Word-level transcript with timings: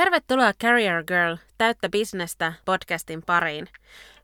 Tervetuloa 0.00 0.52
Career 0.52 1.04
Girl, 1.04 1.36
täyttä 1.58 1.88
bisnestä 1.88 2.52
podcastin 2.64 3.22
pariin. 3.26 3.68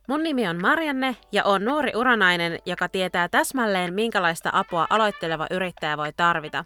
Mun 0.08 0.22
nimi 0.22 0.49
on 0.49 0.60
Marianne 0.60 1.17
ja 1.33 1.45
on 1.45 1.64
nuori 1.64 1.92
uranainen, 1.95 2.58
joka 2.67 2.88
tietää 2.88 3.29
täsmälleen 3.29 3.95
minkälaista 3.95 4.51
apua 4.53 4.87
aloitteleva 4.91 5.47
yrittäjä 5.51 5.97
voi 5.97 6.12
tarvita. 6.17 6.65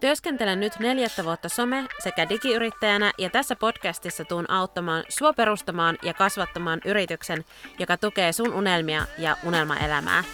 Työskentelen 0.00 0.60
nyt 0.60 0.78
neljättä 0.78 1.24
vuotta 1.24 1.48
some- 1.48 1.88
sekä 1.98 2.28
digiyrittäjänä 2.28 3.12
ja 3.18 3.30
tässä 3.30 3.56
podcastissa 3.56 4.24
tuun 4.24 4.50
auttamaan 4.50 5.04
sua 5.08 5.32
perustamaan 5.32 5.98
ja 6.02 6.14
kasvattamaan 6.14 6.80
yrityksen, 6.84 7.44
joka 7.78 7.96
tukee 7.96 8.32
sun 8.32 8.52
unelmia 8.52 9.06
ja 9.18 9.36
unelmaelämää. 9.44 10.24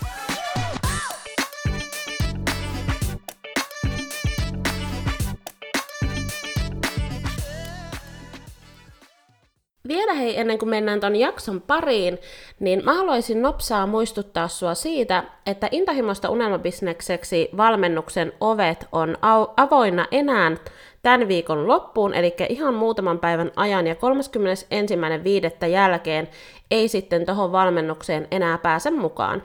Vielä 9.90 10.14
hei, 10.14 10.40
ennen 10.40 10.58
kuin 10.58 10.68
mennään 10.68 11.00
ton 11.00 11.16
jakson 11.16 11.60
pariin, 11.60 12.18
niin 12.60 12.84
mä 12.84 12.94
haluaisin 12.94 13.42
nopsaa 13.42 13.86
muistuttaa 13.86 14.48
sua 14.48 14.74
siitä, 14.74 15.24
että 15.46 15.68
Intahimosta 15.70 16.30
unelmabisnekseksi 16.30 17.48
valmennuksen 17.56 18.32
ovet 18.40 18.86
on 18.92 19.16
au- 19.16 19.52
avoinna 19.56 20.06
enää 20.10 20.56
tämän 21.02 21.28
viikon 21.28 21.68
loppuun, 21.68 22.14
eli 22.14 22.34
ihan 22.48 22.74
muutaman 22.74 23.18
päivän 23.18 23.52
ajan, 23.56 23.86
ja 23.86 23.94
31.5. 23.94 25.66
jälkeen 25.66 26.28
ei 26.70 26.88
sitten 26.88 27.26
tuohon 27.26 27.52
valmennukseen 27.52 28.28
enää 28.30 28.58
pääse 28.58 28.90
mukaan. 28.90 29.42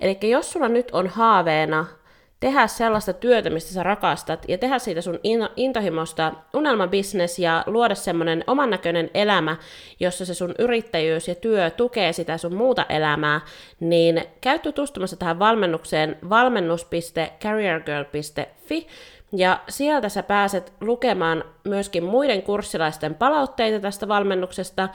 Eli 0.00 0.18
jos 0.22 0.52
sulla 0.52 0.68
nyt 0.68 0.90
on 0.90 1.06
haaveena 1.06 1.86
tehdä 2.40 2.66
sellaista 2.66 3.12
työtä, 3.12 3.50
mistä 3.50 3.72
sä 3.72 3.82
rakastat, 3.82 4.44
ja 4.48 4.58
tehdä 4.58 4.78
siitä 4.78 5.00
sun 5.00 5.20
intohimosta 5.56 6.32
unelmabisnes 6.54 7.38
ja 7.38 7.64
luoda 7.66 7.94
semmoinen 7.94 8.44
oman 8.46 8.70
näköinen 8.70 9.10
elämä, 9.14 9.56
jossa 10.00 10.24
se 10.24 10.34
sun 10.34 10.54
yrittäjyys 10.58 11.28
ja 11.28 11.34
työ 11.34 11.70
tukee 11.70 12.12
sitä 12.12 12.38
sun 12.38 12.54
muuta 12.54 12.86
elämää, 12.88 13.40
niin 13.80 14.24
käy 14.40 14.58
tutustumassa 14.58 15.16
tähän 15.16 15.38
valmennukseen 15.38 16.18
valmennus.careergirl.fi, 16.28 18.86
ja 19.32 19.60
sieltä 19.68 20.08
sä 20.08 20.22
pääset 20.22 20.72
lukemaan 20.80 21.44
myöskin 21.64 22.04
muiden 22.04 22.42
kurssilaisten 22.42 23.14
palautteita 23.14 23.80
tästä 23.80 24.08
valmennuksesta, 24.08 24.88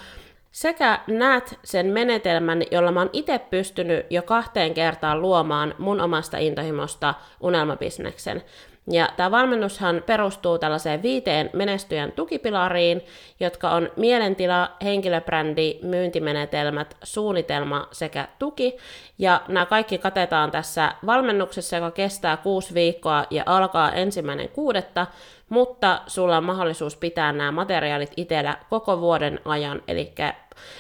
sekä 0.56 1.00
näet 1.08 1.59
sen 1.64 1.86
menetelmän, 1.86 2.64
jolla 2.72 2.92
mä 2.92 3.00
oon 3.00 3.09
itse 3.14 3.39
pystynyt 3.39 4.06
jo 4.09 4.22
kahteen 4.22 4.73
kertaan 4.73 5.22
luomaan 5.22 5.75
mun 5.78 6.02
omasta 6.02 6.38
intohimosta 6.38 7.14
unelmabisneksen. 7.39 8.44
Ja 8.92 9.09
tämä 9.17 9.31
valmennushan 9.31 10.03
perustuu 10.06 10.58
tällaiseen 10.58 11.02
viiteen 11.02 11.50
menestyjän 11.53 12.11
tukipilariin, 12.11 13.02
jotka 13.39 13.70
on 13.70 13.89
mielentila, 13.95 14.72
henkilöbrändi, 14.83 15.80
myyntimenetelmät, 15.83 16.98
suunnitelma 17.03 17.88
sekä 17.92 18.28
tuki. 18.39 18.78
Ja 19.17 19.42
nämä 19.48 19.66
kaikki 19.66 19.98
katetaan 19.98 20.52
tässä 20.52 20.92
valmennuksessa, 21.06 21.76
joka 21.76 21.92
kestää 21.92 22.38
kuusi 22.38 22.73
viikkoa 22.73 23.26
ja 23.30 23.44
alkaa 23.45 23.92
ensimmäinen 23.92 24.50
kuudetta, 24.50 25.08
mutta 25.49 26.01
sulla 26.07 26.38
on 26.38 26.43
mahdollisuus 26.43 26.95
pitää 26.95 27.33
nämä 27.33 27.51
materiaalit 27.51 28.11
itsellä 28.17 28.57
koko 28.69 28.99
vuoden 28.99 29.39
ajan, 29.45 29.81
eli 29.87 30.13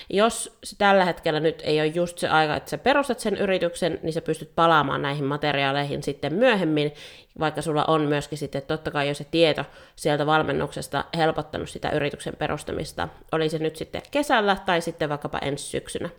jos 0.09 0.57
tällä 0.77 1.05
hetkellä 1.05 1.39
nyt 1.39 1.61
ei 1.65 1.79
ole 1.79 1.87
just 1.87 2.17
se 2.17 2.27
aika, 2.27 2.55
että 2.55 2.69
sä 2.69 2.77
perustat 2.77 3.19
sen 3.19 3.37
yrityksen, 3.37 3.99
niin 4.03 4.13
sä 4.13 4.21
pystyt 4.21 4.55
palaamaan 4.55 5.01
näihin 5.01 5.25
materiaaleihin 5.25 6.03
sitten 6.03 6.33
myöhemmin, 6.33 6.93
vaikka 7.39 7.61
sulla 7.61 7.85
on 7.85 8.01
myöskin 8.01 8.37
sitten 8.37 8.61
totta 8.61 8.91
kai 8.91 9.07
jo 9.07 9.13
se 9.13 9.23
tieto 9.23 9.65
sieltä 9.95 10.25
valmennuksesta 10.25 11.05
helpottanut 11.17 11.69
sitä 11.69 11.89
yrityksen 11.89 12.35
perustamista, 12.35 13.07
oli 13.31 13.49
se 13.49 13.59
nyt 13.59 13.75
sitten 13.75 14.01
kesällä 14.11 14.57
tai 14.65 14.81
sitten 14.81 15.09
vaikkapa 15.09 15.37
ensi 15.37 15.63
syksynä. 15.63 16.09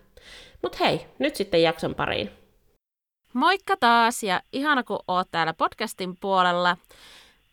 Mutta 0.62 0.78
hei, 0.84 1.06
nyt 1.18 1.36
sitten 1.36 1.62
jakson 1.62 1.94
pariin. 1.94 2.30
Moikka 3.32 3.76
taas 3.80 4.22
ja 4.22 4.40
ihana 4.52 4.82
kun 4.82 4.98
oot 5.08 5.28
täällä 5.30 5.54
podcastin 5.54 6.16
puolella. 6.20 6.76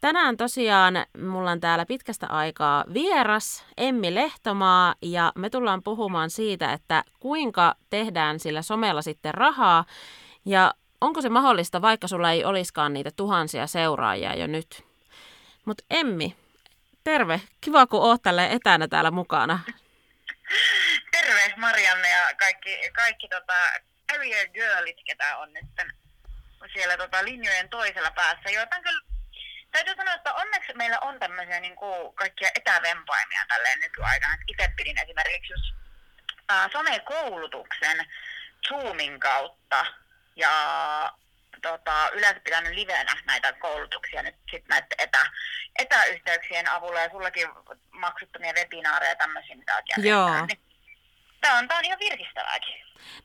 Tänään 0.04 0.38
tosiaan 0.38 0.94
mulla 1.18 1.52
on 1.52 1.60
täällä 1.60 1.86
pitkästä 1.86 2.28
aikaa 2.28 2.86
vieras 2.94 3.66
Emmi 3.78 4.16
Lehtomaa 4.16 4.96
ja 5.02 5.32
me 5.36 5.50
tullaan 5.50 5.84
puhumaan 5.84 6.30
siitä, 6.30 6.74
että 6.74 7.04
kuinka 7.20 7.76
tehdään 7.90 8.40
sillä 8.40 8.62
somella 8.62 9.02
sitten 9.02 9.34
rahaa 9.34 9.86
ja 10.46 10.74
onko 11.02 11.22
se 11.22 11.30
mahdollista, 11.30 11.82
vaikka 11.82 12.08
sulla 12.08 12.32
ei 12.32 12.46
olisikaan 12.46 12.94
niitä 12.94 13.12
tuhansia 13.16 13.68
seuraajia 13.68 14.36
jo 14.36 14.48
nyt. 14.48 14.86
Mutta 15.66 15.84
Emmi, 15.90 16.36
terve. 17.04 17.42
Kiva, 17.62 17.88
kun 17.88 18.02
oot 18.02 18.22
tälle 18.22 18.46
etänä 18.52 18.88
täällä 18.88 19.12
mukana. 19.12 19.60
Terve 21.12 21.54
Marianne 21.58 22.10
ja 22.10 22.36
kaikki, 22.40 22.78
kaikki 22.94 23.28
tota, 23.28 23.54
Area 24.16 24.48
Girlit, 24.48 24.98
ketä 25.06 25.38
on 25.38 25.54
nyt 25.54 25.66
siellä 26.74 26.98
tota, 26.98 27.26
linjojen 27.26 27.70
toisella 27.70 28.12
päässä, 28.12 28.50
on 28.62 28.84
kyllä 28.84 29.13
täytyy 29.74 29.96
sanoa, 29.96 30.14
että 30.14 30.34
onneksi 30.34 30.74
meillä 30.74 31.00
on 31.00 31.20
tämmöisiä 31.20 31.60
niin 31.60 31.76
kuin, 31.76 32.14
kaikkia 32.14 32.50
etävempaimia 32.56 33.46
tälleen 33.48 33.80
nykyaikana. 33.80 34.38
Itse 34.48 34.74
pidin 34.78 35.04
esimerkiksi 35.04 35.54
just 35.54 35.76
äh, 36.52 36.72
somekoulutuksen 36.72 38.06
Zoomin 38.68 39.20
kautta 39.20 39.86
ja 40.36 40.52
tota, 41.62 42.10
yleensä 42.14 42.40
pitänyt 42.40 42.74
livenä 42.74 43.18
näitä 43.26 43.54
koulutuksia 43.54 44.24
nyt 44.24 44.36
sit 44.52 44.68
näiden 44.68 44.88
etä, 44.98 45.20
etäyhteyksien 45.80 46.70
avulla 46.72 47.00
ja 47.00 47.10
sullakin 47.10 47.48
maksuttomia 47.92 48.54
webinaareja 48.54 49.12
ja 49.12 49.16
tämmöisiä, 49.16 49.56
mitä 49.56 49.82
Joo. 49.98 50.46
Niin, 50.46 50.60
tämä 51.44 51.58
on, 51.58 51.68
tämä 51.68 51.78
on 51.78 51.86
ihan 51.86 52.00
virkistävääkin. 52.00 52.74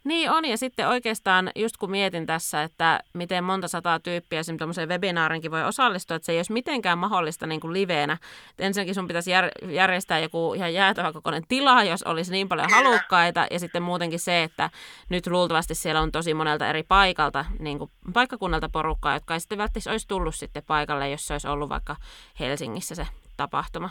Niin 0.05 0.31
on, 0.31 0.45
ja 0.45 0.59
sitten 0.59 0.89
oikeastaan 0.89 1.51
just 1.57 1.77
kun 1.77 1.91
mietin 1.91 2.27
tässä, 2.27 2.63
että 2.63 3.01
miten 3.15 3.45
monta 3.45 3.69
sataa 3.69 4.01
tyyppiä 4.01 4.41
esimerkiksi 4.41 4.59
tuommoiseen 4.59 4.89
webinaarinkin 4.89 5.51
voi 5.51 5.65
osallistua, 5.65 6.17
että 6.17 6.27
se 6.27 6.33
ei 6.33 6.39
olisi 6.39 6.53
mitenkään 6.53 6.99
mahdollista 6.99 7.47
niin 7.47 7.61
kuin 7.61 7.73
liveenä. 7.73 8.13
Et 8.13 8.61
ensinnäkin 8.61 8.95
sun 8.95 9.07
pitäisi 9.07 9.31
jär- 9.31 9.71
järjestää 9.71 10.19
joku 10.19 10.55
ihan 10.55 10.75
jäätävä 10.75 11.13
kokoinen 11.13 11.43
tila, 11.49 11.85
jos 11.85 12.03
olisi 12.03 12.33
niin 12.33 12.49
paljon 12.49 12.69
Kyllä. 12.69 12.83
halukkaita, 12.83 13.47
ja 13.51 13.59
sitten 13.59 13.83
muutenkin 13.83 14.21
se, 14.21 14.43
että 14.43 14.71
nyt 15.09 15.27
luultavasti 15.27 15.75
siellä 15.75 16.01
on 16.01 16.13
tosi 16.13 16.35
monelta 16.35 16.69
eri 16.69 16.83
paikalta, 16.83 17.45
niin 17.59 17.79
kuin 17.79 17.91
paikkakunnalta 18.13 18.69
porukkaa, 18.69 19.15
jotka 19.15 19.35
ei 19.35 19.41
sitten 19.41 19.59
välttämättä 19.59 19.91
olisi 19.91 20.09
tullut 20.09 20.35
sitten 20.35 20.63
paikalle, 20.67 21.11
jos 21.11 21.27
se 21.27 21.35
olisi 21.35 21.49
ollut 21.49 21.69
vaikka 21.69 21.97
Helsingissä 22.41 22.95
se 22.95 23.07
tapahtuma. 23.37 23.91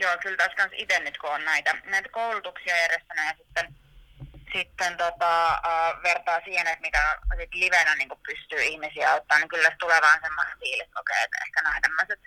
Joo, 0.00 0.18
kyllä 0.22 0.36
tässä 0.36 0.56
kanssa 0.56 0.76
itse 0.78 0.98
nyt 1.00 1.18
kun 1.18 1.30
on 1.30 1.44
näitä, 1.44 1.74
näitä 1.84 2.08
koulutuksia 2.08 2.76
järjestänyt 2.76 3.24
ja 3.26 3.34
sitten 3.44 3.74
sitten 4.52 4.96
tota, 4.96 5.48
äh, 5.48 6.02
vertaa 6.02 6.40
siihen, 6.44 6.66
että 6.66 6.80
mitä 6.80 7.18
sit 7.40 7.54
livenä 7.54 7.94
niin 7.96 8.08
pystyy 8.26 8.62
ihmisiä 8.62 9.12
auttamaan, 9.12 9.40
niin 9.40 9.48
kyllä 9.48 9.76
tulee 9.80 10.00
vaan 10.00 10.20
semmoinen 10.22 10.58
fiilis, 10.58 10.86
että 10.86 11.00
okei, 11.00 11.24
että 11.24 11.38
ehkä 11.46 11.62
nämä 11.62 11.80
tämmöiset 11.80 12.20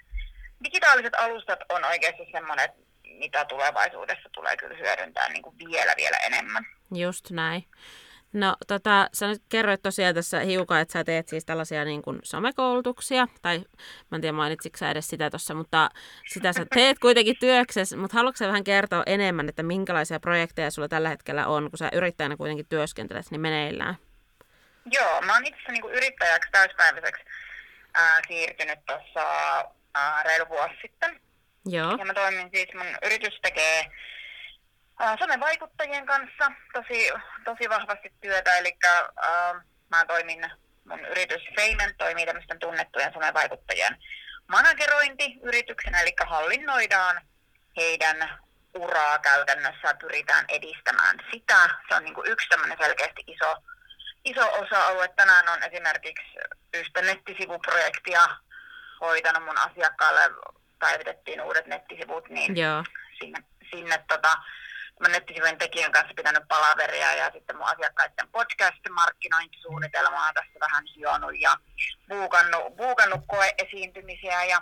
digitaaliset 0.63 1.16
alustat 1.16 1.59
on 1.69 1.85
oikeasti 1.85 2.28
semmoinen, 2.31 2.69
mitä 3.03 3.45
tulevaisuudessa 3.45 4.29
tulee 4.31 4.57
kyllä 4.57 4.78
hyödyntää 4.78 5.29
niin 5.29 5.44
kuin 5.44 5.57
vielä 5.57 5.94
vielä 5.97 6.17
enemmän. 6.17 6.66
Just 6.95 7.29
näin. 7.29 7.67
No 8.33 8.55
tota, 8.67 9.09
sä 9.13 9.27
nyt 9.27 9.41
kerroit 9.49 9.81
tosiaan 9.81 10.16
tässä 10.16 10.39
hiukan, 10.39 10.81
että 10.81 10.91
sä 10.91 11.03
teet 11.03 11.27
siis 11.27 11.45
tällaisia 11.45 11.85
niin 11.85 12.01
kuin 12.01 12.19
somekoulutuksia, 12.23 13.27
tai 13.41 13.57
mä 14.11 14.16
en 14.16 14.21
tiedä 14.21 14.33
mainitsitko 14.33 14.77
sä 14.77 14.91
edes 14.91 15.07
sitä 15.07 15.29
tuossa, 15.29 15.53
mutta 15.53 15.89
sitä 16.27 16.53
sä 16.53 16.66
teet 16.73 16.99
kuitenkin 16.99 17.35
työksessä, 17.39 17.97
mutta 17.97 18.17
haluatko 18.17 18.38
sä 18.38 18.47
vähän 18.47 18.63
kertoa 18.63 19.03
enemmän, 19.05 19.49
että 19.49 19.63
minkälaisia 19.63 20.19
projekteja 20.19 20.71
sulla 20.71 20.88
tällä 20.88 21.09
hetkellä 21.09 21.47
on, 21.47 21.69
kun 21.69 21.77
sä 21.77 21.89
yrittäjänä 21.94 22.38
kuitenkin 22.38 22.66
työskentelet, 22.69 23.25
niin 23.31 23.41
meneillään? 23.41 23.95
Joo, 24.91 25.21
mä 25.21 25.33
oon 25.33 25.45
itse 25.45 25.71
niin 25.71 25.91
yrittäjäksi 25.91 26.51
täyspäiväiseksi 26.51 27.23
ää, 27.94 28.19
siirtynyt 28.27 28.79
tuossa 28.85 29.25
reilu 30.25 30.50
vuosi 30.50 30.73
sitten. 30.81 31.19
Joo. 31.65 31.95
Ja 31.97 32.05
mä 32.05 32.13
toimin 32.13 32.50
siis, 32.53 32.73
mun 32.73 32.97
yritys 33.05 33.39
tekee 33.41 33.91
somevaikuttajien 35.19 36.06
kanssa 36.06 36.51
tosi, 36.74 37.10
tosi 37.45 37.69
vahvasti 37.69 38.13
työtä, 38.22 38.57
eli 38.57 38.78
äh, 38.86 39.63
mä 39.90 40.06
toimin, 40.06 40.51
mun 40.86 41.06
yritys 41.06 41.42
Feimen 41.56 41.95
toimii 41.98 42.25
tämmöisten 42.25 42.60
tunnettujen 42.60 43.13
somevaikuttajien 43.13 43.98
managerointiyrityksenä, 44.48 46.01
eli 46.01 46.13
hallinnoidaan 46.25 47.22
heidän 47.78 48.40
uraa 48.74 49.19
käytännössä 49.19 49.94
pyritään 50.00 50.45
edistämään 50.50 51.18
sitä. 51.34 51.69
Se 51.89 51.96
on 51.96 52.04
niin 52.04 52.13
kuin 52.13 52.31
yksi 52.31 52.50
tämmöinen 52.50 52.78
selkeästi 52.81 53.24
iso, 53.28 53.56
iso 54.25 54.51
osa-alue. 54.51 55.07
Tänään 55.07 55.50
on 55.50 55.63
esimerkiksi 55.63 56.38
yhtä 56.74 57.01
nettisivuprojektia 57.01 58.22
hoitanut 59.01 59.46
mun 59.46 59.57
asiakkaalle, 59.57 60.22
päivitettiin 60.80 61.42
uudet 61.42 61.66
nettisivut, 61.66 62.30
niin 62.30 62.57
Joo. 62.57 62.84
sinne, 63.19 63.44
sinne 63.72 64.04
tota, 64.07 64.38
mä 65.00 65.07
nettisivujen 65.07 65.57
tekijän 65.57 65.92
kanssa 65.92 66.13
pitänyt 66.16 66.44
palaveria 66.48 67.16
ja 67.16 67.31
sitten 67.34 67.57
mun 67.57 67.68
asiakkaiden 67.68 68.28
podcast-markkinointisuunnitelmaa 68.31 70.34
tässä 70.34 70.60
vähän 70.60 70.84
hionut 70.95 71.40
ja 71.40 71.57
buukannut, 72.10 72.75
buukannut 72.75 73.22
koe-esiintymisiä 73.28 74.44
ja 74.44 74.62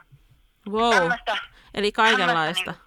wow. 0.70 0.96
tämmöistä. 0.96 1.38
Eli 1.74 1.92
kaikenlaista. 1.92 2.72
Niin, 2.72 2.82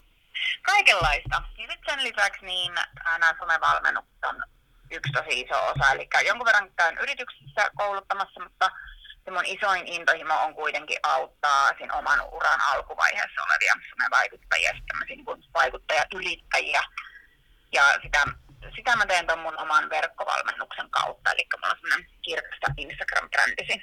kaikenlaista. 0.63 1.43
Ja 1.59 1.67
sitten 1.71 1.95
sen 1.95 2.05
lisäksi 2.05 2.47
niin 2.47 2.75
nämä 3.05 3.35
somevalmennukset 3.39 4.25
on 4.25 4.43
yksi 4.91 5.13
tosi 5.13 5.41
iso 5.41 5.67
osa. 5.67 5.93
Eli 5.93 6.09
jonkun 6.27 6.47
verran 6.47 6.71
käyn 6.77 6.99
yrityksissä 6.99 7.71
kouluttamassa, 7.77 8.41
mutta 8.41 8.71
se 9.25 9.31
mun 9.31 9.47
isoin 9.47 9.87
intohimo 9.87 10.35
on 10.35 10.55
kuitenkin 10.55 10.99
auttaa 11.03 11.71
siinä 11.79 11.95
oman 11.95 12.21
uran 12.33 12.61
alkuvaiheessa 12.61 13.43
olevia 13.43 13.75
somevaikuttajia, 13.91 14.73
tämmöisiä 14.89 15.17
niin 15.17 15.53
vaikuttajayrittäjiä. 15.55 16.83
Ja 17.75 17.83
sitä, 18.03 18.25
sitä 18.77 18.97
mä 18.97 19.07
teen 19.07 19.27
tuon 19.27 19.39
mun 19.39 19.59
oman 19.59 19.91
verkkovalmennuksen 19.91 20.91
kautta, 20.91 21.31
eli 21.31 21.47
mulla 21.57 21.73
on 21.73 21.81
semmoinen 21.81 22.11
kirkasta 22.23 22.67
Instagram-brändisi 22.77 23.83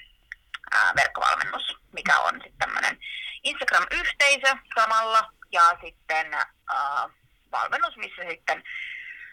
ää, 0.72 0.94
verkkovalmennus, 0.96 1.78
mikä 1.94 2.20
on 2.20 2.34
sitten 2.34 2.58
tämmöinen 2.60 2.98
Instagram-yhteisö 3.44 4.56
samalla 4.76 5.32
ja 5.52 5.78
sitten 5.86 6.34
ää, 6.34 7.10
valmennus, 7.52 7.98
missä 7.98 8.22
sitten 8.30 8.64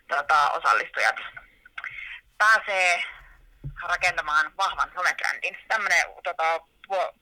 tota, 0.08 0.50
osallistujat 0.50 1.16
pääsee 2.38 3.04
rakentamaan 3.82 4.56
vahvan 4.56 4.90
somebrändin. 4.94 5.58
Tämmöinen 5.68 6.02
tota, 6.24 6.60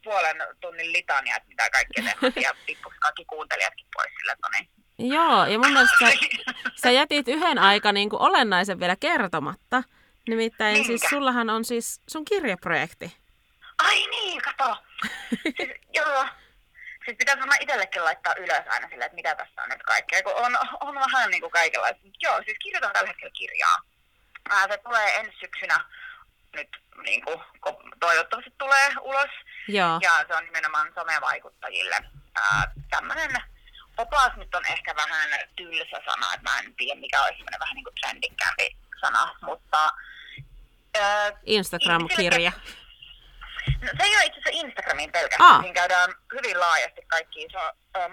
puolen 0.04 0.36
tunnin 0.60 0.92
litania, 0.92 1.36
että 1.36 1.48
mitä 1.48 1.70
kaikkea 1.70 2.04
tehdään, 2.04 2.32
ja 2.36 2.52
kaikki 3.00 3.24
kuuntelijatkin 3.24 3.86
pois 3.94 4.12
sillä, 4.18 4.32
että 4.32 4.46
no 4.46 4.50
niin. 4.58 4.75
Joo, 4.98 5.46
ja 5.46 5.58
mun 5.58 5.72
mielestä 5.72 5.96
sä, 6.00 6.12
sä 6.82 6.90
jätit 6.90 7.28
yhden 7.28 7.58
aika 7.58 7.92
niin 7.92 8.10
kuin 8.10 8.22
olennaisen 8.22 8.80
vielä 8.80 8.96
kertomatta. 8.96 9.82
Nimittäin 10.28 10.72
Minkä? 10.72 10.86
siis 10.86 11.02
sullahan 11.10 11.50
on 11.50 11.64
siis 11.64 12.00
sun 12.08 12.24
kirjaprojekti. 12.24 13.16
Ai 13.78 14.06
niin, 14.06 14.42
kato. 14.42 14.76
siis, 15.56 15.70
joo. 15.98 16.26
Siis 17.04 17.16
pitäisi 17.18 17.40
varmaan 17.40 17.62
itsellekin 17.62 18.04
laittaa 18.04 18.34
ylös 18.38 18.62
aina 18.68 18.88
sille, 18.88 19.04
että 19.04 19.14
mitä 19.14 19.34
tässä 19.34 19.62
on 19.62 19.68
nyt 19.68 19.82
kaikkea, 19.82 20.22
kun 20.22 20.32
on, 20.36 20.56
on 20.80 20.94
vähän 20.94 21.30
niin 21.30 21.40
kuin 21.40 21.52
kaikenlaista. 21.52 22.02
Joo, 22.22 22.42
siis 22.44 22.58
kirjoitan 22.62 22.92
tällä 22.92 23.08
hetkellä 23.08 23.32
kirjaa. 23.38 23.76
Ää, 24.50 24.68
se 24.68 24.78
tulee 24.78 25.16
ensi 25.16 25.36
syksynä 25.40 25.84
nyt 26.54 26.68
niin 27.02 27.24
kuin, 27.24 27.40
toivottavasti 28.00 28.50
tulee 28.58 28.88
ulos. 29.00 29.30
Joo. 29.68 29.98
Ja 30.02 30.24
se 30.28 30.34
on 30.34 30.44
nimenomaan 30.44 30.92
somevaikuttajille. 30.94 31.96
Ää, 32.34 32.72
tämmönen 32.90 33.30
opas 33.98 34.36
nyt 34.36 34.54
on 34.54 34.66
ehkä 34.66 34.96
vähän 34.96 35.30
tylsä 35.56 35.96
sana, 36.04 36.34
että 36.34 36.50
mä 36.50 36.58
en 36.58 36.74
tiedä 36.76 37.00
mikä 37.00 37.22
olisi 37.22 37.36
semmoinen 37.36 37.60
vähän 37.60 37.74
niin 37.74 37.84
kuin 37.84 37.94
trendikkäämpi 38.00 38.76
sana, 39.00 39.34
mutta... 39.42 39.92
Ää, 41.00 41.32
Instagram-kirja. 41.44 42.52
No, 43.82 43.88
se 43.98 44.04
ei 44.04 44.16
ole 44.16 44.24
itse 44.24 44.40
asiassa 44.40 44.66
Instagramin 44.66 45.12
pelkästään. 45.12 45.50
Ah. 45.50 45.60
Siinä 45.60 45.74
käydään 45.74 46.14
hyvin 46.34 46.60
laajasti 46.60 47.00
kaikki 47.06 47.48
so, 47.52 47.58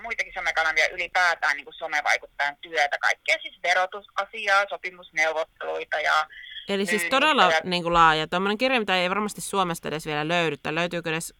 muitakin 0.02 0.34
somekanavia 0.34 0.90
ylipäätään 0.90 1.58
niin 1.58 1.68
somevaikuttajan 1.78 2.58
työtä, 2.62 2.98
kaikkea 2.98 3.38
siis 3.42 3.60
verotusasiaa, 3.64 4.66
sopimusneuvotteluita 4.70 6.00
ja 6.00 6.28
Eli 6.70 6.86
siis 6.86 7.04
todella 7.04 7.52
ja... 7.52 7.62
niin 7.64 7.84
kuin 7.84 7.94
laaja. 7.94 8.28
Tuommoinen 8.28 8.58
kirja, 8.58 8.80
mitä 8.80 8.98
ei 8.98 9.10
varmasti 9.10 9.42
Suomesta 9.42 9.88
edes 9.88 10.06
vielä 10.06 10.28
löydy, 10.28 10.58
tai 10.58 10.76
löytyykö 10.76 11.10
edes 11.10 11.34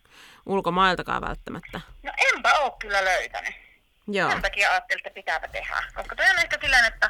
ulkomailtakaan 0.46 1.22
välttämättä? 1.22 1.82
No 2.04 2.12
enpä 2.34 2.60
ole 2.60 2.72
kyllä 2.80 3.06
löytänyt. 3.06 3.63
Joo. 4.08 4.30
Sen 4.30 4.42
takia 4.42 4.72
ajattelin, 4.72 5.00
että 5.00 5.14
pitääpä 5.14 5.48
tehdä. 5.48 5.84
Koska 5.94 6.16
toi 6.16 6.30
on 6.30 6.40
ehkä 6.40 6.58
silleen, 6.62 6.86
että, 6.86 7.10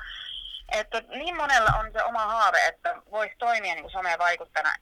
että 0.72 1.02
niin 1.10 1.36
monella 1.36 1.72
on 1.80 1.92
se 1.94 2.04
oma 2.04 2.26
haave, 2.26 2.68
että 2.68 2.96
voisi 3.12 3.36
toimia 3.38 3.74
niin 3.74 3.84
kuin 3.84 3.92
someen 3.92 4.20
vaikuttajana 4.20 4.76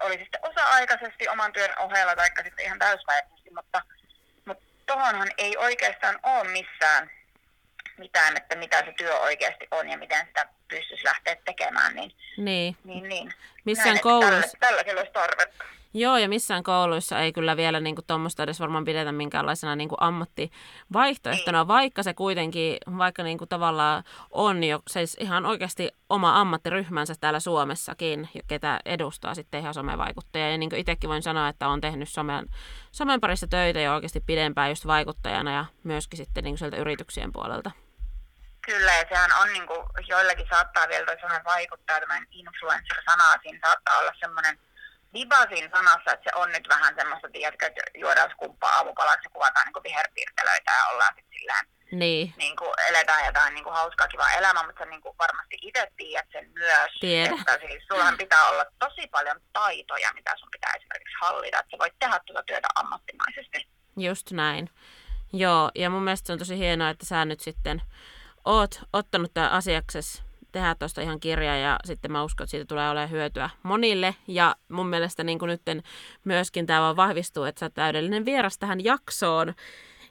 oli 0.00 0.18
sitten 0.18 0.40
osa-aikaisesti 0.42 1.28
oman 1.28 1.52
työn 1.52 1.78
ohella 1.78 2.16
tai 2.16 2.28
sitten 2.44 2.64
ihan 2.64 2.78
täyspäiväisesti, 2.78 3.50
mutta, 3.54 3.82
mutta 4.44 4.64
tohonhan 4.86 5.30
ei 5.38 5.56
oikeastaan 5.56 6.18
ole 6.22 6.48
missään 6.48 7.10
mitään, 7.98 8.36
että 8.36 8.56
mitä 8.56 8.84
se 8.84 8.92
työ 8.96 9.18
oikeasti 9.18 9.66
on 9.70 9.88
ja 9.88 9.98
miten 9.98 10.26
sitä 10.26 10.48
pystyisi 10.68 11.04
lähteä 11.04 11.36
tekemään. 11.44 11.94
Niin, 11.94 12.12
niin. 12.36 12.76
niin, 12.84 13.08
niin. 13.08 13.34
Missään 13.64 13.88
Näin, 13.88 14.00
koulussa... 14.00 14.56
Tällä, 14.60 14.84
tällä 14.84 15.00
olisi 15.00 15.12
tarvetta. 15.12 15.64
Joo, 15.94 16.16
ja 16.16 16.28
missään 16.28 16.62
kouluissa 16.62 17.20
ei 17.20 17.32
kyllä 17.32 17.56
vielä 17.56 17.80
niin 17.80 17.96
tuommoista 18.06 18.42
edes 18.42 18.60
varmaan 18.60 18.84
pidetä 18.84 19.12
minkäänlaisena 19.12 19.76
niin 19.76 19.88
kuin 19.88 19.98
ammattivaihtoehtona, 20.00 21.68
vaikka 21.68 22.02
se 22.02 22.14
kuitenkin, 22.14 22.76
vaikka 22.98 23.22
niin 23.22 23.38
kuin 23.38 23.48
tavallaan 23.48 24.04
on 24.30 24.64
jo 24.64 24.80
siis 24.88 25.16
ihan 25.20 25.46
oikeasti 25.46 25.88
oma 26.08 26.40
ammattiryhmänsä 26.40 27.14
täällä 27.20 27.40
Suomessakin, 27.40 28.28
ketä 28.46 28.80
edustaa 28.84 29.34
sitten 29.34 29.60
ihan 29.60 29.74
somevaikuttajia. 29.74 30.50
Ja 30.50 30.58
niin 30.58 30.70
kuin 30.70 30.80
itsekin 30.80 31.10
voin 31.10 31.22
sanoa, 31.22 31.48
että 31.48 31.68
olen 31.68 31.80
tehnyt 31.80 32.08
somen, 32.08 32.46
somen 32.92 33.20
parissa 33.20 33.46
töitä 33.46 33.80
jo 33.80 33.94
oikeasti 33.94 34.20
pidempään 34.20 34.70
just 34.70 34.86
vaikuttajana 34.86 35.52
ja 35.52 35.64
myöskin 35.84 36.16
sitten 36.16 36.44
niin 36.44 36.52
kuin 36.52 36.58
sieltä 36.58 36.76
yrityksien 36.76 37.32
puolelta. 37.32 37.70
Kyllä, 38.66 38.92
ja 38.92 39.04
sehän 39.08 39.30
on 39.42 39.52
niin 39.52 39.66
kuin, 39.66 39.80
joillakin 40.08 40.46
saattaa 40.50 40.88
vielä 40.88 41.06
toi 41.06 41.16
vaikuttaa, 41.44 42.00
tämän 42.00 42.26
influencer-sanaa, 42.30 43.34
siinä 43.42 43.58
saattaa 43.64 43.98
olla 43.98 44.12
semmoinen 44.20 44.58
viba 45.12 45.46
siinä 45.48 45.68
sanassa, 45.76 46.12
että 46.12 46.30
se 46.30 46.36
on 46.36 46.52
nyt 46.52 46.68
vähän 46.68 46.94
semmoista, 46.98 47.28
tiedätkö, 47.32 47.66
että 47.66 47.82
juodaan 47.94 48.30
skumppaa 48.30 48.70
aamupalaksi 48.76 49.26
ja 49.26 49.30
kuvataan 49.30 49.66
niin 49.66 49.82
viherpiirtelöitä 49.84 50.72
ja 50.72 50.86
ollaan 50.92 51.14
sitten 51.16 51.38
silleen, 51.38 51.64
niin. 51.92 52.34
Niin 52.36 52.56
kuin 52.56 52.72
eletään 52.88 53.26
jotain 53.26 53.54
niin 53.54 53.64
kuin 53.64 53.74
hauskaa 53.74 54.08
kivaa 54.08 54.32
elämää, 54.32 54.66
mutta 54.66 54.84
sä 54.84 54.90
niin 54.90 55.00
kuin 55.00 55.18
varmasti 55.18 55.56
itse 55.62 55.88
tiedät 55.96 56.26
sen 56.32 56.50
myös, 56.54 56.90
Tiedä. 57.00 57.34
että 57.38 57.58
siis 57.66 57.84
sullahan 57.88 58.16
pitää 58.16 58.48
olla 58.48 58.64
tosi 58.78 59.06
paljon 59.06 59.40
taitoja, 59.52 60.12
mitä 60.14 60.32
sun 60.36 60.48
pitää 60.52 60.72
esimerkiksi 60.76 61.16
hallita, 61.20 61.58
että 61.58 61.70
sä 61.70 61.78
voit 61.78 61.94
tehdä 61.98 62.20
tuota 62.26 62.42
työtä 62.42 62.68
ammattimaisesti. 62.74 63.68
Just 63.96 64.30
näin. 64.30 64.70
Joo, 65.32 65.70
ja 65.74 65.90
mun 65.90 66.02
mielestä 66.02 66.26
se 66.26 66.32
on 66.32 66.38
tosi 66.38 66.58
hienoa, 66.58 66.88
että 66.88 67.06
sä 67.06 67.24
nyt 67.24 67.40
sitten 67.40 67.82
oot 68.44 68.80
ottanut 68.92 69.34
tämän 69.34 69.50
asiaksesi 69.50 70.22
tehdä 70.52 70.74
tuosta 70.74 71.00
ihan 71.00 71.20
kirjaa 71.20 71.56
ja 71.56 71.76
sitten 71.84 72.12
mä 72.12 72.22
uskon, 72.22 72.44
että 72.44 72.50
siitä 72.50 72.64
tulee 72.64 72.90
olemaan 72.90 73.10
hyötyä 73.10 73.50
monille. 73.62 74.14
Ja 74.28 74.56
mun 74.68 74.86
mielestä 74.86 75.24
niin 75.24 75.38
kuin 75.38 75.48
nyt 75.48 75.62
myöskin 76.24 76.66
tämä 76.66 76.80
vaan 76.80 76.96
vahvistuu, 76.96 77.44
että 77.44 77.58
sä 77.58 77.66
oot 77.66 77.74
täydellinen 77.74 78.24
vieras 78.24 78.58
tähän 78.58 78.84
jaksoon. 78.84 79.54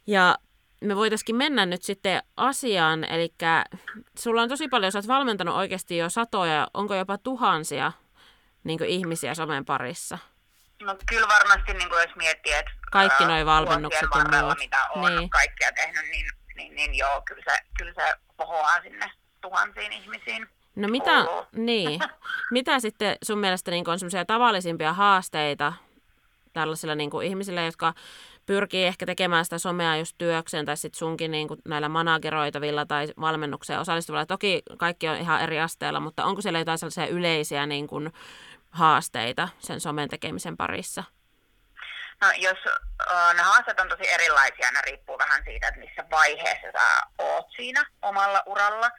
Ja 0.08 0.38
me 0.82 0.96
voitaisiin 0.96 1.36
mennä 1.36 1.66
nyt 1.66 1.84
sitten 1.84 2.24
asiaan, 2.38 3.04
eli 3.04 3.34
sulla 4.20 4.42
on 4.42 4.50
tosi 4.50 4.68
paljon, 4.68 4.92
sä 4.92 5.00
oot 5.00 5.08
valmentanut 5.08 5.56
oikeasti 5.56 5.98
jo 5.98 6.10
satoja, 6.10 6.68
onko 6.74 6.96
jopa 6.96 7.18
tuhansia 7.18 7.92
niin 8.64 8.86
ihmisiä 8.86 9.34
somen 9.34 9.66
parissa? 9.66 10.18
No 10.82 10.96
kyllä 11.10 11.28
varmasti, 11.28 11.74
niin 11.74 11.90
kuin 11.90 12.02
jos 12.02 12.16
miettii, 12.16 12.54
että 12.54 12.72
kaikki 12.92 13.26
noin 13.26 13.46
valmennukset 13.46 14.02
ja 14.02 14.42
muut. 14.42 14.58
mitä 14.58 14.88
on 14.96 15.16
niin. 15.16 15.30
kaikkia 15.30 15.72
tehnyt, 15.72 16.06
niin 16.12 16.26
niin, 16.60 16.76
niin 16.76 16.96
joo, 16.96 17.22
kyllä 17.22 17.42
se, 17.48 17.58
kyllä 17.78 17.94
se 17.94 18.16
pohoaa 18.38 18.82
sinne 18.82 19.12
tuhansiin 19.42 19.92
ihmisiin. 19.94 20.48
No 20.76 20.88
mitä, 20.88 21.26
niin. 21.52 22.00
mitä 22.52 22.80
sitten 22.80 23.18
sun 23.24 23.40
mielestä 23.40 23.72
niin 23.72 23.90
on 23.90 24.00
semmoisia 24.00 24.26
tavallisimpia 24.26 24.94
haasteita 24.94 25.74
tällaisilla 26.54 26.96
niin 26.96 27.10
kuin 27.10 27.28
ihmisillä, 27.28 27.62
jotka 27.62 27.94
pyrkii 28.46 28.86
ehkä 28.86 29.06
tekemään 29.06 29.46
sitä 29.46 29.58
somea 29.58 29.98
just 29.98 30.16
työkseen 30.18 30.66
tai 30.66 30.78
sitten 30.78 31.00
sunkin 31.00 31.32
niin 31.32 31.48
kuin 31.48 31.60
näillä 31.66 31.90
manageroitavilla 31.90 32.86
tai 32.86 33.08
valmennukseen 33.22 33.80
osallistuvilla. 33.80 34.26
Toki 34.26 34.64
kaikki 34.78 35.08
on 35.08 35.18
ihan 35.18 35.42
eri 35.42 35.60
asteella, 35.60 36.00
mutta 36.00 36.26
onko 36.26 36.42
siellä 36.42 36.60
jotain 36.60 36.78
sellaisia 36.78 37.08
yleisiä 37.08 37.66
niin 37.66 37.88
kuin 37.88 38.14
haasteita 38.70 39.50
sen 39.60 39.80
somen 39.80 40.10
tekemisen 40.10 40.58
parissa? 40.58 41.04
No, 42.22 42.32
jos 42.38 42.58
ne 43.34 43.42
haasteet 43.42 43.80
on 43.80 43.90
tosi 43.90 44.10
erilaisia, 44.10 44.72
ne 44.72 44.82
riippuu 44.86 45.18
vähän 45.18 45.44
siitä, 45.44 45.68
että 45.68 45.80
missä 45.80 46.06
vaiheessa 46.12 46.68
sä 46.72 47.08
oot 47.18 47.46
siinä 47.56 47.86
omalla 48.02 48.44
uralla. 48.46 48.92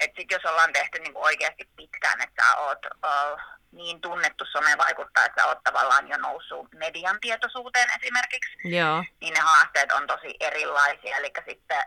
Että 0.00 0.20
sit 0.20 0.30
jos 0.30 0.44
ollaan 0.44 0.72
tehty 0.72 0.98
niinku 0.98 1.22
oikeasti 1.24 1.68
pitkään, 1.76 2.20
että 2.20 2.44
sä 2.44 2.56
oot 2.56 2.78
uh, 2.86 3.40
niin 3.72 4.00
tunnettu 4.00 4.44
vaikuttaa, 4.78 5.24
että 5.24 5.42
sä 5.42 5.48
oot 5.48 5.62
tavallaan 5.64 6.08
jo 6.08 6.16
noussut 6.16 6.72
median 6.72 7.18
tietoisuuteen 7.20 7.88
esimerkiksi, 8.00 8.76
Joo. 8.76 9.04
niin 9.20 9.34
ne 9.34 9.40
haasteet 9.40 9.92
on 9.92 10.06
tosi 10.06 10.36
erilaisia. 10.40 11.16
Eli 11.16 11.32
sitten 11.48 11.82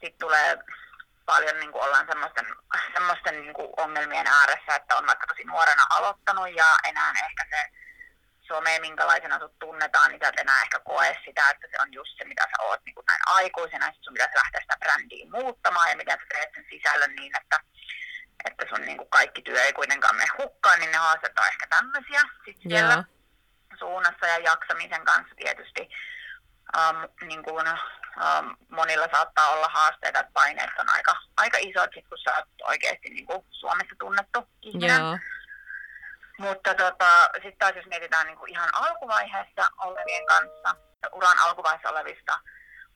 sit 0.00 0.18
tulee 0.18 0.58
paljon 1.26 1.60
niin 1.60 1.72
kuin 1.72 1.84
ollaan 1.84 2.06
semmoisten, 2.08 2.46
semmoisten 2.92 3.40
niin 3.42 3.54
kuin 3.54 3.68
ongelmien 3.76 4.26
ääressä, 4.26 4.74
että 4.76 4.96
on 4.96 5.06
vaikka 5.06 5.26
tosi 5.26 5.44
nuorena 5.44 5.86
aloittanut 5.90 6.48
ja 6.54 6.66
enää 6.84 7.10
ehkä 7.10 7.44
se 7.50 7.70
some, 8.48 8.78
minkälaisena 8.80 9.38
sut 9.38 9.58
tunnetaan, 9.58 10.10
niin 10.10 10.20
sä 10.22 10.28
et 10.28 10.40
enää 10.40 10.62
ehkä 10.62 10.78
koe 10.80 11.16
sitä, 11.24 11.50
että 11.50 11.66
se 11.70 11.76
on 11.82 11.92
just 11.92 12.18
se, 12.18 12.24
mitä 12.24 12.42
sä 12.42 12.62
oot 12.62 12.80
niin 12.84 13.06
näin 13.08 13.20
aikuisena, 13.26 13.86
ja 13.86 13.92
sun 14.00 14.14
pitäisi 14.14 14.36
lähteä 14.36 14.60
sitä 14.60 14.76
brändiä 14.80 15.26
muuttamaan, 15.30 15.90
ja 15.90 15.96
miten 15.96 16.18
sä 16.18 16.26
teet 16.28 16.50
sen 16.54 16.66
sisällön 16.70 17.14
niin, 17.16 17.32
että, 17.40 17.60
että 18.44 18.64
sun 18.68 18.82
niin 18.84 18.98
kuin 18.98 19.10
kaikki 19.10 19.42
työ 19.42 19.62
ei 19.62 19.72
kuitenkaan 19.72 20.16
mene 20.16 20.28
hukkaan, 20.38 20.80
niin 20.80 20.92
ne 20.92 20.98
haasteet 20.98 21.38
on 21.38 21.46
ehkä 21.46 21.66
tämmöisiä 21.66 22.20
sitten 22.44 22.70
siellä 22.70 23.04
suunnassa 23.78 24.26
ja 24.26 24.38
jaksamisen 24.38 25.04
kanssa 25.04 25.34
tietysti. 25.36 25.88
Um, 26.78 27.28
niin 27.28 27.42
kuin, 27.42 27.66
um, 27.68 28.56
monilla 28.68 29.08
saattaa 29.12 29.50
olla 29.50 29.68
haasteita, 29.68 30.20
että 30.20 30.32
paineet 30.32 30.70
on 30.78 30.88
aika, 30.88 31.16
aika 31.36 31.58
isot, 31.60 31.90
sit 31.94 32.08
kun 32.08 32.18
sä 32.18 32.36
oot 32.36 32.48
oikeasti 32.62 33.08
niin 33.08 33.26
kuin 33.26 33.44
Suomessa 33.50 33.94
tunnettu 33.98 34.48
ihminen. 34.62 35.00
Joo 35.00 35.18
mutta 36.38 36.74
tota, 36.74 37.28
sitten 37.32 37.58
taas 37.58 37.76
jos 37.76 37.86
mietitään 37.86 38.26
niin 38.26 38.38
kuin 38.38 38.50
ihan 38.50 38.68
alkuvaiheessa 38.72 39.70
olevien 39.78 40.26
kanssa, 40.26 40.74
uran 41.12 41.38
alkuvaiheessa 41.38 41.90
olevista 41.90 42.38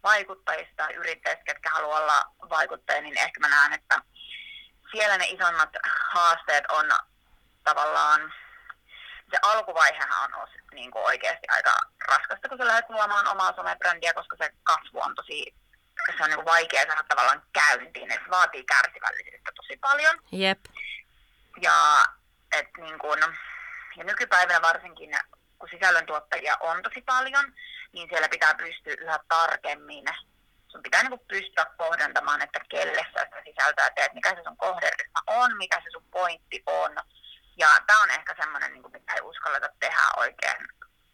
vaikuttajista 0.02 0.88
yrittäjistä, 0.88 1.44
ketkä 1.44 1.70
haluaa 1.70 2.00
olla 2.00 2.24
vaikuttajia, 2.50 3.02
niin 3.02 3.18
ehkä 3.18 3.40
mä 3.40 3.48
näen, 3.48 3.72
että 3.72 4.02
siellä 4.90 5.18
ne 5.18 5.24
isommat 5.24 5.70
haasteet 6.10 6.64
on 6.68 6.90
tavallaan, 7.64 8.32
se 9.30 9.38
alkuvaihehan 9.42 10.34
on 10.34 10.48
niin 10.74 10.90
kuin 10.90 11.04
oikeasti 11.04 11.46
aika 11.48 11.76
raskasta, 12.08 12.48
kun 12.48 12.58
sä 12.58 12.66
lähdet 12.66 12.90
luomaan 12.90 13.28
omaa 13.28 13.52
somebrändiä, 13.56 14.14
koska 14.14 14.36
se 14.36 14.50
kasvu 14.62 15.00
on 15.00 15.14
tosi 15.14 15.54
se 16.16 16.24
on 16.24 16.30
niin 16.30 16.36
kuin 16.36 16.54
vaikea 16.54 16.86
saada 16.86 17.04
tavallaan 17.08 17.42
käyntiin, 17.52 18.12
että 18.12 18.24
se 18.24 18.30
vaatii 18.30 18.64
kärsivällisyyttä 18.64 19.52
tosi 19.56 19.76
paljon. 19.76 20.18
Jep. 20.32 20.58
Ja, 21.62 22.04
et 22.52 22.68
niin 22.78 22.98
kun, 22.98 23.18
ja 23.96 24.04
nykypäivänä 24.04 24.62
varsinkin, 24.62 25.10
kun 25.58 25.68
sisällöntuottajia 25.72 26.56
on 26.60 26.82
tosi 26.82 27.02
paljon, 27.02 27.52
niin 27.92 28.08
siellä 28.08 28.28
pitää 28.28 28.54
pystyä 28.54 28.94
yhä 29.00 29.18
tarkemmin. 29.28 30.04
Sun 30.68 30.82
pitää 30.82 31.02
niin 31.02 31.20
pystyä 31.28 31.66
kohdentamaan, 31.78 32.42
että 32.42 32.60
kelle 32.68 33.06
sä 33.14 33.24
sitä 33.24 33.42
sisältöä 33.44 33.90
teet, 33.90 34.14
mikä 34.14 34.30
se 34.30 34.42
sun 34.42 34.56
kohderyhmä 34.56 35.20
on, 35.26 35.56
mikä 35.56 35.80
se 35.80 35.90
sun 35.92 36.04
pointti 36.10 36.62
on. 36.66 36.96
Ja 37.56 37.68
tämä 37.86 38.02
on 38.02 38.10
ehkä 38.10 38.34
semmoinen, 38.40 38.72
niin 38.72 38.92
mitä 38.92 39.12
ei 39.14 39.20
uskalleta 39.20 39.68
tehdä 39.80 40.02
oikein 40.16 40.68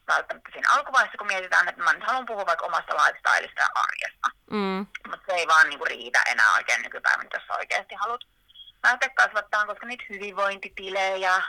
välttämättä 0.07 0.49
siinä 0.53 0.69
alkuvaiheessa, 0.71 1.17
kun 1.17 1.27
mietitään, 1.27 1.69
että 1.69 1.83
mä 1.83 1.93
nyt 1.93 2.07
haluan 2.07 2.25
puhua 2.25 2.45
vaikka 2.45 2.65
omasta 2.65 2.95
lifestyleista 2.95 3.61
ja 3.61 3.69
arjesta. 3.75 4.27
Mm. 4.51 4.87
Mutta 5.09 5.25
se 5.25 5.33
ei 5.39 5.47
vaan 5.47 5.69
niin 5.69 5.87
riitä 5.87 6.21
enää 6.31 6.53
oikein 6.53 6.81
nykypäivänä, 6.81 7.29
jos 7.33 7.43
sä 7.47 7.53
oikeasti 7.53 7.95
haluat 7.95 8.21
lähteä 8.83 9.09
kasvattaa, 9.09 9.65
koska 9.65 9.85
niitä 9.85 10.03
hyvinvointitilejä, 10.09 11.41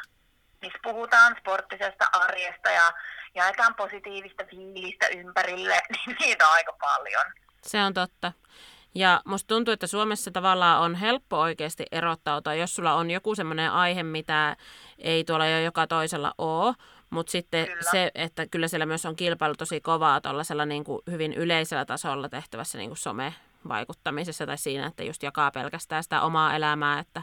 missä 0.62 0.78
puhutaan 0.82 1.36
sporttisesta 1.40 2.04
arjesta 2.12 2.70
ja 2.70 2.92
jaetaan 3.34 3.74
positiivista 3.74 4.44
fiilistä 4.50 5.08
ympärille, 5.08 5.74
niin 5.92 6.16
niitä 6.20 6.48
on 6.48 6.52
aika 6.52 6.72
paljon. 6.80 7.24
Se 7.62 7.82
on 7.82 7.94
totta. 7.94 8.32
Ja 8.94 9.20
musta 9.24 9.48
tuntuu, 9.48 9.72
että 9.72 9.86
Suomessa 9.86 10.30
tavallaan 10.30 10.82
on 10.82 10.94
helppo 10.94 11.40
oikeasti 11.40 11.86
erottautua, 11.92 12.54
jos 12.54 12.74
sulla 12.74 12.94
on 12.94 13.10
joku 13.10 13.34
semmoinen 13.34 13.72
aihe, 13.72 14.02
mitä 14.02 14.56
ei 14.98 15.24
tuolla 15.24 15.46
jo 15.46 15.60
joka 15.60 15.86
toisella 15.86 16.34
ole. 16.38 16.74
Mutta 17.10 17.30
sitten 17.30 17.66
kyllä. 17.66 17.90
se, 17.90 18.10
että 18.14 18.46
kyllä 18.46 18.68
siellä 18.68 18.86
myös 18.86 19.06
on 19.06 19.16
kilpailu 19.16 19.54
tosi 19.54 19.80
kovaa 19.80 20.20
tuollaisella 20.20 20.66
niin 20.66 20.84
kuin 20.84 21.02
hyvin 21.10 21.32
yleisellä 21.32 21.84
tasolla 21.84 22.28
tehtävässä 22.28 22.78
niin 22.78 22.90
kuin 22.90 22.98
somevaikuttamisessa 23.62 24.46
tai 24.46 24.58
siinä, 24.58 24.86
että 24.86 25.02
just 25.02 25.22
jakaa 25.22 25.50
pelkästään 25.50 26.02
sitä 26.02 26.20
omaa 26.20 26.54
elämää, 26.54 26.98
että, 26.98 27.22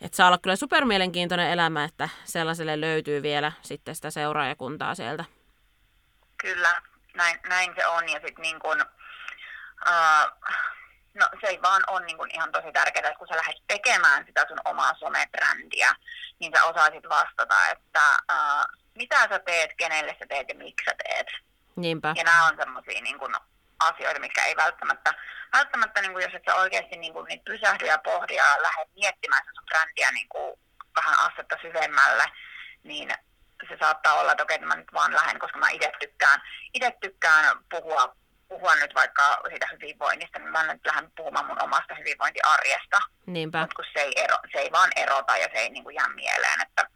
että 0.00 0.16
saa 0.16 0.26
olla 0.26 0.38
kyllä 0.38 0.56
supermielenkiintoinen 0.56 1.50
elämä, 1.50 1.84
että 1.84 2.08
sellaiselle 2.24 2.80
löytyy 2.80 3.22
vielä 3.22 3.52
sitten 3.62 3.94
sitä 3.94 4.10
seuraajakuntaa 4.10 4.94
sieltä. 4.94 5.24
Kyllä, 6.36 6.82
näin, 7.14 7.40
näin 7.48 7.72
se 7.74 7.86
on. 7.86 8.08
Ja 8.08 8.20
sitten 8.26 8.42
niin 8.42 8.58
kun, 8.60 8.80
uh, 9.86 10.50
no 11.14 11.28
se 11.40 11.46
ei 11.46 11.62
vaan 11.62 11.82
on 11.86 12.06
niin 12.06 12.18
kun 12.18 12.30
ihan 12.34 12.52
tosi 12.52 12.72
tärkeää, 12.72 13.08
että 13.08 13.18
kun 13.18 13.28
sä 13.28 13.36
lähdet 13.36 13.62
tekemään 13.66 14.26
sitä 14.26 14.44
sun 14.48 14.60
omaa 14.64 14.94
somebrändiä, 14.94 15.94
niin 16.38 16.52
sä 16.56 16.64
osaisit 16.64 17.08
vastata, 17.08 17.68
että 17.70 18.16
uh, 18.32 18.78
mitä 18.94 19.28
sä 19.28 19.38
teet, 19.38 19.70
kenelle 19.76 20.16
sä 20.18 20.26
teet 20.28 20.48
ja 20.48 20.54
miksi 20.54 20.84
sä 20.84 20.94
teet. 21.04 21.26
Niinpä. 21.76 22.14
Ja 22.16 22.24
nämä 22.24 22.46
on 22.46 22.56
semmoisia 22.56 23.00
niin 23.02 23.18
kuin, 23.18 23.34
asioita, 23.80 24.20
mitkä 24.20 24.44
ei 24.44 24.56
välttämättä, 24.56 25.14
välttämättä 25.52 26.00
niin 26.00 26.12
kuin, 26.12 26.22
jos 26.22 26.34
et 26.34 26.42
sä 26.48 26.54
oikeasti 26.54 26.96
niin 26.96 27.12
kuin, 27.12 27.26
niitä 27.28 27.44
pysähdy 27.44 27.86
ja 27.86 27.98
pohdi 27.98 28.34
ja 28.34 28.62
lähde 28.62 28.84
miettimään 28.94 29.42
sun 29.44 29.64
brändiä 29.64 30.10
niin 30.10 30.28
kuin, 30.28 30.60
vähän 30.96 31.18
astetta 31.18 31.56
syvemmälle, 31.62 32.24
niin 32.82 33.14
se 33.68 33.76
saattaa 33.80 34.14
olla, 34.14 34.32
että 34.32 34.42
okei, 34.42 34.58
mä 34.58 34.76
nyt 34.76 34.92
vaan 34.92 35.14
lähden, 35.14 35.38
koska 35.38 35.58
mä 35.58 35.70
itse 35.70 35.92
tykkään, 36.00 36.42
itse 36.74 36.92
tykkään 37.00 37.56
puhua, 37.70 38.16
puhua 38.48 38.74
nyt 38.74 38.94
vaikka 38.94 39.40
siitä 39.48 39.68
hyvinvoinnista, 39.72 40.38
niin 40.38 40.52
mä 40.52 40.72
nyt 40.72 40.86
lähden 40.86 41.12
puhumaan 41.16 41.46
mun 41.46 41.62
omasta 41.62 41.94
hyvinvointiarjesta. 41.94 42.98
Niinpä. 43.26 43.60
Mutta 43.60 43.76
kun 43.76 43.84
se 43.92 44.00
ei, 44.00 44.12
ero, 44.16 44.36
se 44.52 44.58
ei 44.58 44.72
vaan 44.72 44.90
erota 44.96 45.36
ja 45.36 45.48
se 45.52 45.58
ei 45.58 45.70
niin 45.70 45.84
kuin, 45.84 45.94
jää 45.94 46.08
mieleen, 46.08 46.60
että 46.60 46.86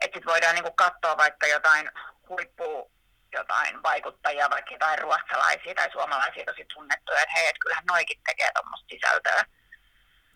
että 0.00 0.16
sitten 0.16 0.32
voidaan 0.32 0.54
niinku 0.54 0.72
katsoa 0.72 1.16
vaikka 1.16 1.46
jotain 1.46 1.90
huippu 2.28 2.90
jotain 3.34 3.82
vaikuttajia, 3.82 4.50
vaikka 4.50 4.74
jotain 4.74 4.98
ruotsalaisia 4.98 5.74
tai 5.74 5.90
suomalaisia 5.92 6.44
tosi 6.44 6.64
tunnettuja, 6.74 7.18
että 7.18 7.34
hei, 7.36 7.48
että 7.48 7.60
kyllähän 7.60 7.84
noikin 7.86 8.20
tekee 8.26 8.50
tuommoista 8.54 8.88
sisältöä. 8.90 9.44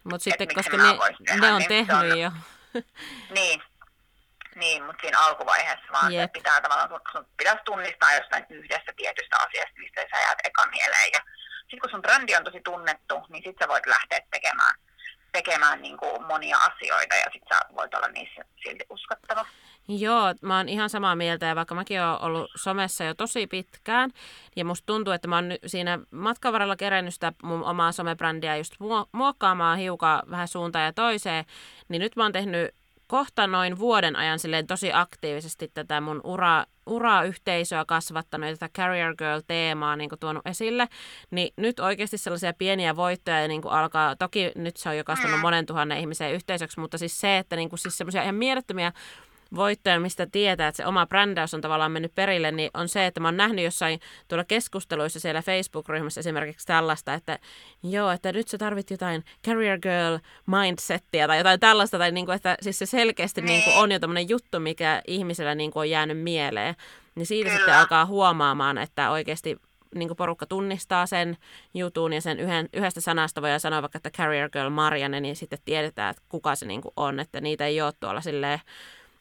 Mutta 0.04 0.24
sitten, 0.24 0.54
koska 0.54 0.76
ne, 0.76 0.82
tehdä, 1.26 1.40
ne 1.40 1.52
on 1.52 1.58
niin 1.58 1.68
tehnyt 1.68 1.96
on, 1.96 2.20
jo. 2.20 2.32
niin, 3.38 3.62
niin, 4.54 4.84
mutta 4.84 5.00
siinä 5.00 5.18
alkuvaiheessa 5.18 5.92
vaan 5.92 6.12
yep. 6.12 6.22
se 6.22 6.28
pitää 6.32 6.60
tavallaan, 6.60 6.88
sun, 6.88 7.00
sun 7.12 7.26
pitäisi 7.36 7.62
tunnistaa 7.64 8.14
jostain 8.14 8.46
yhdestä 8.50 8.92
tietystä 8.96 9.36
asiasta, 9.36 9.78
mistä 9.78 10.00
sä 10.00 10.20
jäät 10.20 10.38
eka 10.44 10.66
mieleen. 10.66 11.10
Ja 11.12 11.20
sitten 11.60 11.80
kun 11.80 11.90
sun 11.90 12.02
brändi 12.02 12.36
on 12.36 12.44
tosi 12.44 12.60
tunnettu, 12.60 13.14
niin 13.28 13.42
sitten 13.44 13.64
sä 13.64 13.68
voit 13.68 13.86
lähteä 13.86 14.20
tekemään 14.30 14.74
tekemään 15.32 15.82
niin 15.82 15.96
kuin 15.96 16.22
monia 16.22 16.56
asioita 16.56 17.14
ja 17.14 17.26
sitten 17.32 17.56
sä 17.56 17.74
voit 17.74 17.94
olla 17.94 18.08
niissä 18.08 18.42
silti 18.62 18.84
uskottava. 18.90 19.46
Joo, 19.88 20.34
mä 20.42 20.56
oon 20.56 20.68
ihan 20.68 20.90
samaa 20.90 21.16
mieltä 21.16 21.46
ja 21.46 21.56
vaikka 21.56 21.74
mäkin 21.74 22.02
oon 22.02 22.22
ollut 22.22 22.50
somessa 22.56 23.04
jo 23.04 23.14
tosi 23.14 23.46
pitkään 23.46 24.10
ja 24.56 24.64
musta 24.64 24.86
tuntuu, 24.86 25.12
että 25.12 25.28
mä 25.28 25.34
oon 25.34 25.44
siinä 25.66 25.98
matkan 26.10 26.52
varrella 26.52 26.76
kerännyt 26.76 27.14
sitä 27.14 27.32
mun 27.42 27.64
omaa 27.64 27.92
somebrändiä 27.92 28.56
just 28.56 28.74
muokkaamaan 29.12 29.78
hiukan 29.78 30.22
vähän 30.30 30.48
suuntaan 30.48 30.84
ja 30.84 30.92
toiseen, 30.92 31.44
niin 31.88 32.00
nyt 32.00 32.16
mä 32.16 32.22
oon 32.22 32.32
tehnyt 32.32 32.70
kohta 33.06 33.46
noin 33.46 33.78
vuoden 33.78 34.16
ajan 34.16 34.38
silleen 34.38 34.66
tosi 34.66 34.90
aktiivisesti 34.92 35.70
tätä 35.74 36.00
mun 36.00 36.20
ura, 36.24 36.64
ura-yhteisöä 36.86 37.84
kasvattanut 37.84 38.48
ja 38.48 38.56
tätä 38.56 38.78
Carrier 38.78 39.14
Girl-teemaa 39.16 39.96
niin 39.96 40.08
kuin 40.08 40.18
tuonut 40.18 40.46
esille, 40.46 40.88
niin 41.30 41.52
nyt 41.56 41.80
oikeasti 41.80 42.18
sellaisia 42.18 42.52
pieniä 42.52 42.96
voittoja 42.96 43.48
niin 43.48 43.62
kuin 43.62 43.72
alkaa, 43.72 44.16
toki 44.16 44.52
nyt 44.54 44.76
se 44.76 44.88
on 44.88 44.96
jo 44.96 45.04
kasvanut 45.04 45.40
monen 45.40 45.66
tuhannen 45.66 45.98
ihmisen 45.98 46.32
yhteisöksi, 46.32 46.80
mutta 46.80 46.98
siis 46.98 47.20
se, 47.20 47.38
että 47.38 47.56
niin 47.56 47.68
kuin 47.68 47.78
siis 47.78 47.98
semmoisia 47.98 48.22
ihan 48.22 48.34
mielettömiä 48.34 48.92
voittoja, 49.54 50.00
mistä 50.00 50.26
tietää, 50.26 50.68
että 50.68 50.76
se 50.76 50.86
oma 50.86 51.06
brändäys 51.06 51.54
on 51.54 51.60
tavallaan 51.60 51.92
mennyt 51.92 52.14
perille, 52.14 52.52
niin 52.52 52.70
on 52.74 52.88
se, 52.88 53.06
että 53.06 53.20
mä 53.20 53.28
oon 53.28 53.36
nähnyt 53.36 53.64
jossain 53.64 54.00
tuolla 54.28 54.44
keskusteluissa 54.44 55.20
siellä 55.20 55.42
Facebook-ryhmässä 55.42 56.20
esimerkiksi 56.20 56.66
tällaista, 56.66 57.14
että 57.14 57.38
joo, 57.82 58.10
että 58.10 58.32
nyt 58.32 58.48
sä 58.48 58.58
tarvit 58.58 58.90
jotain 58.90 59.24
career 59.46 59.78
girl 59.78 60.18
mindsettiä 60.46 61.26
tai 61.26 61.38
jotain 61.38 61.60
tällaista, 61.60 61.98
tai 61.98 62.12
niin 62.12 62.26
kuin, 62.26 62.36
että 62.36 62.56
siis 62.60 62.78
se 62.78 62.86
selkeästi 62.86 63.40
niin 63.40 63.64
kuin 63.64 63.76
on 63.76 63.92
jo 63.92 63.98
tämmöinen 63.98 64.28
juttu, 64.28 64.60
mikä 64.60 65.02
ihmisellä 65.06 65.54
niin 65.54 65.70
kuin 65.70 65.80
on 65.80 65.90
jäänyt 65.90 66.20
mieleen. 66.20 66.74
Niin 67.14 67.26
siitä 67.26 67.50
Kyllä. 67.50 67.58
sitten 67.58 67.74
alkaa 67.74 68.06
huomaamaan, 68.06 68.78
että 68.78 69.10
oikeasti 69.10 69.56
niin 69.94 70.16
porukka 70.16 70.46
tunnistaa 70.46 71.06
sen 71.06 71.36
jutun 71.74 72.12
ja 72.12 72.20
sen 72.20 72.40
yhden, 72.40 72.68
yhdestä 72.72 73.00
sanasta 73.00 73.42
voi 73.42 73.60
sanoa 73.60 73.82
vaikka, 73.82 73.96
että 73.96 74.10
Carrier 74.10 74.50
Girl 74.50 74.70
Marianne, 74.70 75.20
niin 75.20 75.36
sitten 75.36 75.58
tiedetään, 75.64 76.10
että 76.10 76.22
kuka 76.28 76.54
se 76.54 76.66
niin 76.66 76.80
on, 76.96 77.20
että 77.20 77.40
niitä 77.40 77.66
ei 77.66 77.80
ole 77.80 77.92
tuolla 78.00 78.20
silleen 78.20 78.60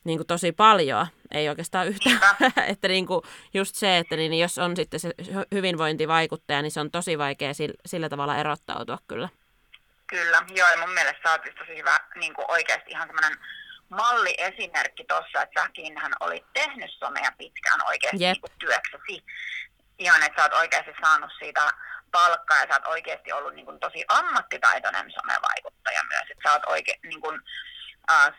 niin 0.08 0.20
kuin 0.20 0.28
tosi 0.28 0.52
paljon, 0.52 1.08
ei 1.32 1.50
oikeastaan 1.50 1.88
yhtään. 1.88 2.20
että 2.72 2.88
niin 2.88 3.08
kuin 3.08 3.22
just 3.54 3.76
se, 3.76 3.98
että 3.98 4.16
niin 4.16 4.40
jos 4.40 4.58
on 4.58 4.76
sitten 4.76 5.00
se 5.00 5.10
hyvinvointivaikuttaja, 5.52 6.62
niin 6.62 6.72
se 6.72 6.80
on 6.80 6.92
tosi 6.92 7.18
vaikea 7.18 7.54
sillä, 7.54 7.76
sillä 7.86 8.10
tavalla 8.10 8.38
erottautua 8.38 8.98
kyllä. 9.08 9.30
Kyllä, 10.08 10.44
joo, 10.56 10.70
ja 10.70 10.78
mun 10.78 10.94
mielestä 10.94 11.22
sä 11.24 11.32
oot 11.32 11.42
tosi 11.60 11.78
hyvä 11.78 12.00
niin 12.16 12.34
kuin 12.34 12.52
oikeasti 12.52 12.92
ihan 12.92 13.08
semmoinen 13.08 13.38
malliesimerkki 13.90 15.06
tuossa, 15.08 15.42
että 15.42 15.62
säkin 15.62 15.98
hän 15.98 16.12
oli 16.20 16.46
tehnyt 16.54 16.92
somea 16.92 17.32
pitkään 17.38 17.80
oikeasti 17.88 18.18
niin 18.18 18.42
kuin 18.42 18.54
työksesi. 18.60 19.24
Ihan, 20.00 20.24
että 20.24 20.42
sä 20.42 20.44
oot 20.44 20.62
oikeasti 20.62 20.92
saanut 21.02 21.32
siitä 21.40 21.72
palkkaa 22.12 22.58
ja 22.58 22.68
sä 22.68 22.74
oot 22.74 22.88
oikeasti 22.88 23.32
ollut 23.32 23.54
niin 23.54 23.66
kuin 23.66 23.80
tosi 23.80 24.06
ammattitaitoinen 24.08 25.12
somevaikuttaja 25.12 26.04
myös. 26.04 26.28
Että 26.30 26.50
sä 26.50 26.54
oot 26.54 26.66
oikein 26.66 27.00
niin 27.04 27.22
kuin, 27.22 27.42
äh, 28.12 28.34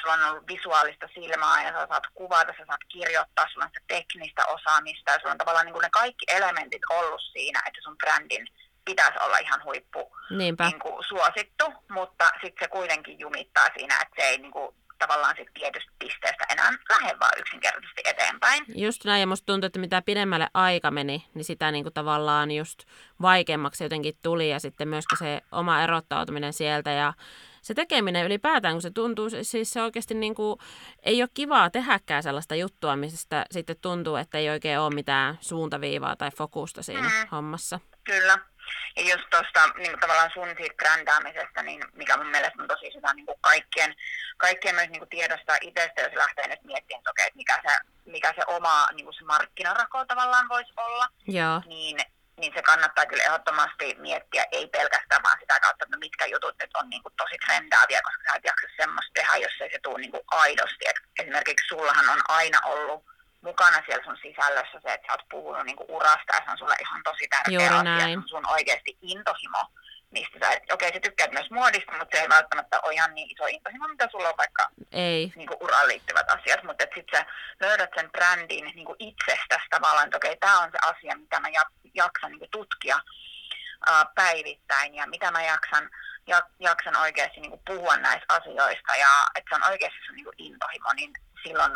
sulla 0.00 0.14
on 0.14 0.22
ollut 0.22 0.48
visuaalista 0.48 1.08
silmää 1.14 1.62
ja 1.64 1.72
sä 1.72 1.86
saat 1.88 2.06
kuvata, 2.14 2.52
sä 2.58 2.64
saat 2.66 2.84
kirjoittaa, 2.88 3.48
sulla 3.48 3.64
on 3.64 3.70
sitä 3.70 3.84
teknistä 3.88 4.46
osaamista 4.46 5.12
ja 5.12 5.18
sulla 5.18 5.32
on 5.32 5.38
tavallaan 5.38 5.66
niin 5.66 5.72
kuin 5.72 5.82
ne 5.82 5.90
kaikki 5.90 6.26
elementit 6.28 6.82
ollut 6.90 7.22
siinä, 7.32 7.60
että 7.66 7.80
sun 7.82 7.96
brändin 7.96 8.46
pitäisi 8.84 9.18
olla 9.24 9.38
ihan 9.38 9.64
huippu 9.64 10.16
niin 10.30 10.56
kuin, 10.82 11.04
suosittu, 11.04 11.64
mutta 11.90 12.24
sitten 12.42 12.64
se 12.64 12.68
kuitenkin 12.68 13.18
jumittaa 13.18 13.66
siinä, 13.76 13.94
että 14.02 14.14
se 14.16 14.28
ei 14.28 14.38
niin 14.38 14.52
kuin, 14.52 14.76
tavallaan 14.98 15.34
sit 15.36 15.48
tietystä 15.54 15.92
pisteestä 15.98 16.44
enää 16.52 16.72
lähde 16.88 17.18
vaan 17.20 17.38
yksinkertaisesti 17.38 18.02
eteenpäin. 18.04 18.64
Just 18.74 19.04
näin, 19.04 19.20
ja 19.20 19.26
musta 19.26 19.46
tuntuu, 19.46 19.66
että 19.66 19.78
mitä 19.78 20.02
pidemmälle 20.02 20.48
aika 20.54 20.90
meni, 20.90 21.26
niin 21.34 21.44
sitä 21.44 21.70
niin 21.70 21.84
kuin 21.84 21.94
tavallaan 21.94 22.50
just 22.50 22.78
vaikeammaksi 23.22 23.84
jotenkin 23.84 24.18
tuli, 24.22 24.50
ja 24.50 24.60
sitten 24.60 24.88
myöskin 24.88 25.18
se 25.18 25.40
oma 25.52 25.82
erottautuminen 25.82 26.52
sieltä, 26.52 26.90
ja 26.90 27.12
se 27.66 27.74
tekeminen 27.74 28.26
ylipäätään, 28.26 28.74
kun 28.74 28.82
se 28.82 28.90
tuntuu, 28.90 29.30
siis 29.42 29.72
se 29.72 29.82
oikeasti 29.82 30.14
niin 30.14 30.34
kuin, 30.34 30.58
ei 31.02 31.22
ole 31.22 31.28
kivaa 31.34 31.70
tehdäkään 31.70 32.22
sellaista 32.22 32.54
juttua, 32.54 32.96
mistä 32.96 33.46
sitten 33.50 33.76
tuntuu, 33.82 34.16
että 34.16 34.38
ei 34.38 34.50
oikein 34.50 34.78
ole 34.78 34.94
mitään 34.94 35.38
suuntaviivaa 35.40 36.16
tai 36.16 36.30
fokusta 36.30 36.82
siinä 36.82 37.08
mm. 37.08 37.28
hommassa. 37.32 37.80
Kyllä. 38.04 38.38
Ja 38.96 39.02
just 39.02 39.30
tuosta 39.30 39.66
niin 39.78 40.00
tavallaan 40.00 40.30
sun 40.34 40.48
siitä 40.56 40.74
brändäämisestä, 40.76 41.62
niin 41.62 41.82
mikä 41.92 42.16
mun 42.16 42.26
mielestä 42.26 42.62
on 42.62 42.68
tosi 42.68 42.90
sitä 42.94 43.14
niin 43.14 43.26
kuin 43.26 43.38
kaikkien, 43.40 43.94
kaikkien 44.36 44.74
myös 44.74 44.88
niin 44.88 45.00
kuin 45.00 45.08
tiedostaa 45.08 45.56
itsestä, 45.60 46.02
jos 46.02 46.14
lähtee 46.14 46.48
nyt 46.48 46.64
miettimään, 46.64 46.98
että, 46.98 47.10
okay, 47.10 47.26
että 47.26 47.36
mikä, 47.36 47.60
se, 47.66 47.78
mikä 48.10 48.32
se 48.36 48.42
oma 48.46 48.86
niin 48.94 49.04
kuin 49.04 49.14
se 49.14 49.24
markkinarako 49.24 50.04
tavallaan 50.04 50.48
voisi 50.48 50.72
olla. 50.76 51.08
Joo. 51.26 51.62
Niin 51.66 51.96
niin 52.40 52.52
se 52.54 52.62
kannattaa 52.62 53.06
kyllä 53.06 53.24
ehdottomasti 53.24 53.96
miettiä, 53.98 54.44
ei 54.52 54.66
pelkästään 54.66 55.22
vaan 55.22 55.38
sitä 55.40 55.60
kautta, 55.60 55.84
että 55.84 55.98
mitkä 55.98 56.26
jutut 56.26 56.56
nyt 56.62 56.70
on 56.80 56.90
niin 56.90 57.02
kuin 57.02 57.14
tosi 57.16 57.36
trendaaavia, 57.46 58.00
koska 58.02 58.22
sä 58.26 58.36
et 58.36 58.44
jaksa 58.44 58.66
semmoista 58.76 59.12
tehdä, 59.14 59.36
jos 59.36 59.60
ei 59.60 59.70
se 59.72 59.78
tule 59.82 59.98
niin 60.00 60.10
kuin 60.10 60.26
aidosti. 60.30 60.84
Et 60.88 60.96
esimerkiksi 61.20 61.68
sullahan 61.68 62.08
on 62.08 62.20
aina 62.28 62.58
ollut 62.64 63.04
mukana 63.40 63.82
siellä 63.86 64.04
sun 64.04 64.18
sisällössä 64.22 64.78
se, 64.82 64.94
että 64.94 65.06
sä 65.06 65.12
oot 65.12 65.28
puhunut 65.30 65.66
niin 65.66 65.76
kuin 65.76 65.90
urasta 65.90 66.32
ja 66.34 66.40
se 66.44 66.50
on 66.50 66.58
sulle 66.58 66.76
ihan 66.80 67.02
tosi 67.04 67.28
tärkeä 67.28 67.52
Juuri 67.54 67.74
asia. 67.74 67.82
näin. 67.82 68.12
Se 68.12 68.18
on 68.18 68.28
sun 68.28 68.52
oikeasti 68.56 68.98
intohimo 69.02 69.62
mistä 70.10 70.38
sä, 70.42 70.48
okei 70.48 70.70
okay, 70.72 70.92
sä 70.92 71.00
tykkäät 71.00 71.32
myös 71.32 71.50
muodista, 71.50 71.92
mutta 71.92 72.16
se 72.16 72.22
ei 72.22 72.28
välttämättä 72.28 72.80
ole 72.80 72.94
ihan 72.94 73.14
niin 73.14 73.30
iso 73.30 73.46
intohimo, 73.46 73.88
mitä 73.88 74.08
sulla 74.10 74.28
on 74.28 74.36
vaikka 74.38 74.68
ei. 74.92 75.32
Niin 75.36 75.48
kuin 75.48 75.62
uraan 75.62 75.88
liittyvät 75.88 76.30
asiat, 76.30 76.62
mutta 76.62 76.84
sitten 76.94 77.20
sä 77.20 77.26
löydät 77.60 77.90
sen 77.96 78.10
brändin 78.10 78.64
niin 78.64 78.86
kuin 78.86 78.96
itsestäsi 78.98 79.66
tavallaan, 79.70 80.06
että 80.06 80.16
okei, 80.16 80.30
okay, 80.30 80.40
tämä 80.40 80.60
on 80.60 80.70
se 80.72 80.78
asia, 80.82 81.16
mitä 81.16 81.40
mä 81.40 81.48
jaksan 81.94 82.30
niin 82.30 82.38
kuin 82.38 82.50
tutkia 82.50 83.00
ää, 83.86 84.04
päivittäin 84.14 84.94
ja 84.94 85.06
mitä 85.06 85.30
mä 85.30 85.42
jaksan, 85.42 85.90
jak, 86.26 86.44
jaksan 86.60 86.96
oikeasti 86.96 87.40
niin 87.40 87.50
kuin 87.50 87.62
puhua 87.66 87.96
näistä 87.96 88.26
asioista 88.28 88.96
ja 88.96 89.08
että 89.34 89.48
se 89.48 89.54
on 89.54 89.70
oikeasti 89.70 89.98
sun 90.06 90.16
niin 90.16 90.24
kuin 90.24 90.34
intohimo, 90.38 90.92
niin 90.92 91.12
silloin 91.42 91.72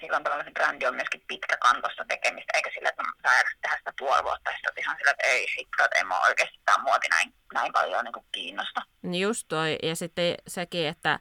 silloin 0.00 0.24
tällainen 0.24 0.54
brändi 0.54 0.86
on 0.86 0.94
myöskin 0.94 1.24
pitkäkantoista 1.28 2.04
tekemistä, 2.08 2.52
eikä 2.54 2.70
sillä, 2.74 2.88
että 2.88 3.02
ajaksi 3.24 3.58
tehdä 3.62 3.76
sitä 3.78 3.92
puoli 3.98 4.24
vuotta, 4.24 4.50
ja 4.50 4.70
ihan 4.76 4.96
sillä, 4.98 5.10
että 5.10 5.26
ei 5.26 5.46
hitto, 5.58 5.84
että 5.84 5.98
ei 5.98 6.04
mua 6.04 6.20
oikeasti 6.20 6.60
tämä 6.64 6.82
muoti 6.82 7.08
näin, 7.08 7.34
näin 7.54 7.72
paljon 7.72 8.04
niin 8.04 8.24
kiinnosta. 8.32 8.82
Just 9.02 9.48
toi, 9.48 9.78
ja 9.82 9.96
sitten 9.96 10.34
sekin, 10.48 10.86
että 10.86 11.18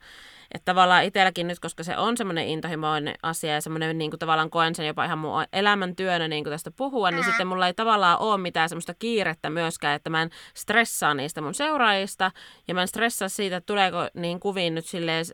että 0.54 0.66
tavallaan 0.66 1.04
itselläkin 1.04 1.48
nyt, 1.48 1.60
koska 1.60 1.84
se 1.84 1.98
on 1.98 2.18
semmoinen 2.18 2.48
intohimoinen 2.48 3.16
asia 3.24 3.54
ja 3.54 3.62
semmoinen 3.62 3.98
niin 3.98 4.12
kuin 4.12 4.20
tavallaan 4.20 4.50
koen 4.50 4.75
sen 4.75 4.88
jopa 4.88 5.06
ihan 5.06 5.18
mun 5.18 5.46
elämäntyönä 5.54 6.27
niin 6.27 6.44
kuin 6.44 6.51
tästä 6.51 6.72
puhua, 6.72 7.12
niin 7.12 7.25
mm. 7.25 7.25
sitten 7.25 7.48
mulla 7.48 7.68
ei 7.68 7.74
tavallaan 7.74 8.20
ole 8.20 8.38
mitään 8.38 8.70
semmoista 8.70 8.94
kiirettä 8.94 9.50
myöskään, 9.50 9.96
että 9.96 10.10
mä 10.10 10.22
en 10.22 10.30
stressaa 10.54 11.13
niistä 11.13 11.42
mun 11.42 11.54
seuraajista 11.54 12.32
ja 12.68 12.74
mä 12.74 12.82
en 12.82 12.88
stressaa 12.88 13.30
siitä, 13.30 13.58
että 13.58 13.68
tuleeko 13.68 13.98
niin 14.13 14.39
kuviin 14.39 14.75
nyt 14.75 14.86
silleen 14.86 15.25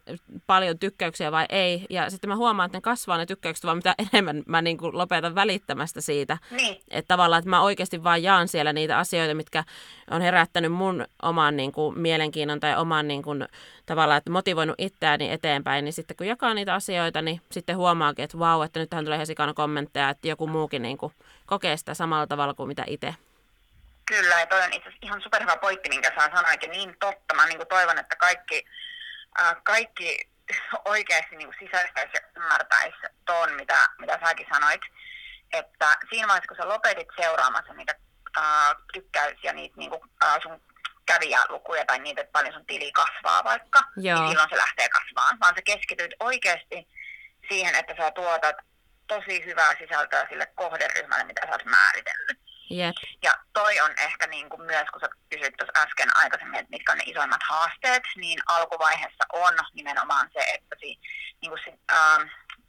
paljon 0.48 0.80
tykkäyksiä 0.80 1.32
vai 1.32 1.46
ei. 1.50 1.86
Ja 1.90 2.10
sitten 2.10 2.30
mä 2.30 2.36
huomaan, 2.36 2.66
että 2.66 2.78
ne 2.78 2.82
kasvaa 2.82 3.18
ne 3.18 3.26
tykkäykset, 3.26 3.66
vaan 3.66 3.78
mitä 3.78 3.96
enemmän 4.14 4.44
mä 4.48 4.62
niin 4.62 4.78
kuin 4.78 4.98
lopetan 4.98 5.36
välittämästä 5.36 6.02
siitä. 6.02 6.38
Niin. 6.52 6.78
Että 6.92 7.08
tavallaan, 7.08 7.40
että 7.40 7.50
mä 7.50 7.62
oikeasti 7.62 8.04
vaan 8.04 8.24
jaan 8.24 8.48
siellä 8.48 8.74
niitä 8.74 8.98
asioita, 8.98 9.36
mitkä 9.36 9.64
on 10.12 10.22
herättänyt 10.22 10.72
mun 10.72 11.06
oman 11.22 11.58
niin 11.58 11.72
kuin, 11.72 12.00
mielenkiinnon 12.00 12.60
tai 12.60 12.78
oman 12.78 13.08
niin 13.08 13.24
kuin, 13.24 13.48
tavallaan, 13.86 14.18
että 14.18 14.32
motivoinut 14.32 14.76
itseäni 14.78 15.32
eteenpäin, 15.32 15.86
niin 15.86 15.94
sitten 15.94 16.18
kun 16.18 16.28
jakaa 16.28 16.54
niitä 16.54 16.74
asioita, 16.74 17.22
niin 17.22 17.42
sitten 17.52 17.78
huomaakin, 17.78 18.24
että 18.24 18.40
vau, 18.40 18.62
että 18.62 18.80
nyt 18.80 18.90
tähän 18.90 19.06
tulee 19.06 19.20
ihan 19.40 19.56
kommentteja, 19.56 20.10
että 20.10 20.28
joku 20.28 20.48
muukin 20.48 20.82
niin 20.82 20.98
kuin, 20.98 21.14
kokee 21.46 21.78
sitä 21.78 21.94
samalla 21.94 22.28
tavalla 22.28 22.54
kuin 22.54 22.68
mitä 22.68 22.84
itse. 22.88 23.16
Kyllä, 24.06 24.40
ja 24.40 24.46
toi 24.46 24.64
on 24.64 24.74
itse 24.74 24.90
asiassa 24.90 25.06
ihan 25.06 25.22
superhyvä 25.22 25.58
pointti, 25.58 25.90
minkä 25.90 26.12
sä 26.20 26.30
sanoit, 26.36 26.64
ja 26.64 26.70
niin 26.70 26.96
totta. 27.00 27.36
Mä 27.36 27.46
niin 27.46 27.58
kuin 27.58 27.68
toivon, 27.68 28.00
että 28.00 28.16
kaikki, 28.16 28.66
äh, 29.42 29.56
kaikki 29.64 30.30
oikeasti 30.86 31.36
niin 31.36 31.54
sisäistäisi 31.60 32.12
ja 32.14 32.22
ymmärtäisi 32.38 32.98
ton, 33.26 33.54
mitä, 33.54 33.88
mitä 34.00 34.20
säkin 34.26 34.48
sanoit. 34.54 34.82
Että 35.54 35.98
siinä 36.10 36.28
vaiheessa, 36.28 36.48
kun 36.48 36.58
sä 36.58 36.70
lopetit 36.70 37.08
seuraamassa 37.22 37.74
niitä 37.74 37.96
äh, 38.38 38.76
tykkäyksiä, 38.94 39.54
niitä 39.54 39.78
niin 39.78 39.90
kuin, 39.90 40.02
äh, 40.24 40.38
sun 40.44 40.62
kävijälukuja 41.06 41.86
tai 41.86 42.00
niitä, 42.00 42.22
että 42.22 42.32
paljon 42.32 42.54
sun 42.54 42.66
tili 42.66 42.92
kasvaa 42.92 43.44
vaikka, 43.44 43.80
niin 43.96 44.06
Joo. 44.06 44.20
niin 44.20 44.30
silloin 44.30 44.50
se 44.50 44.58
lähtee 44.58 44.90
kasvamaan, 44.90 45.38
vaan 45.40 45.56
sä 45.56 45.62
keskityt 45.62 46.12
oikeasti 46.20 46.88
siihen, 47.50 47.76
että 47.76 47.94
sä 47.98 48.12
tuotat 48.12 48.56
tosi 49.08 49.46
hyvää 49.46 49.76
sisältöä 49.80 50.28
sille 50.30 50.46
kohderyhmälle, 50.46 51.24
mitä 51.24 51.42
sä 51.46 51.52
oot 51.52 51.66
määritellyt. 51.66 52.44
Yep. 52.72 52.96
Ja 53.24 53.34
toi 53.54 53.80
on 53.80 53.92
ehkä 54.02 54.28
niin 54.28 54.50
kuin 54.50 54.62
myös, 54.62 54.88
kun 54.92 55.02
sä 55.02 55.10
kysyit 55.30 55.54
tuossa 55.58 55.82
äsken 55.82 56.18
aikaisemmin, 56.18 56.60
että 56.60 56.70
mitkä 56.70 56.92
on 56.92 56.98
ne 56.98 57.04
isoimmat 57.08 57.44
haasteet, 57.50 58.04
niin 58.16 58.40
alkuvaiheessa 58.48 59.24
on 59.34 59.54
nimenomaan 59.74 60.30
se, 60.34 60.40
että 60.54 60.76
si, 60.80 61.00
niin 61.42 61.50
kuin 61.50 61.62
si, 61.64 61.70
ähm, 61.92 62.22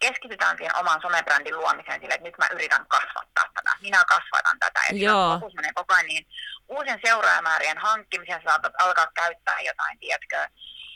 keskitytään 0.05 0.57
siihen 0.57 0.77
oman 0.77 1.01
somebrändin 1.03 1.59
luomiseen 1.59 2.01
sille, 2.01 2.15
että 2.15 2.29
nyt 2.29 2.39
mä 2.39 2.47
yritän 2.53 2.87
kasvattaa 2.87 3.47
tätä, 3.55 3.71
minä 3.81 4.05
kasvatan 4.05 4.59
tätä. 4.59 4.81
Ja 4.91 5.05
Joo. 5.05 5.35
fokus 5.35 5.55
menee 5.55 5.73
koko 5.75 5.95
ajan 5.95 6.07
niin 6.07 6.27
uusien 6.69 7.01
seuraajamäärien 7.05 7.79
hankkimiseen, 7.79 8.43
saatat 8.45 8.73
alkaa 8.79 9.07
käyttää 9.15 9.61
jotain, 9.61 9.99
tiedätkö, 9.99 10.37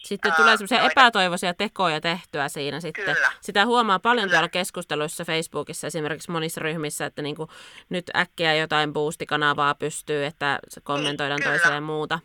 sitten 0.04 0.32
tulee 0.32 0.56
semmoisia 0.56 0.90
epätoivoisia 0.90 1.54
tekoja 1.54 2.00
tehtyä 2.00 2.48
siinä 2.48 2.80
sitten. 2.80 3.14
Kyllä. 3.14 3.32
Sitä 3.40 3.66
huomaa 3.66 3.98
paljon 3.98 4.24
Kyllä. 4.24 4.36
tuolla 4.36 4.48
keskusteluissa 4.48 5.24
Facebookissa 5.24 5.86
esimerkiksi 5.86 6.30
monissa 6.30 6.60
ryhmissä, 6.60 7.06
että 7.06 7.22
niinku 7.22 7.48
nyt 7.88 8.10
äkkiä 8.16 8.54
jotain 8.54 8.92
boostikanavaa 8.92 9.74
pystyy, 9.74 10.24
että 10.24 10.58
kommentoidaan 10.82 11.40
niin, 11.40 11.50
toiseen 11.50 11.74
ja 11.74 11.80
muuta. 11.80 12.18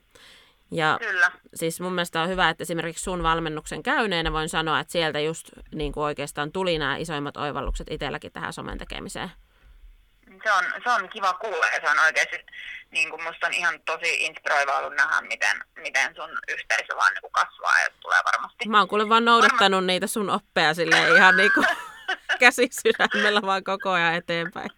Ja 0.74 0.98
Kyllä. 1.02 1.32
siis 1.56 1.82
mun 1.82 1.94
mielestä 1.94 2.22
on 2.22 2.30
hyvä, 2.30 2.50
että 2.50 2.64
esimerkiksi 2.64 3.04
sun 3.04 3.24
valmennuksen 3.24 3.84
käyneenä 3.84 4.34
voin 4.34 4.50
sanoa, 4.50 4.80
että 4.80 4.92
sieltä 4.92 5.20
just 5.20 5.50
niin 5.76 5.92
kuin 5.92 6.04
oikeastaan 6.04 6.52
tuli 6.52 6.78
nämä 6.78 6.98
isoimmat 6.98 7.38
oivallukset 7.38 7.88
itselläkin 7.92 8.32
tähän 8.32 8.54
somen 8.54 8.78
tekemiseen. 8.78 9.32
Se 10.44 10.52
on, 10.52 10.64
se 10.84 10.90
on 10.90 11.10
kiva 11.10 11.34
kuulla 11.34 11.66
ja 11.66 11.80
se 11.82 11.90
on 11.90 12.00
oikeasti, 12.00 12.46
niin 12.92 13.10
kuin 13.10 13.24
musta 13.24 13.48
on 13.48 13.54
ihan 13.54 13.80
tosi 13.86 14.26
inspiroiva 14.26 14.78
ollut 14.78 14.96
nähdä, 14.96 15.22
miten, 15.22 15.64
miten 15.76 16.16
sun 16.16 16.30
yhteisö 16.48 16.96
vaan 16.96 17.14
niin 17.14 17.22
kuin 17.22 17.32
kasvaa 17.32 17.80
ja 17.80 17.88
tulee 18.02 18.20
varmasti. 18.34 18.70
Mä 18.70 18.80
oon 18.80 18.88
kuule 18.88 19.10
vaan 19.10 19.26
noudattanut 19.26 19.78
Varma... 19.78 19.88
niitä 19.88 20.08
sun 20.08 20.30
oppeja 20.30 20.74
sille 20.74 21.16
ihan 21.16 21.38
niin 21.38 21.52
kuin 21.54 21.68
käsi 22.40 22.70
sydämellä 22.72 23.42
vaan 23.42 23.64
koko 23.64 23.90
ajan 23.90 24.14
eteenpäin. 24.14 24.70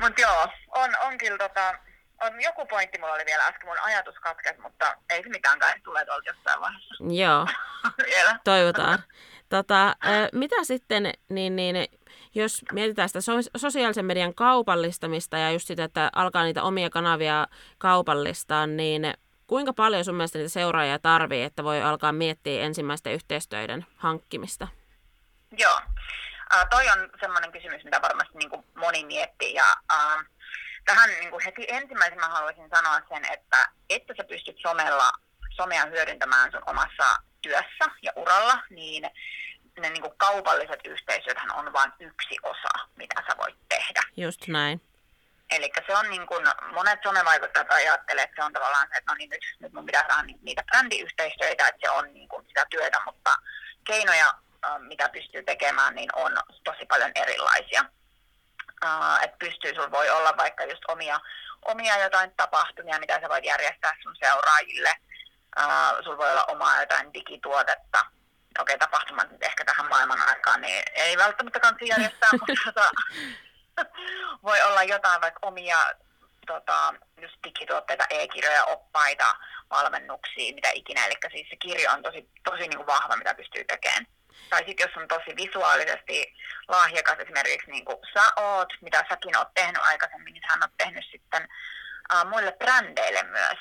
Mutta 0.00 0.20
joo, 0.20 0.48
on, 0.68 0.90
on 1.06 1.18
kyllä 1.18 1.38
tota, 1.38 1.74
on, 2.22 2.42
joku 2.42 2.66
pointti 2.66 2.98
mulla 2.98 3.12
oli 3.12 3.26
vielä 3.26 3.44
äsken, 3.44 3.68
mun 3.68 3.76
ajatus 3.82 4.14
katkesi, 4.14 4.60
mutta 4.60 4.96
ei 5.10 5.22
se 5.22 5.28
mitään 5.28 5.58
kai, 5.58 5.80
tulee 5.80 6.04
tuolta 6.04 6.28
jossain 6.30 6.60
vaiheessa. 6.60 6.94
Joo, 7.10 7.46
toivotaan. 8.44 8.98
Tota, 9.48 9.96
mitä 10.32 10.64
sitten, 10.64 11.12
niin, 11.28 11.56
niin, 11.56 11.76
jos 12.34 12.64
mietitään 12.72 13.08
sitä 13.08 13.20
sosiaalisen 13.56 14.04
median 14.04 14.34
kaupallistamista 14.34 15.38
ja 15.38 15.50
just 15.50 15.66
sitä, 15.66 15.84
että 15.84 16.10
alkaa 16.14 16.44
niitä 16.44 16.62
omia 16.62 16.90
kanavia 16.90 17.46
kaupallistaa, 17.78 18.66
niin 18.66 19.14
kuinka 19.46 19.72
paljon 19.72 20.04
sun 20.04 20.14
mielestä 20.14 20.38
niitä 20.38 20.48
seuraajia 20.48 20.98
tarvii, 20.98 21.42
että 21.42 21.64
voi 21.64 21.82
alkaa 21.82 22.12
miettiä 22.12 22.62
ensimmäisten 22.62 23.12
yhteistöiden 23.12 23.86
hankkimista? 23.96 24.68
Joo, 25.58 25.76
uh, 26.54 26.68
toi 26.70 26.88
on 26.88 27.10
semmoinen 27.20 27.52
kysymys, 27.52 27.84
mitä 27.84 28.02
varmasti 28.02 28.38
niin 28.38 28.64
moni 28.74 29.04
miettii 29.04 29.54
ja 29.54 29.64
uh, 29.94 30.24
tähän 30.88 31.10
niin 31.10 31.30
kuin 31.30 31.44
heti 31.44 31.64
ensimmäisenä 31.68 32.28
haluaisin 32.28 32.70
sanoa 32.74 33.00
sen, 33.08 33.32
että 33.32 33.68
että 33.90 34.14
sä 34.16 34.24
pystyt 34.24 34.56
somella, 34.58 35.12
somea 35.56 35.86
hyödyntämään 35.86 36.50
sun 36.52 36.62
omassa 36.66 37.16
työssä 37.42 37.84
ja 38.02 38.12
uralla, 38.16 38.62
niin 38.70 39.02
ne 39.80 39.90
niin 39.90 40.02
kuin 40.02 40.14
kaupalliset 40.16 40.80
yhteisöthän 40.84 41.54
on 41.54 41.72
vain 41.72 41.92
yksi 42.00 42.36
osa, 42.42 42.88
mitä 42.96 43.22
sä 43.28 43.36
voit 43.38 43.56
tehdä. 43.68 44.00
Just 44.16 44.48
näin. 44.48 44.80
Eli 45.50 45.70
se 45.86 45.96
on 45.96 46.10
niin 46.10 46.26
kuin, 46.26 46.46
monet 46.74 46.98
somevaikuttajat 47.02 47.72
ajattelee, 47.72 48.24
että 48.24 48.36
se 48.36 48.44
on 48.44 48.52
tavallaan 48.52 48.88
se, 48.88 48.98
että 48.98 49.12
no 49.12 49.16
niin 49.16 49.30
nyt, 49.30 49.40
nyt 49.60 49.72
mun 49.72 49.86
pitää 49.86 50.04
saada 50.08 50.28
niitä 50.42 50.62
brändiyhteistyötä, 50.62 51.68
että 51.68 51.80
se 51.80 51.90
on 51.90 52.14
niin 52.14 52.28
kuin 52.28 52.44
sitä 52.48 52.66
työtä, 52.70 53.00
mutta 53.06 53.36
keinoja, 53.86 54.34
mitä 54.78 55.08
pystyy 55.08 55.42
tekemään, 55.42 55.94
niin 55.94 56.10
on 56.16 56.32
tosi 56.64 56.86
paljon 56.86 57.12
erilaisia 57.14 57.84
uh, 58.84 59.24
että 59.24 59.36
pystyy, 59.38 59.74
sulla 59.74 59.90
voi 59.90 60.10
olla 60.10 60.36
vaikka 60.36 60.64
just 60.64 60.82
omia, 60.88 61.20
omia 61.64 61.98
jotain 61.98 62.32
tapahtumia, 62.36 62.98
mitä 62.98 63.20
sä 63.20 63.28
voit 63.28 63.44
järjestää 63.44 63.96
sun 64.02 64.16
seuraajille. 64.16 64.92
Uh, 65.58 66.04
sulla 66.04 66.18
voi 66.18 66.30
olla 66.30 66.44
omaa 66.44 66.80
jotain 66.80 67.14
digituotetta. 67.14 67.98
Okei, 68.60 68.74
okay, 68.74 68.78
tapahtumat 68.78 69.30
nyt 69.30 69.42
ehkä 69.42 69.64
tähän 69.64 69.88
maailman 69.88 70.28
aikaan, 70.28 70.60
niin 70.60 70.82
ei 70.94 71.16
välttämättä 71.16 71.60
kansi 71.60 71.88
järjestää, 71.88 72.30
mutta 72.40 72.62
tota, 72.64 72.90
voi 74.48 74.62
olla 74.62 74.82
jotain 74.82 75.20
vaikka 75.20 75.46
omia 75.46 75.78
tota, 76.46 76.94
just 77.20 77.36
digituotteita, 77.44 78.04
e-kirjoja, 78.10 78.64
oppaita, 78.64 79.36
valmennuksia, 79.70 80.54
mitä 80.54 80.70
ikinä. 80.74 81.06
Eli 81.06 81.14
siis 81.30 81.48
se 81.50 81.56
kirjo 81.56 81.90
on 81.92 82.02
tosi, 82.02 82.30
tosi 82.44 82.60
niin 82.60 82.76
kuin 82.76 82.86
vahva, 82.86 83.16
mitä 83.16 83.34
pystyy 83.34 83.64
tekemään 83.64 84.06
tai 84.50 84.64
sitten 84.66 84.88
jos 84.88 84.96
on 84.96 85.08
tosi 85.08 85.36
visuaalisesti 85.36 86.34
lahjakas, 86.68 87.18
esimerkiksi 87.18 87.70
niin 87.70 87.84
kuin 87.84 87.98
sä 88.14 88.32
oot, 88.36 88.68
mitä 88.80 89.04
säkin 89.08 89.36
oot 89.38 89.54
tehnyt 89.54 89.82
aikaisemmin, 89.82 90.32
niin 90.34 90.42
hän 90.48 90.62
on 90.62 90.68
tehnyt 90.78 91.04
sitten 91.10 91.48
uh, 92.12 92.30
muille 92.30 92.52
brändeille 92.52 93.22
myös 93.22 93.58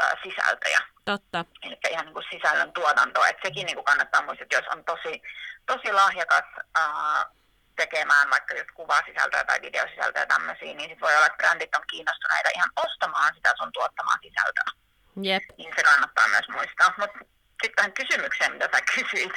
uh, 0.00 0.18
sisältöjä. 0.22 0.80
Totta. 1.04 1.44
Eli 1.62 1.78
ihan 1.90 2.04
niin 2.04 2.14
kuin 2.14 2.26
sisällön 2.30 2.72
tuotantoa, 2.72 3.28
että 3.28 3.48
sekin 3.48 3.66
niin 3.66 3.76
kuin 3.76 3.84
kannattaa 3.84 4.22
muistaa, 4.22 4.42
että 4.42 4.56
jos 4.56 4.68
on 4.68 4.84
tosi, 4.84 5.22
tosi 5.66 5.92
lahjakas 5.92 6.44
uh, 6.78 7.36
tekemään 7.76 8.30
vaikka 8.30 8.54
just 8.54 8.70
kuvasisältöä 8.74 9.44
tai 9.44 9.60
videosisältöä 9.62 10.26
tämmöisiä, 10.26 10.74
niin 10.74 10.90
sit 10.90 11.00
voi 11.00 11.16
olla, 11.16 11.26
että 11.26 11.36
brändit 11.36 11.74
on 11.74 11.84
kiinnostuneita 11.90 12.48
ihan 12.54 12.70
ostamaan 12.76 13.34
sitä 13.34 13.54
sun 13.58 13.72
tuottamaa 13.72 14.16
sisältöä. 14.22 14.84
Jep. 15.22 15.42
Niin 15.58 15.72
se 15.76 15.82
kannattaa 15.82 16.28
myös 16.28 16.48
muistaa. 16.48 16.94
Mutta 16.98 17.18
sitten 17.62 17.76
tähän 17.76 17.92
kysymykseen, 17.92 18.52
mitä 18.52 18.68
sä 18.72 18.80
kysyit, 18.94 19.32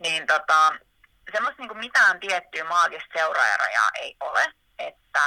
niin 0.00 0.26
tota, 0.26 0.72
semmoista 1.32 1.62
niin 1.62 1.78
mitään 1.78 2.20
tiettyä 2.20 2.64
maagista 2.64 3.18
seuraajarajaa 3.18 3.90
ei 4.00 4.16
ole. 4.20 4.52
Että 4.78 5.20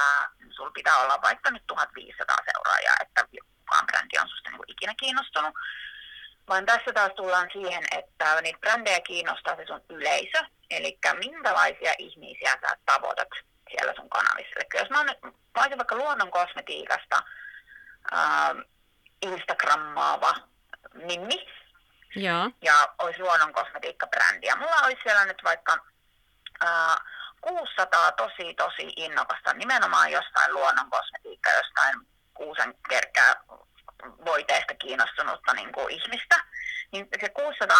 sulla 0.56 0.72
pitää 0.72 0.98
olla 0.98 1.22
vaikka 1.22 1.52
nyt 1.52 1.64
1500 1.68 2.36
seuraajaa, 2.54 2.96
että 3.02 3.28
kukaan 3.74 3.86
brändi 3.86 4.18
on 4.22 4.30
susta 4.30 4.50
niin 4.50 4.62
ikinä 4.68 4.94
kiinnostunut. 5.00 5.54
Vaan 6.50 6.66
tässä 6.66 6.94
taas 6.94 7.12
tullaan 7.16 7.50
siihen, 7.54 7.84
että 7.92 8.42
niitä 8.42 8.60
brändejä 8.60 9.00
kiinnostaa 9.00 9.56
se 9.56 9.66
sun 9.68 9.82
yleisö, 9.90 10.40
eli 10.70 11.00
minkälaisia 11.20 11.94
ihmisiä 11.98 12.58
sä 12.62 12.78
tavoitat 12.86 13.28
siellä 13.72 13.94
sun 13.96 14.10
kanavissa. 14.10 14.54
Eli 14.56 14.82
jos 14.82 14.90
mä, 14.90 15.00
on, 15.00 15.06
mä 15.24 15.62
olisin 15.62 15.78
vaikka 15.78 15.96
luonnon 15.96 16.32
kosmetiikasta 16.32 17.24
äh, 18.14 18.52
Instagrammaava 19.22 20.34
Mimmi, 20.94 21.46
Joo. 22.16 22.50
ja 22.62 22.94
olisi 23.00 23.20
luonnon 23.20 23.54
kosmetiikkabrändi. 23.54 24.48
Ja 24.48 24.56
mulla 24.56 24.82
olisi 24.86 25.02
siellä 25.04 25.26
nyt 25.26 25.44
vaikka 25.44 25.78
äh, 26.64 26.98
600 27.42 28.12
tosi 28.12 28.54
tosi 28.54 28.94
innokasta 28.96 29.54
nimenomaan 29.54 30.12
jostain 30.12 30.54
luonnon 30.54 30.90
kosmetiikka, 30.90 31.50
jostain 31.50 31.96
kuusen 32.34 32.74
kerkkää 32.90 33.36
voiteesta 34.26 34.74
kiinnostunutta 34.74 35.54
niin 35.54 35.72
kuin 35.72 35.90
ihmistä, 35.90 36.36
niin 36.92 37.08
se 37.22 37.30
600 37.30 37.78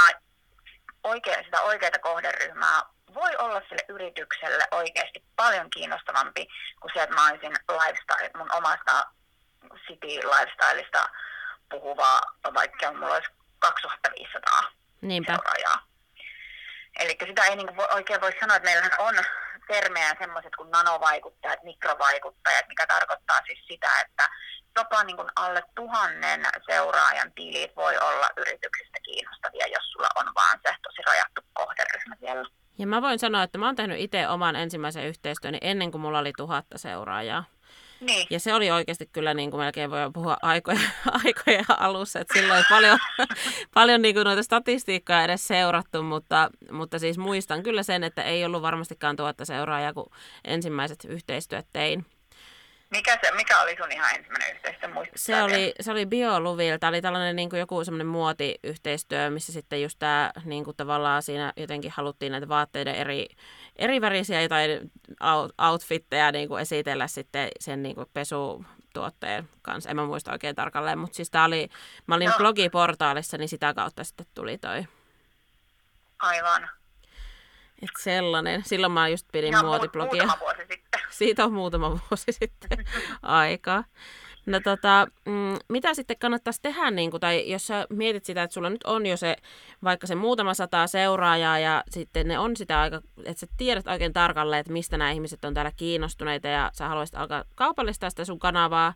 oikein, 1.04 1.46
sitä 1.46 1.62
oikeita 1.62 2.00
kohderyhmää 2.00 2.82
voi 3.14 3.36
olla 3.38 3.62
sille 3.70 3.86
yritykselle 3.90 4.68
oikeasti 4.72 5.24
paljon 5.36 5.70
kiinnostavampi 5.70 6.48
kuin 6.82 6.92
se, 6.94 7.04
että 7.04 7.16
mä 7.16 7.28
olisin 7.28 7.56
lifestyle, 7.72 8.32
mun 8.38 8.56
omasta 8.56 9.06
city 9.88 10.08
lifestyleista 10.08 11.10
puhuvaa, 11.70 12.22
vaikka 12.54 12.94
mulla 12.94 13.14
olisi 13.14 13.32
2500 13.64 14.72
Niinpä. 15.02 15.34
seuraajaa. 15.34 15.88
Eli 17.00 17.18
sitä 17.28 17.46
ei 17.46 17.56
niin 17.56 17.70
oikein 17.94 18.22
voi 18.22 18.34
sanoa, 18.40 18.56
että 18.56 18.70
meillähän 18.70 18.92
on 19.00 19.16
termejä 19.68 20.16
semmoiset 20.20 20.56
kuin 20.56 20.72
nanovaikuttajat, 20.72 21.64
mikrovaikuttajat, 21.64 22.68
mikä 22.68 22.88
tarkoittaa 22.88 23.40
siis 23.46 23.60
sitä, 23.68 24.02
että 24.02 24.30
jopa 24.78 25.04
niin 25.04 25.16
kuin 25.16 25.30
alle 25.36 25.64
tuhannen 25.76 26.46
seuraajan 26.66 27.32
tilit 27.34 27.76
voi 27.76 27.98
olla 27.98 28.30
yrityksistä 28.38 29.00
kiinnostavia, 29.04 29.68
jos 29.68 29.92
sulla 29.92 30.10
on 30.16 30.26
vaan 30.36 30.60
se 30.64 30.76
tosi 30.84 31.02
rajattu 31.06 31.42
kohderyhmä 31.54 32.16
siellä. 32.20 32.50
Ja 32.78 32.88
mä 32.88 33.02
voin 33.02 33.20
sanoa, 33.20 33.44
että 33.44 33.58
mä 33.58 33.66
oon 33.66 33.76
tehnyt 33.76 34.00
itse 34.00 34.28
oman 34.28 34.56
ensimmäisen 34.56 35.06
yhteistyön 35.06 35.58
ennen 35.62 35.92
kuin 35.92 36.02
mulla 36.02 36.20
oli 36.20 36.34
tuhatta 36.38 36.78
seuraajaa. 36.78 37.44
Niin. 38.00 38.28
Ja 38.30 38.40
se 38.40 38.54
oli 38.54 38.72
oikeasti 38.72 39.10
kyllä 39.12 39.34
niin 39.34 39.52
kuin 39.52 39.62
melkein 39.62 39.92
voi 39.92 40.00
puhua 40.14 40.38
aikoja, 40.42 40.80
aikoja 41.26 41.64
alussa, 41.68 42.20
että 42.20 42.34
silloin 42.34 42.58
ei 42.58 42.66
paljon, 42.70 43.00
paljon 43.74 44.02
niin 44.02 44.16
kuin 44.16 44.26
noita 44.26 44.44
statistiikkaa 44.44 45.24
edes 45.24 45.48
seurattu, 45.48 46.04
mutta, 46.04 46.50
mutta 46.72 47.00
siis 47.00 47.18
muistan 47.18 47.64
kyllä 47.64 47.84
sen, 47.84 48.04
että 48.04 48.24
ei 48.24 48.46
ollut 48.46 48.62
varmastikaan 48.62 49.16
tuhatta 49.16 49.46
seuraajaa, 49.46 49.94
kun 49.94 50.12
ensimmäiset 50.46 51.06
yhteistyöt 51.06 51.68
tein. 51.74 52.06
Mikä, 52.94 53.20
se, 53.24 53.32
mikä 53.36 53.62
oli 53.62 53.78
sun 53.78 53.92
ihan 53.92 54.16
ensimmäinen 54.16 54.56
yhteistyö? 54.56 54.74
Se 55.16 55.44
oli, 55.44 55.74
se 55.80 55.92
oli 55.92 56.06
Bioluvilta, 56.06 56.88
oli 56.88 57.02
tällainen 57.02 57.36
niin 57.36 57.50
kuin 57.50 57.60
joku 57.60 57.84
semmoinen 57.84 58.08
muotiyhteistyö, 58.08 59.30
missä 59.30 59.54
sitten 59.54 59.82
just 59.82 60.00
tämä 60.00 60.32
niin 60.46 60.64
kuin 60.64 60.78
tavallaan 60.78 61.24
siinä 61.24 61.54
jotenkin 61.58 61.92
haluttiin 61.92 62.32
näitä 62.32 62.48
vaatteiden 62.48 62.96
eri, 62.96 63.28
eri 63.76 64.02
värisiä 64.02 64.42
jotain 64.42 64.92
outfitteja 65.70 66.32
niin 66.32 66.48
kuin 66.48 66.62
esitellä 66.62 67.08
sitten 67.08 67.50
sen 67.60 67.84
niin 67.84 67.96
kuin 67.96 68.08
pesutuotteen 68.14 69.50
kanssa. 69.62 69.90
En 69.90 69.96
mä 69.96 70.06
muista 70.06 70.32
oikein 70.32 70.56
tarkalleen, 70.56 71.00
mutta 71.00 71.16
siis 71.16 71.32
tää 71.32 71.46
oli, 71.46 71.70
mä 72.08 72.16
olin 72.16 72.30
no. 72.30 72.38
blogiportaalissa, 72.38 73.38
niin 73.38 73.50
sitä 73.50 73.74
kautta 73.74 74.04
sitten 74.04 74.26
tuli 74.36 74.58
toi. 74.58 74.86
Aivan. 76.20 76.70
Et 77.82 77.90
sellainen. 78.00 78.64
Silloin 78.66 78.92
mä 78.94 79.08
just 79.08 79.28
pidin 79.32 79.54
Ihan 79.54 79.66
muotiblogia. 79.66 80.24
muutama 80.24 80.40
vuosi 80.40 80.62
sitten. 80.72 81.02
Siitä 81.20 81.46
on 81.46 81.54
muutama 81.54 81.90
vuosi 81.90 82.32
sitten 82.32 82.86
aikaa. 83.22 83.84
No 84.46 84.60
tota, 84.60 85.08
mm, 85.26 85.56
mitä 85.70 85.94
sitten 85.94 86.18
kannattaisi 86.20 86.62
tehdä, 86.62 86.92
niin 86.92 87.12
kuin, 87.12 87.22
tai 87.22 87.52
jos 87.52 87.68
sä 87.68 87.88
mietit 87.90 88.26
sitä, 88.26 88.44
että 88.44 88.54
sulla 88.54 88.70
nyt 88.70 88.84
on 88.84 89.06
jo 89.06 89.18
se, 89.18 89.36
vaikka 89.84 90.08
se 90.08 90.16
muutama 90.16 90.54
sata 90.54 90.88
seuraajaa 90.88 91.60
ja 91.60 91.84
sitten 91.90 92.28
ne 92.28 92.40
on 92.40 92.58
sitä 92.58 92.82
aika, 92.82 93.02
että 93.26 93.40
sä 93.40 93.48
tiedät 93.58 93.88
oikein 93.88 94.14
tarkalleen, 94.14 94.60
että 94.60 94.74
mistä 94.74 94.98
nämä 94.98 95.12
ihmiset 95.12 95.46
on 95.46 95.54
täällä 95.54 95.72
kiinnostuneita 95.78 96.48
ja 96.48 96.72
sä 96.74 96.88
haluaisit 96.88 97.16
alkaa 97.16 97.44
kaupallistaa 97.56 98.10
sitä 98.10 98.26
sun 98.26 98.40
kanavaa, 98.40 98.94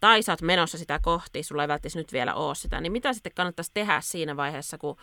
tai 0.00 0.22
sä 0.22 0.32
oot 0.32 0.42
menossa 0.42 0.78
sitä 0.78 0.98
kohti, 1.02 1.42
sulla 1.42 1.62
ei 1.62 1.68
välttämättä 1.68 1.98
nyt 1.98 2.12
vielä 2.12 2.34
ole 2.34 2.54
sitä, 2.54 2.80
niin 2.80 2.92
mitä 2.92 3.12
sitten 3.12 3.32
kannattaisi 3.34 3.70
tehdä 3.74 4.00
siinä 4.00 4.36
vaiheessa, 4.36 4.78
kun 4.78 4.96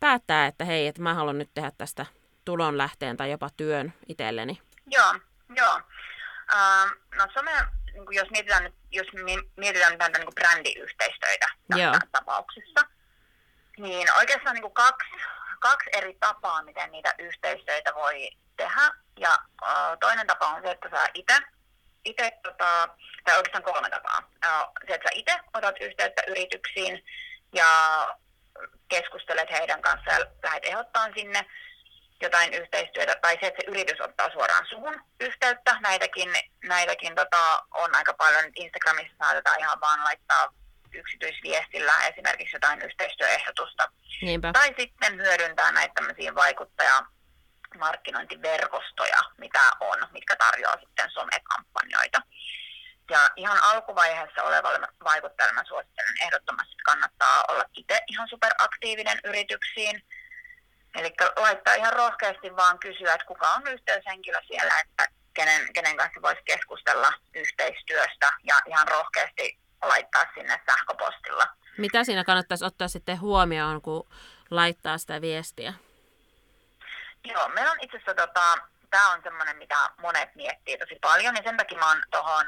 päättää, 0.00 0.46
että 0.46 0.64
hei, 0.64 0.86
että 0.86 1.02
mä 1.02 1.14
haluan 1.14 1.38
nyt 1.38 1.50
tehdä 1.54 1.72
tästä 1.78 2.06
tulonlähteen 2.44 3.16
tai 3.16 3.30
jopa 3.30 3.50
työn 3.56 3.92
itselleni? 4.08 4.60
Joo, 4.86 5.14
joo. 5.56 5.80
Uh, 6.52 6.90
no 7.18 7.26
some, 7.34 7.50
niin 7.92 8.04
jos 8.10 8.30
mietitään, 8.30 8.72
jos 8.94 9.06
mietitään 9.56 9.98
näitä 9.98 10.18
niin 10.18 10.34
brändiyhteistyötä 10.34 11.46
tässä 11.70 11.98
tapauksessa, 12.12 12.80
niin 13.78 14.08
oikeastaan 14.18 14.56
niin 14.56 14.72
kaksi, 14.72 15.10
kaksi 15.60 15.90
eri 15.92 16.16
tapaa, 16.20 16.62
miten 16.62 16.92
niitä 16.92 17.14
yhteistyötä 17.18 17.94
voi 17.94 18.30
tehdä. 18.56 18.90
Ja 19.20 19.38
uh, 19.62 19.98
toinen 20.00 20.26
tapa 20.26 20.46
on 20.46 20.62
se, 20.62 20.70
että 20.70 20.88
sä 20.90 21.08
itse 21.14 21.34
itse, 22.04 22.32
tota, 22.42 22.88
tai 23.24 23.36
oikeastaan 23.36 23.64
kolme 23.64 23.90
tapaa. 23.90 24.30
Se, 24.86 24.94
että 24.94 25.08
sä 25.08 25.12
itse 25.14 25.40
otat 25.54 25.76
yhteyttä 25.80 26.22
yrityksiin 26.28 27.04
ja 27.52 27.68
keskustelet 28.88 29.50
heidän 29.50 29.82
kanssaan 29.82 30.20
ja 30.20 30.26
lähdet 30.42 30.64
ehdottaa 30.64 31.08
sinne 31.14 31.46
jotain 32.22 32.54
yhteistyötä, 32.54 33.16
tai 33.22 33.38
se, 33.40 33.46
että 33.46 33.62
se 33.62 33.70
yritys 33.70 34.00
ottaa 34.00 34.30
suoraan 34.30 34.66
suhun 34.66 35.00
yhteyttä. 35.20 35.76
Näitäkin, 35.80 36.32
näitäkin 36.64 37.14
tota, 37.14 37.62
on 37.74 37.94
aika 37.94 38.14
paljon. 38.14 38.44
Instagramissa 38.56 39.16
saatetaan 39.18 39.60
ihan 39.60 39.80
vaan 39.80 40.04
laittaa 40.04 40.54
yksityisviestillä 40.92 41.92
esimerkiksi 42.06 42.56
jotain 42.56 42.82
yhteistyöehdotusta. 42.82 43.88
Niinpä. 44.22 44.52
Tai 44.52 44.74
sitten 44.78 45.16
hyödyntää 45.16 45.72
näitä 45.72 45.94
tämmöisiä 45.94 46.34
vaikuttaja 46.34 47.02
markkinointiverkostoja, 47.78 49.20
mitä 49.38 49.60
on, 49.80 49.98
mitkä 50.12 50.36
tarjoaa 50.36 50.76
sitten 50.80 51.10
somekampanjoita. 51.10 52.20
Ja 53.10 53.30
ihan 53.36 53.58
alkuvaiheessa 53.62 54.42
olevalle 54.42 54.88
vaikuttajalle 55.04 55.54
mä 55.54 55.64
suosittelen 55.68 56.22
ehdottomasti, 56.22 56.72
että 56.72 56.82
kannattaa 56.84 57.44
olla 57.48 57.64
itse 57.74 58.00
ihan 58.08 58.28
superaktiivinen 58.28 59.20
yrityksiin, 59.24 60.02
Eli 60.94 61.14
laittaa 61.36 61.74
ihan 61.74 61.92
rohkeasti 61.92 62.56
vaan 62.56 62.78
kysyä, 62.78 63.14
että 63.14 63.26
kuka 63.26 63.52
on 63.52 63.66
yhteyshenkilö 63.66 64.38
siellä, 64.46 64.80
että 64.80 65.06
kenen, 65.34 65.72
kenen 65.72 65.96
kanssa 65.96 66.22
voisi 66.22 66.42
keskustella 66.44 67.12
yhteistyöstä 67.34 68.30
ja 68.44 68.56
ihan 68.66 68.88
rohkeasti 68.88 69.58
laittaa 69.82 70.24
sinne 70.34 70.60
sähköpostilla. 70.66 71.46
Mitä 71.78 72.04
siinä 72.04 72.24
kannattaisi 72.24 72.64
ottaa 72.64 72.88
sitten 72.88 73.20
huomioon, 73.20 73.82
kun 73.82 74.08
laittaa 74.50 74.98
sitä 74.98 75.20
viestiä? 75.20 75.74
Joo, 77.24 77.48
meillä 77.48 77.70
on 77.72 77.78
itse 77.80 77.96
asiassa, 77.96 78.14
tota, 78.14 78.54
tämä 78.90 79.12
on 79.12 79.22
semmoinen, 79.22 79.56
mitä 79.56 79.90
monet 79.98 80.34
miettii 80.34 80.78
tosi 80.78 80.98
paljon, 81.00 81.36
ja 81.36 81.42
sen 81.44 81.56
takia 81.56 81.78
mä 81.78 81.88
oon 81.88 82.02
tuohon 82.10 82.46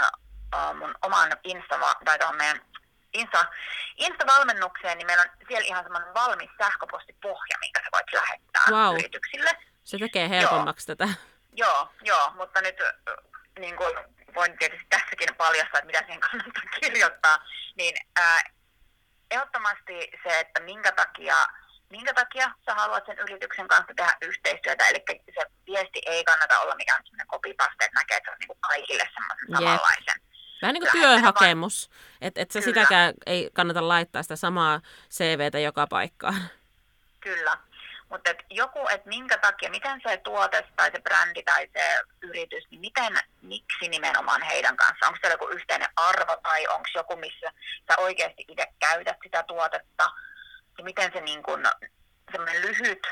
mun 0.79 0.95
oman 1.03 1.37
Insta, 1.45 1.79
tai 2.05 2.19
tuohon 2.19 2.37
meidän 2.37 2.61
Insta, 3.20 3.44
Insta-valmennukseen, 3.96 4.98
niin 4.98 5.07
meillä 5.07 5.22
on 5.22 5.46
siellä 5.48 5.66
ihan 5.66 5.85
semmoinen 5.85 6.14
valmis 6.14 6.50
sähköpostipohja, 6.59 7.57
minkä 7.61 7.81
sä 7.81 7.88
voit 7.92 8.12
lähettää 8.12 8.64
wow. 8.70 8.94
yrityksille. 8.98 9.50
Se 9.85 9.98
tekee 9.98 10.29
helpommaksi 10.29 10.90
joo. 10.90 10.96
tätä. 10.96 11.12
Joo, 11.52 11.92
joo, 12.02 12.33
mutta 12.37 12.61
nyt 12.61 12.76
niin 13.59 13.76
kuin 13.76 13.94
voin 14.35 14.59
tietysti 14.59 14.87
tässäkin 14.88 15.35
paljastaa, 15.37 15.79
että 15.79 15.87
mitä 15.87 15.98
siihen 15.98 16.20
kannattaa 16.20 16.62
kirjoittaa, 16.81 17.38
niin 17.76 17.94
ää, 18.20 18.40
ehdottomasti 19.31 20.11
se, 20.22 20.40
että 20.40 20.61
minkä 20.61 20.92
takia, 20.92 21.37
minkä 21.90 22.14
takia 22.14 22.50
sä 22.66 22.74
haluat 22.74 23.07
sen 23.07 23.18
yrityksen 23.18 23.68
kanssa 23.68 23.92
tehdä 23.96 24.16
yhteistyötä, 24.22 24.88
eli 24.88 25.05
se 25.35 25.46
viesti 25.66 26.00
ei 26.07 26.24
kannata 26.24 26.61
olla 26.61 26.74
mikään 26.74 27.02
sellainen 27.05 27.26
kopipaste, 27.26 27.85
että 27.85 28.00
näkee, 28.00 28.16
että 28.16 28.31
se 28.31 28.33
on 28.33 28.38
niin 28.40 28.48
kuin 28.48 28.61
kaikille 28.61 29.09
semmoisen 29.14 29.48
yep. 29.48 29.59
samanlaisen 29.59 30.20
Vähän 30.62 30.75
niin 30.75 30.83
kuin 30.83 31.01
työhakemus, 31.01 31.90
että 32.21 32.40
et 32.40 32.51
se 32.51 32.61
sitäkään 32.61 33.14
ei 33.27 33.51
kannata 33.53 33.88
laittaa 33.88 34.23
sitä 34.23 34.37
samaa 34.37 34.81
CVtä 35.11 35.59
joka 35.59 35.87
paikkaan. 35.87 36.42
Kyllä, 37.21 37.59
mutta 38.09 38.31
et 38.31 38.38
joku, 38.51 38.88
että 38.88 39.09
minkä 39.09 39.38
takia, 39.38 39.71
miten 39.71 40.01
se 40.07 40.16
tuote 40.16 40.64
tai 40.77 40.90
se 40.90 41.01
brändi 41.01 41.42
tai 41.42 41.69
se 41.73 41.99
yritys, 42.23 42.64
niin 42.71 42.81
miten, 42.81 43.16
miksi 43.42 43.88
nimenomaan 43.88 44.42
heidän 44.42 44.77
kanssa? 44.77 45.07
Onko 45.07 45.19
se 45.23 45.31
joku 45.31 45.49
yhteinen 45.49 45.88
arvo 45.97 46.37
tai 46.42 46.66
onko 46.66 46.88
joku, 46.95 47.16
missä 47.16 47.53
sä 47.90 47.99
oikeasti 47.99 48.45
itse 48.49 48.66
käytät 48.79 49.16
sitä 49.23 49.42
tuotetta? 49.42 50.11
Ja 50.79 50.85
miten 50.85 51.12
se 51.12 51.21
niin 51.21 51.42
kun, 51.42 51.62
semmoinen 52.33 52.62
lyhyt 52.62 53.07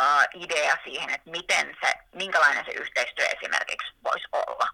uh, 0.00 0.42
idea 0.42 0.76
siihen, 0.84 1.10
että 1.10 1.30
miten 1.30 1.76
se, 1.84 1.94
minkälainen 2.14 2.64
se 2.64 2.70
yhteistyö 2.70 3.26
esimerkiksi 3.26 3.92
voisi 4.04 4.28
olla. 4.32 4.68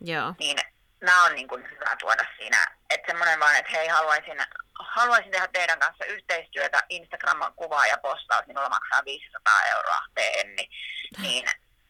Joo. 0.00 0.34
Niin 0.38 0.58
nämä 1.06 1.24
on 1.24 1.34
niin 1.34 1.48
kuin 1.48 1.70
hyvä 1.70 1.96
tuoda 2.00 2.24
siinä. 2.36 2.66
Että 2.90 3.06
semmoinen 3.06 3.40
vaan, 3.40 3.56
että 3.56 3.72
hei, 3.72 3.88
haluaisin, 3.88 4.38
haluaisin 4.74 5.30
tehdä 5.30 5.48
teidän 5.52 5.78
kanssa 5.78 6.04
yhteistyötä, 6.04 6.82
Instagramin 6.88 7.52
kuvaa 7.56 7.86
ja 7.86 7.98
postaus, 8.02 8.46
minulla 8.46 8.68
maksaa 8.68 9.04
500 9.04 9.52
euroa, 9.76 10.00
teen, 10.14 10.56
niin, 10.56 10.70
niin 11.22 11.48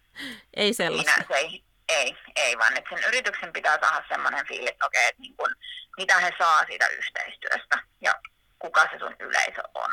ei 0.62 0.74
sellaista. 0.74 1.12
Siinä 1.12 1.26
se 1.28 1.34
ei, 1.34 1.64
ei, 1.88 2.16
ei 2.36 2.58
vaan 2.58 2.76
että 2.76 2.90
sen 2.94 3.08
yrityksen 3.08 3.52
pitää 3.52 3.78
saada 3.80 4.04
semmoinen 4.08 4.46
fiilis, 4.46 4.70
että 4.70 4.86
okei, 4.86 5.08
että 5.08 5.22
niin 5.22 5.36
kun, 5.36 5.54
mitä 5.96 6.18
he 6.20 6.32
saa 6.38 6.64
siitä 6.66 6.86
yhteistyöstä 6.88 7.78
ja 8.00 8.14
kuka 8.58 8.82
se 8.92 8.98
sun 8.98 9.16
yleisö 9.20 9.62
on. 9.74 9.90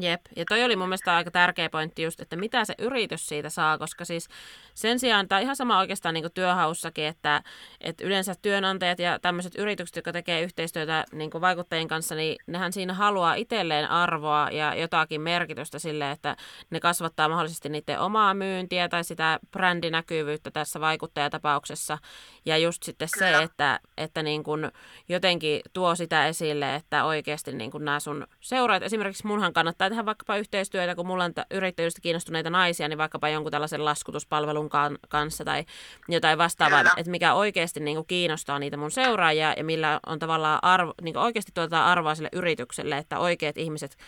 Jep, 0.00 0.20
ja 0.36 0.44
toi 0.48 0.64
oli 0.64 0.76
mun 0.76 0.88
mielestä 0.88 1.16
aika 1.16 1.30
tärkeä 1.30 1.70
pointti 1.70 2.02
just, 2.02 2.20
että 2.20 2.36
mitä 2.36 2.64
se 2.64 2.74
yritys 2.78 3.26
siitä 3.26 3.50
saa, 3.50 3.78
koska 3.78 4.04
siis 4.04 4.28
sen 4.76 4.98
sijaan, 4.98 5.28
tämä 5.28 5.36
on 5.36 5.42
ihan 5.42 5.56
sama 5.56 5.78
oikeastaan 5.78 6.14
niin 6.14 6.24
kuin 6.24 6.32
työhaussakin, 6.32 7.04
että, 7.04 7.42
että 7.80 8.04
yleensä 8.04 8.34
työnantajat 8.42 8.98
ja 8.98 9.18
tämmöiset 9.18 9.54
yritykset, 9.58 9.96
jotka 9.96 10.12
tekee 10.12 10.42
yhteistyötä 10.42 11.04
niin 11.12 11.30
kuin 11.30 11.40
vaikuttajien 11.40 11.88
kanssa, 11.88 12.14
niin 12.14 12.36
nehän 12.46 12.72
siinä 12.72 12.94
haluaa 12.94 13.34
itselleen 13.34 13.90
arvoa 13.90 14.48
ja 14.50 14.74
jotakin 14.74 15.20
merkitystä 15.20 15.78
sille, 15.78 16.10
että 16.10 16.36
ne 16.70 16.80
kasvattaa 16.80 17.28
mahdollisesti 17.28 17.68
niiden 17.68 18.00
omaa 18.00 18.34
myyntiä 18.34 18.88
tai 18.88 19.04
sitä 19.04 19.38
brändinäkyvyyttä 19.50 20.50
tässä 20.50 20.80
vaikuttajatapauksessa. 20.80 21.98
Ja 22.46 22.58
just 22.58 22.82
sitten 22.82 23.08
se, 23.18 23.42
että, 23.42 23.80
että 23.96 24.22
niin 24.22 24.42
kuin 24.42 24.72
jotenkin 25.08 25.60
tuo 25.72 25.94
sitä 25.94 26.26
esille, 26.26 26.74
että 26.74 27.04
oikeasti 27.04 27.52
niin 27.52 27.70
kuin 27.70 27.84
nämä 27.84 28.00
sun 28.00 28.26
seuraat, 28.40 28.82
esimerkiksi 28.82 29.26
munhan 29.26 29.52
kannattaa 29.52 29.88
tehdä 29.88 30.06
vaikkapa 30.06 30.36
yhteistyötä, 30.36 30.94
kun 30.94 31.06
mulla 31.06 31.24
on 31.24 31.32
yrittäjyydestä 31.50 32.00
kiinnostuneita 32.00 32.50
naisia, 32.50 32.88
niin 32.88 32.98
vaikkapa 32.98 33.28
jonkun 33.28 33.52
tällaisen 33.52 33.84
laskutuspalvelun 33.84 34.65
sun 34.70 34.98
kanssa 35.08 35.44
tai 35.44 35.64
jotain 36.08 36.38
vastaavaa, 36.38 36.78
Kyllä. 36.78 36.94
että 36.96 37.10
mikä 37.10 37.34
oikeasti 37.34 37.80
niin 37.80 37.96
kuin 37.96 38.06
kiinnostaa 38.06 38.58
niitä 38.58 38.76
mun 38.76 38.90
seuraajia 38.90 39.54
ja 39.56 39.64
millä 39.64 40.00
on 40.06 40.18
tavallaan 40.18 40.58
arvo, 40.62 40.94
niin 41.02 41.14
kuin 41.14 41.24
oikeasti 41.24 41.52
tuota 41.54 41.86
arvoa 41.86 42.14
sille 42.14 42.28
yritykselle, 42.32 42.98
että 42.98 43.18
oikeat 43.18 43.56
ihmiset 43.56 43.98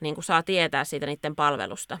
niin 0.00 0.14
kuin 0.14 0.24
saa 0.24 0.42
tietää 0.42 0.84
siitä 0.84 1.06
niiden 1.06 1.36
palvelusta. 1.36 1.98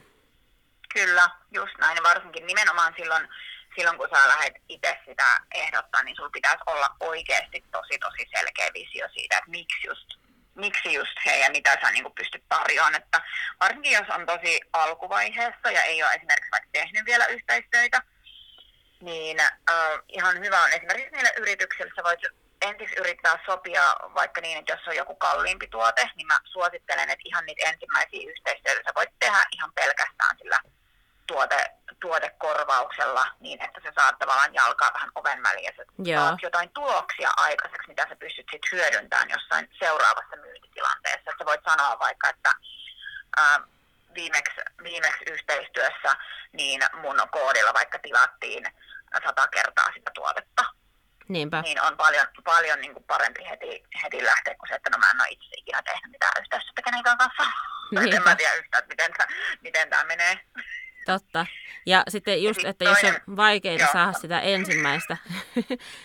Kyllä, 0.94 1.30
just 1.54 1.78
näin. 1.80 1.98
Varsinkin 2.02 2.46
nimenomaan 2.46 2.94
silloin, 2.96 3.28
silloin 3.76 3.98
kun 3.98 4.08
sä 4.14 4.28
lähdet 4.28 4.54
itse 4.68 4.98
sitä 5.06 5.40
ehdottaa, 5.54 6.02
niin 6.02 6.16
sulla 6.16 6.30
pitäisi 6.30 6.62
olla 6.66 6.96
oikeasti 7.00 7.64
tosi 7.72 7.98
tosi 7.98 8.28
selkeä 8.36 8.70
visio 8.74 9.08
siitä, 9.14 9.38
että 9.38 9.50
miksi 9.50 9.86
just 9.86 10.25
miksi 10.56 10.94
just 10.94 11.16
he 11.26 11.36
ja 11.36 11.50
mitä 11.50 11.78
sä 11.82 11.90
niin 11.90 12.12
pystyt 12.12 12.44
tarjoamaan. 12.48 12.94
Että 12.94 13.20
varsinkin 13.60 13.92
jos 13.92 14.08
on 14.08 14.26
tosi 14.26 14.60
alkuvaiheessa 14.72 15.70
ja 15.70 15.82
ei 15.82 16.02
ole 16.02 16.12
esimerkiksi 16.12 16.50
vaikka 16.50 16.68
tehnyt 16.72 17.06
vielä 17.06 17.26
yhteistyötä, 17.26 18.02
niin 19.00 19.40
äh, 19.40 19.46
ihan 20.08 20.40
hyvä 20.40 20.62
on 20.62 20.72
esimerkiksi 20.72 21.10
niille 21.10 21.32
yrityksille, 21.36 21.92
sä 21.96 22.04
voit 22.04 22.20
ensin 22.62 22.88
yrittää 22.98 23.38
sopia 23.46 23.82
vaikka 24.14 24.40
niin, 24.40 24.58
että 24.58 24.72
jos 24.72 24.88
on 24.88 24.96
joku 24.96 25.14
kalliimpi 25.14 25.66
tuote, 25.66 26.10
niin 26.16 26.26
mä 26.26 26.38
suosittelen, 26.44 27.10
että 27.10 27.24
ihan 27.24 27.46
niitä 27.46 27.68
ensimmäisiä 27.68 28.30
yhteistyötä 28.30 28.80
sä 28.86 28.94
voit 28.94 29.10
tehdä 29.18 29.44
ihan 29.52 29.72
pelkästään 29.74 30.36
sillä 30.38 30.60
tuote, 31.26 31.70
tuotekorvauksella 32.00 33.26
niin, 33.40 33.62
että 33.64 33.80
sä 33.84 33.92
saat 33.94 34.18
tavallaan 34.18 34.54
jalkaa 34.54 34.90
vähän 34.94 35.10
oven 35.14 35.42
väliin 35.42 35.72
ja 36.04 36.20
saat 36.20 36.42
jotain 36.42 36.70
tuloksia 36.70 37.30
aikaiseksi, 37.36 37.88
mitä 37.88 38.06
sä 38.08 38.16
pystyt 38.16 38.46
sitten 38.50 38.70
hyödyntämään 38.72 39.30
jossain 39.30 39.68
seuraavassa 39.78 40.36
myyntitilanteessa. 40.36 41.30
Että 41.30 41.34
sä 41.38 41.46
voit 41.46 41.60
sanoa 41.68 41.98
vaikka, 41.98 42.28
että 42.28 42.52
ää, 43.36 43.60
viimeksi, 44.14 44.60
viimeksi 44.82 45.24
yhteistyössä 45.30 46.16
niin 46.52 46.80
mun 47.02 47.16
koodilla 47.30 47.74
vaikka 47.74 47.98
tilattiin 47.98 48.64
sata 49.24 49.48
kertaa 49.48 49.88
sitä 49.94 50.10
tuotetta. 50.14 50.64
Niinpä. 51.28 51.60
Niin 51.60 51.82
on 51.82 51.96
paljon, 51.96 52.26
paljon 52.44 52.80
niin 52.80 52.92
kuin 52.92 53.04
parempi 53.04 53.44
heti, 53.50 53.84
heti 54.02 54.24
lähteä 54.24 54.54
kuin 54.54 54.68
se, 54.68 54.74
että 54.74 54.90
no 54.90 54.98
mä 54.98 55.10
en 55.10 55.20
ole 55.20 55.28
itse 55.30 55.56
ikinä 55.56 55.82
tehnyt 55.82 56.10
mitään 56.10 56.32
yhteistyötä 56.40 56.82
kenenkään 56.82 57.18
kanssa. 57.18 57.42
Niinpä. 57.90 58.16
En 58.16 58.22
mä 58.22 58.36
tiedä 58.36 58.54
yhtään, 58.54 58.84
miten, 58.88 59.12
miten 59.60 59.90
tämä 59.90 60.04
menee. 60.04 60.40
Totta. 61.06 61.46
Ja 61.86 62.02
sitten 62.08 62.42
just, 62.42 62.62
ja 62.62 62.70
että 62.70 62.84
jos 62.84 62.98
on 63.04 63.36
vaikeita 63.36 63.82
joo. 63.82 63.92
saada 63.92 64.12
sitä 64.12 64.40
ensimmäistä, 64.40 65.16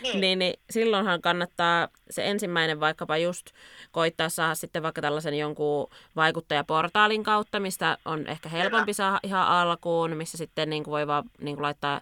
niin. 0.04 0.22
niin, 0.22 0.40
niin 0.40 0.54
silloinhan 0.70 1.22
kannattaa 1.22 1.88
se 2.10 2.26
ensimmäinen 2.30 2.80
vaikkapa 2.80 3.18
just 3.18 3.46
koittaa 3.92 4.30
saada 4.30 4.56
sitten 4.56 4.84
vaikka 4.84 5.02
tällaisen 5.02 5.38
jonkun 5.38 5.88
vaikuttajaportaalin 6.16 7.24
kautta, 7.24 7.60
mistä 7.60 7.98
on 8.06 8.28
ehkä 8.28 8.50
helpompi 8.50 8.94
saada 8.94 9.20
ihan 9.24 9.48
alkuun, 9.48 10.18
missä 10.18 10.38
sitten 10.38 10.70
niin 10.70 10.84
kuin 10.84 10.92
voi 10.92 11.08
vaan 11.08 11.24
niin 11.40 11.56
kuin 11.56 11.64
laittaa, 11.64 12.02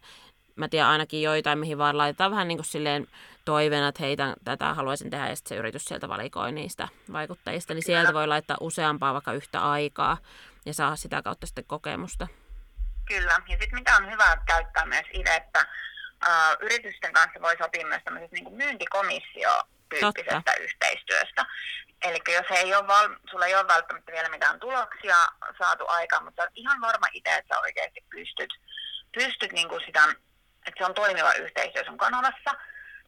mä 0.55 0.67
tiedän 0.67 0.89
ainakin 0.89 1.21
joitain, 1.21 1.59
mihin 1.59 1.77
vaan 1.77 1.97
laitetaan 1.97 2.31
vähän 2.31 2.47
niin 2.47 2.57
kuin 2.57 2.65
silleen 2.65 3.07
toiveena, 3.45 3.87
että 3.87 4.03
heitä 4.03 4.35
tätä 4.43 4.73
haluaisin 4.73 5.09
tehdä, 5.09 5.29
ja 5.29 5.35
sitten 5.35 5.49
se 5.49 5.59
yritys 5.59 5.85
sieltä 5.85 6.09
valikoi 6.09 6.51
niistä 6.51 6.87
vaikuttajista, 7.11 7.73
niin 7.73 7.83
sieltä 7.83 8.13
voi 8.13 8.27
laittaa 8.27 8.57
useampaa 8.59 9.13
vaikka 9.13 9.33
yhtä 9.33 9.69
aikaa 9.71 10.17
ja 10.65 10.73
saada 10.73 10.95
sitä 10.95 11.21
kautta 11.21 11.47
sitten 11.47 11.63
kokemusta. 11.67 12.27
Kyllä, 13.09 13.31
ja 13.31 13.57
sitten 13.59 13.79
mitä 13.79 13.95
on 13.95 14.11
hyvä 14.11 14.37
käyttää 14.45 14.85
myös 14.85 15.05
itse, 15.13 15.35
että 15.35 15.65
uh, 16.27 16.65
yritysten 16.65 17.13
kanssa 17.13 17.41
voi 17.41 17.57
sopia 17.57 17.87
myös 17.87 18.01
tämmöisestä 18.03 18.35
niin 18.35 18.53
myyntikomissio 18.53 19.63
tyyppisestä 19.89 20.53
yhteistyöstä. 20.59 21.45
Eli 22.03 22.19
jos 22.27 22.45
ei 22.51 22.75
ole 22.75 22.87
val, 22.87 23.09
sulla 23.31 23.45
ei 23.45 23.55
ole 23.55 23.67
välttämättä 23.67 24.11
vielä 24.11 24.29
mitään 24.29 24.59
tuloksia 24.59 25.15
saatu 25.57 25.85
aikaan, 25.87 26.23
mutta 26.23 26.41
olet 26.41 26.51
ihan 26.55 26.81
varma 26.81 27.07
itse, 27.13 27.35
että 27.35 27.55
sä 27.55 27.61
oikeasti 27.61 28.05
pystyt, 28.09 28.53
pystyt 29.13 29.51
niin 29.51 29.69
kuin 29.69 29.81
sitä, 29.85 30.03
että 30.67 30.77
se 30.77 30.85
on 30.85 30.93
toimiva 30.93 31.33
yhteistyö 31.33 31.85
sun 31.85 31.97
kanavassa, 31.97 32.51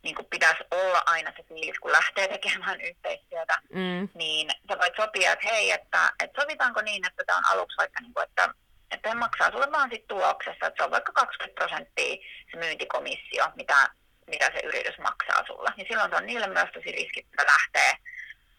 niin 0.04 0.16
kuin 0.16 0.28
pitäisi 0.30 0.64
olla 0.72 1.04
aina 1.06 1.32
se 1.38 1.44
fiilis, 1.44 1.80
kun 1.80 1.92
lähtee 1.92 2.28
tekemään 2.28 2.82
yhteistyötä, 2.82 3.62
mm. 3.74 4.10
niin 4.14 4.50
sä 4.70 4.80
voit 4.80 4.96
sopia, 4.96 5.32
että 5.32 5.48
hei, 5.48 5.72
että, 5.72 6.12
että 6.24 6.42
sovitaanko 6.42 6.82
niin, 6.82 7.08
että 7.08 7.24
tämä 7.24 7.38
on 7.38 7.46
aluksi 7.46 7.78
vaikka, 7.78 8.02
niin 8.02 8.14
kuin, 8.14 8.24
että 8.24 8.54
että 8.91 9.10
he 9.10 9.15
maksaa 9.15 9.51
sulle 9.51 9.71
vaan 9.71 9.89
sit 9.93 10.08
tuloksessa, 10.08 10.65
että 10.65 10.73
se 10.77 10.84
on 10.84 10.91
vaikka 10.91 11.12
20 11.12 11.60
prosenttia 11.60 12.15
se 12.51 12.58
myyntikomissio, 12.58 13.45
mitä, 13.56 13.89
mitä 14.27 14.45
se 14.45 14.60
yritys 14.67 14.97
maksaa 14.99 15.45
sulle. 15.47 15.69
Ja 15.77 15.86
silloin 15.88 16.10
se 16.10 16.15
on 16.15 16.25
niille 16.25 16.47
myös 16.47 16.69
tosi 16.73 16.91
riskittävä 16.91 17.51
lähteä, 17.51 17.97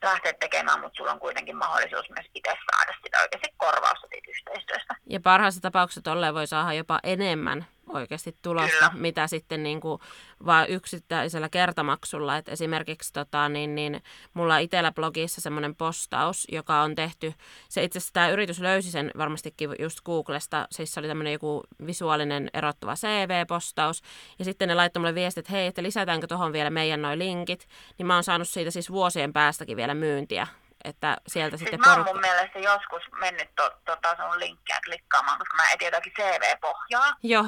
lähteä 0.03 0.33
tekemään, 0.33 0.81
mutta 0.81 0.97
sulla 0.97 1.13
on 1.13 1.21
kuitenkin 1.21 1.57
mahdollisuus 1.57 2.11
myös 2.11 2.27
itse 2.35 2.51
saada 2.51 2.93
sitä 3.05 3.19
oikeasti 3.23 3.55
korvausta 3.57 4.07
siitä 4.11 4.31
yhteistyöstä. 4.31 4.95
Ja 5.07 5.21
parhaassa 5.21 5.61
tapauksessa 5.61 6.03
tolleen 6.03 6.35
voi 6.35 6.47
saada 6.47 6.73
jopa 6.73 7.01
enemmän 7.03 7.67
oikeasti 7.93 8.37
tulosta, 8.43 8.91
Kyllä. 8.91 9.03
mitä 9.03 9.27
sitten 9.27 9.63
niin 9.63 9.81
kuin 9.81 10.01
vaan 10.47 10.69
yksittäisellä 10.69 11.49
kertamaksulla. 11.49 12.37
Et 12.37 12.49
esimerkiksi 12.49 13.13
tota, 13.13 13.49
niin, 13.49 13.75
niin, 13.75 14.03
mulla 14.35 14.59
itsellä 14.59 14.93
blogissa 14.93 15.41
semmoinen 15.41 15.75
postaus, 15.75 16.47
joka 16.53 16.81
on 16.81 16.95
tehty, 16.95 17.35
se 17.69 17.83
itse 17.83 17.99
asiassa 17.99 18.13
tämä 18.13 18.29
yritys 18.29 18.61
löysi 18.61 18.91
sen 18.91 19.11
varmastikin 19.19 19.71
just 19.79 20.01
Googlesta, 20.01 20.67
siis 20.71 20.95
se 20.95 21.01
oli 21.01 21.09
tämmöinen 21.09 21.33
joku 21.33 21.63
visuaalinen 21.87 22.51
erottuva 22.55 22.95
CV-postaus, 22.95 24.03
ja 24.39 24.45
sitten 24.45 24.69
ne 24.69 24.75
laittoi 24.75 25.01
mulle 25.01 25.15
viestit, 25.15 25.39
että 25.39 25.53
hei, 25.53 25.67
että 25.67 25.83
lisätäänkö 25.83 26.27
tuohon 26.27 26.53
vielä 26.53 26.71
meidän 26.71 27.03
noin 27.03 27.19
linkit, 27.19 27.69
niin 27.99 28.07
mä 28.07 28.15
oon 28.15 28.25
saanut 28.25 28.49
siitä 28.49 28.71
siis 28.71 28.91
vuosien 28.91 29.33
päästäkin 29.33 29.77
vielä 29.77 29.95
myyntiä 29.95 30.47
että 30.85 31.17
sieltä 31.27 31.57
siis 31.57 31.71
sitten 31.71 31.81
mä 31.81 31.97
oon 31.97 32.05
mun 32.05 32.21
mielestä 32.21 32.59
joskus 32.59 33.03
mennyt 33.21 33.55
to, 33.57 33.71
tota 33.85 34.17
sun 34.17 34.39
linkkiä 34.41 34.79
klikkaamaan, 34.85 35.39
koska 35.39 35.57
mä 35.57 35.71
etin 35.73 35.87
jotakin 35.87 36.13
CV-pohjaa. 36.13 37.13
Joo. 37.23 37.47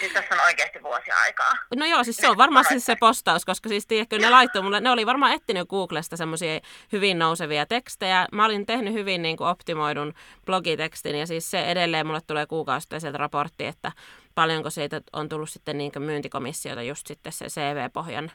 Siis 0.00 0.12
tässä 0.12 0.34
on 0.34 0.40
oikeasti 0.40 0.82
vuosia 0.82 1.16
aikaa. 1.16 1.52
No 1.76 1.86
joo, 1.86 2.04
siis 2.04 2.16
se 2.16 2.28
on 2.28 2.36
varmaan 2.36 2.64
siis 2.68 2.86
se 2.86 2.96
postaus, 3.00 3.44
koska 3.44 3.68
siis 3.68 3.86
tiedätkö, 3.86 4.18
ne 4.18 4.30
laittoi 4.30 4.62
mulle, 4.62 4.80
ne 4.80 4.90
oli 4.90 5.06
varmaan 5.06 5.32
etsinyt 5.32 5.68
Googlesta 5.68 6.16
semmoisia 6.16 6.60
hyvin 6.92 7.18
nousevia 7.18 7.66
tekstejä. 7.66 8.26
Mä 8.32 8.44
olin 8.44 8.66
tehnyt 8.66 8.94
hyvin 8.94 9.22
niin 9.22 9.36
kuin 9.36 9.48
optimoidun 9.48 10.14
blogitekstin 10.46 11.16
ja 11.16 11.26
siis 11.26 11.50
se 11.50 11.64
edelleen 11.64 12.06
mulle 12.06 12.20
tulee 12.26 12.46
kuukausittain 12.46 13.14
raportti, 13.14 13.66
että 13.66 13.92
paljonko 14.34 14.70
siitä 14.70 15.00
on 15.12 15.28
tullut 15.28 15.50
sitten 15.50 15.78
niin 15.78 15.92
myyntikomissiota 15.98 16.82
just 16.82 17.06
sitten 17.06 17.32
se 17.32 17.46
CV-pohjan 17.46 18.32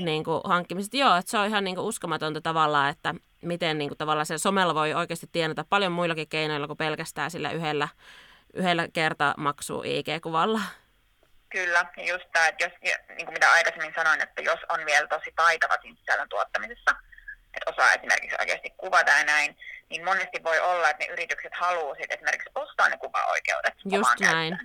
niin 0.00 0.24
kuin 0.24 0.40
hankkimiset. 0.44 0.94
Joo, 0.94 1.16
että 1.16 1.30
se 1.30 1.38
on 1.38 1.46
ihan 1.46 1.64
niin 1.64 1.76
kuin 1.76 1.86
uskomatonta 1.86 2.40
tavallaan, 2.40 2.90
että 2.90 3.14
miten 3.42 3.78
niin 3.78 3.88
kuin 3.90 3.98
tavallaan 3.98 4.26
se 4.26 4.38
somella 4.38 4.74
voi 4.74 4.94
oikeasti 4.94 5.28
tienata 5.32 5.64
paljon 5.68 5.92
muillakin 5.92 6.28
keinoilla 6.28 6.66
kuin 6.66 6.76
pelkästään 6.76 7.30
sillä 7.30 7.50
yhdellä, 7.50 7.88
yhdellä 8.54 8.88
kertamaksu 8.92 9.82
IG-kuvalla. 9.82 10.60
Kyllä, 11.52 11.86
ja 11.96 12.12
just 12.12 12.24
tämä, 12.32 12.48
että 12.48 12.64
jos, 12.64 12.72
niin 13.08 13.26
kuin 13.26 13.32
mitä 13.32 13.52
aikaisemmin 13.52 13.92
sanoin, 13.96 14.22
että 14.22 14.42
jos 14.42 14.58
on 14.68 14.86
vielä 14.86 15.06
tosi 15.06 15.32
taitava 15.36 15.74
siinä 15.82 15.96
sisällön 16.00 16.28
tuottamisessa, 16.28 16.90
että 17.54 17.70
osaa 17.70 17.92
esimerkiksi 17.92 18.36
oikeasti 18.40 18.70
kuvata 18.76 19.10
ja 19.10 19.24
näin, 19.24 19.56
niin 19.88 20.04
monesti 20.04 20.44
voi 20.44 20.60
olla, 20.60 20.90
että 20.90 21.04
ne 21.04 21.12
yritykset 21.12 21.52
haluaa 21.54 21.94
sitten 21.94 22.14
esimerkiksi 22.14 22.50
ostaa 22.54 22.88
ne 22.88 22.96
kuvaoikeudet 22.96 23.74
Just 23.84 24.20
näin. 24.20 24.58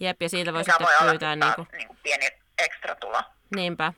Jep, 0.00 0.22
ja 0.22 0.28
siitä 0.28 0.52
voi 0.52 0.64
sitten 0.64 0.86
voi 0.86 1.10
pyytää... 1.10 1.32
Olla, 1.32 1.46
niin 1.46 1.54
kuin... 1.54 1.68
niin 1.72 1.88
kuin 1.88 1.98
pieni 2.02 2.28
ekstra 2.58 2.94
tulo. 2.94 3.22
Niinpä. 3.54 3.92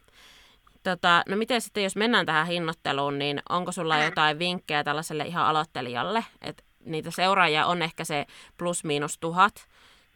Tota, 0.82 1.22
no 1.28 1.36
miten 1.36 1.60
sitten, 1.60 1.82
jos 1.82 1.96
mennään 1.96 2.26
tähän 2.26 2.46
hinnoitteluun, 2.46 3.18
niin 3.18 3.42
onko 3.48 3.72
sulla 3.72 3.96
mm. 3.96 4.04
jotain 4.04 4.38
vinkkejä 4.38 4.84
tällaiselle 4.84 5.24
ihan 5.24 5.46
aloittelijalle, 5.46 6.24
että 6.42 6.62
niitä 6.84 7.10
seuraajia 7.10 7.66
on 7.66 7.82
ehkä 7.82 8.04
se 8.04 8.26
plus 8.56 8.84
miinus 8.84 9.18
tuhat, 9.18 9.54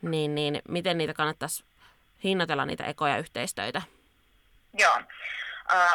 niin, 0.03 0.35
niin 0.35 0.63
miten 0.69 0.99
niitä 0.99 1.15
kannattaisi 1.15 1.65
hinnoitella 2.25 2.67
niitä 2.67 2.85
ekoja 2.85 3.19
yhteistöitä? 3.19 3.83
Joo. 4.79 5.01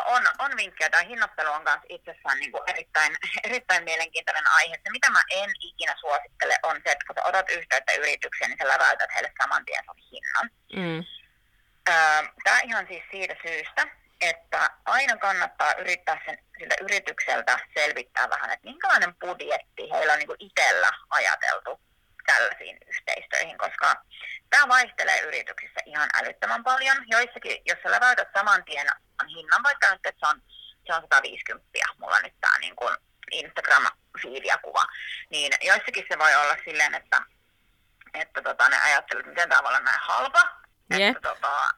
On, 0.06 0.24
on 0.40 0.58
vinkkejä. 0.58 0.90
Tämä 0.90 1.04
hinnoittelu 1.04 1.52
on 1.52 1.64
myös 1.64 1.80
itsessään 1.90 2.40
niin 2.40 2.52
kuin 2.52 2.64
erittäin, 2.68 3.16
erittäin 3.48 3.84
mielenkiintoinen 3.84 4.48
aihe. 4.56 4.76
Se, 4.76 4.92
mitä 4.92 5.10
mä 5.10 5.22
en 5.36 5.50
ikinä 5.62 5.96
suosittele, 6.00 6.56
on 6.64 6.76
se, 6.76 6.92
että 6.92 7.06
kun 7.08 7.16
sä 7.16 7.30
otat 7.30 7.50
yhteyttä 7.50 7.94
yritykseen, 7.94 8.50
niin 8.50 8.58
sä 8.62 8.68
läväytät 8.68 9.10
heille 9.16 9.32
saman 9.42 9.66
tien 9.66 9.84
sun 9.86 10.04
hinnan. 10.12 10.50
Mm. 10.76 11.04
Tämä 12.44 12.60
ihan 12.64 12.88
siis 12.90 13.04
siitä 13.12 13.36
syystä, 13.48 13.88
että 14.22 14.70
aina 14.86 15.18
kannattaa 15.18 15.74
yrittää 15.74 16.22
sen, 16.26 16.38
siltä 16.60 16.76
yritykseltä 16.82 17.60
selvittää 17.74 18.30
vähän, 18.30 18.52
että 18.52 18.68
minkälainen 18.68 19.16
budjetti 19.16 19.92
heillä 19.92 20.14
on 20.14 20.20
niin 20.20 20.30
itsellä 20.40 20.92
ajateltu 21.10 21.82
tällaisiin 22.30 22.78
yhteistöihin, 22.88 23.58
koska 23.58 24.04
tämä 24.50 24.68
vaihtelee 24.68 25.20
yrityksissä 25.22 25.80
ihan 25.86 26.10
älyttömän 26.14 26.64
paljon. 26.64 26.98
Joissakin, 27.08 27.58
jos 27.66 27.78
sä 27.84 28.02
laitat 28.02 28.28
saman 28.34 28.64
tien 28.64 28.88
hinnan, 29.36 29.64
vaikka 29.64 29.92
nyt, 29.92 30.06
että 30.06 30.20
se 30.20 30.28
on, 30.32 30.42
se 30.86 30.94
on 30.94 31.02
150, 31.02 31.68
mulla 31.98 32.20
nyt 32.20 32.34
tämä 32.42 32.58
niin 32.60 32.76
kuin 32.76 32.96
Instagram-fiidiä 33.32 34.58
kuva, 34.64 34.86
niin 35.30 35.54
joissakin 35.62 36.06
se 36.12 36.20
voi 36.20 36.36
olla 36.36 36.56
silleen, 36.66 36.96
että, 36.96 37.22
että 38.14 38.42
tota, 38.42 38.70
ne 38.70 38.78
ajattelee, 38.82 39.20
että 39.20 39.30
miten 39.30 39.50
tämä 39.50 39.64
voi 39.64 39.70
olla 39.70 39.80
näin 39.80 40.00
halpa, 40.02 40.42
yeah. 40.94 41.10
että 41.10 41.30
tota, 41.30 41.74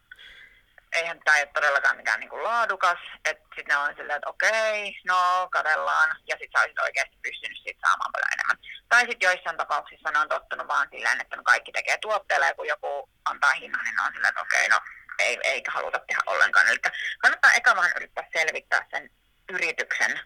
eihän 0.94 1.20
tämä 1.26 1.38
ole 1.38 1.46
todellakaan 1.54 1.98
mikään 1.98 2.20
niinku 2.20 2.44
laadukas, 2.44 3.00
että 3.26 3.44
sitten 3.44 3.66
ne 3.68 3.78
on 3.78 3.94
silleen, 3.96 4.18
että 4.18 4.30
okei, 4.30 4.96
no 5.08 5.48
katsellaan, 5.52 6.10
ja 6.28 6.36
sitten 6.40 6.52
sä 6.52 6.62
olisit 6.64 6.80
oikeasti 6.80 7.18
pystynyt 7.24 7.58
sit 7.58 7.78
saamaan 7.82 8.12
paljon 8.12 8.34
enemmän. 8.34 8.58
Tai 8.90 9.02
sitten 9.02 9.28
joissain 9.28 9.58
tapauksissa 9.58 10.12
ne 10.12 10.20
on 10.20 10.30
tottunut 10.30 10.68
vaan 10.68 10.88
silleen, 10.92 11.22
että 11.22 11.36
no 11.36 11.44
kaikki 11.44 11.72
tekee 11.72 11.98
tuotteella, 11.98 12.46
ja 12.46 12.56
kun 12.56 12.68
joku 12.68 13.10
antaa 13.26 13.54
hinnan, 13.54 13.84
niin 13.86 13.96
ne 13.96 14.02
on 14.02 14.14
silleen, 14.14 14.30
että 14.30 14.42
okei, 14.42 14.68
no 14.68 14.80
ei, 15.20 15.40
eikä 15.44 15.72
haluta 15.72 16.00
tehdä 16.00 16.22
ollenkaan. 16.26 16.68
Eli 16.68 16.78
kannattaa 17.22 17.52
eka 17.52 17.76
vaan 17.76 17.92
yrittää 17.96 18.28
selvittää 18.34 18.88
sen 18.92 19.10
yrityksen 19.50 20.20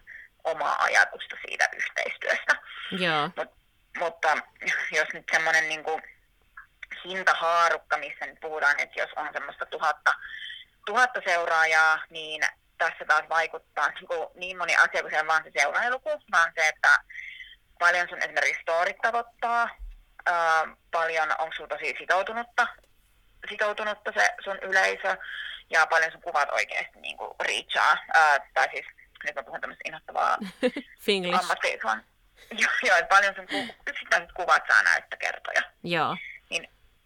omaa 0.44 0.82
ajatusta 0.82 1.36
siitä 1.46 1.68
yhteistyöstä. 1.76 2.56
Joo. 2.90 3.30
Mut, 3.36 3.50
mutta 3.98 4.36
jos 4.90 5.08
nyt 5.12 5.24
semmoinen 5.32 5.68
niin 5.68 5.84
hintahaarukka, 7.04 7.96
missä 7.96 8.26
nyt 8.26 8.40
puhutaan, 8.40 8.80
että 8.80 9.00
jos 9.00 9.10
on 9.16 9.28
semmoista 9.32 9.66
tuhatta 9.66 10.14
tuhatta 10.86 11.20
seuraajaa, 11.24 11.98
niin 12.10 12.42
tässä 12.78 13.04
taas 13.08 13.28
vaikuttaa 13.28 13.88
niin, 13.88 14.06
kuin 14.06 14.28
niin 14.34 14.58
moni 14.58 14.76
asia 14.76 15.02
kuin 15.02 15.10
se 15.10 15.20
on 15.20 15.26
vaan 15.26 15.44
se 15.44 15.50
seuraajaluku, 15.56 16.10
vaan 16.32 16.52
se, 16.54 16.68
että 16.68 16.98
paljon 17.78 18.08
sun 18.08 18.22
esimerkiksi 18.22 18.62
storit 18.62 18.96
tavoittaa, 19.02 19.68
ää, 20.26 20.64
paljon 20.90 21.28
onko 21.38 21.54
sulla 21.56 21.68
tosi 21.68 21.94
sitoutunutta, 21.98 22.66
sitoutunutta 23.48 24.12
se 24.16 24.28
sun 24.44 24.58
yleisö, 24.62 25.16
ja 25.70 25.86
paljon 25.86 26.12
sun 26.12 26.22
kuvat 26.22 26.48
oikeasti 26.52 27.00
niin 27.00 27.16
kuin 27.16 27.30
reachaa, 27.40 27.96
ää, 28.14 28.38
tai 28.54 28.68
siis 28.70 28.86
nyt 29.24 29.34
mä 29.34 29.42
puhun 29.42 29.60
tämmöistä 29.60 29.82
innoittavaa 29.84 30.38
ammattia, 31.40 31.78
joo, 32.62 32.70
joo, 32.82 32.96
että 32.96 33.14
paljon 33.14 33.34
sun 33.34 33.46
ku, 33.46 33.74
yksittäiset 33.86 34.32
kuvat 34.32 34.62
saa 34.68 34.82
näyttökertoja. 34.82 35.62
Joo 35.82 36.16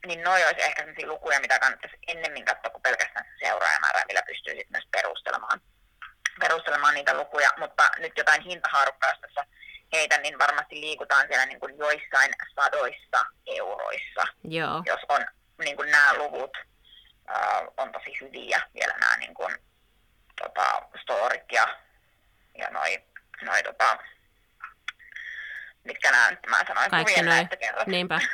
niin 0.06 0.22
noi 0.22 0.44
olisi 0.44 0.62
ehkä 0.62 0.82
sellaisia 0.82 1.08
lukuja, 1.08 1.40
mitä 1.40 1.58
kannattaisi 1.58 1.96
ennemmin 2.08 2.44
katsoa 2.44 2.70
kuin 2.70 2.82
pelkästään 2.82 3.26
se 3.26 3.46
seuraajamäärä, 3.46 4.04
millä 4.08 4.22
pystyy 4.26 4.54
sitten 4.54 4.72
myös 4.72 4.88
perustelemaan, 4.90 5.60
perustelemaan 6.40 6.94
niitä 6.94 7.14
lukuja. 7.14 7.50
Mutta 7.58 7.90
nyt 7.98 8.12
jotain 8.16 8.42
hintahaarukkaa, 8.42 9.10
jos 9.10 9.20
tässä 9.20 9.44
heitä, 9.92 10.18
niin 10.18 10.38
varmasti 10.38 10.80
liikutaan 10.80 11.26
siellä 11.26 11.46
niin 11.46 11.60
kuin 11.60 11.78
joissain 11.78 12.30
sadoissa 12.54 13.26
euroissa. 13.46 14.24
Joo. 14.44 14.82
Jos 14.86 15.00
on 15.08 15.26
niin 15.64 15.76
kuin 15.76 15.90
nämä 15.90 16.14
luvut 16.14 16.56
äh, 17.30 17.62
on 17.76 17.92
tosi 17.92 18.20
hyviä 18.20 18.60
vielä 18.74 18.94
nämä 19.00 19.16
niin 19.16 19.34
kuin, 19.34 19.54
tota, 20.42 20.82
storit 21.02 21.52
ja, 21.52 21.78
ja 22.58 22.70
noi, 22.70 23.02
noi 23.42 23.62
tota, 23.62 23.98
mitkä 25.84 26.10
nämä 26.10 26.30
mä 26.48 26.64
sanoin, 26.68 26.90
Kaikki 26.90 27.22
noin. 27.22 27.48
Niinpä. 27.86 28.20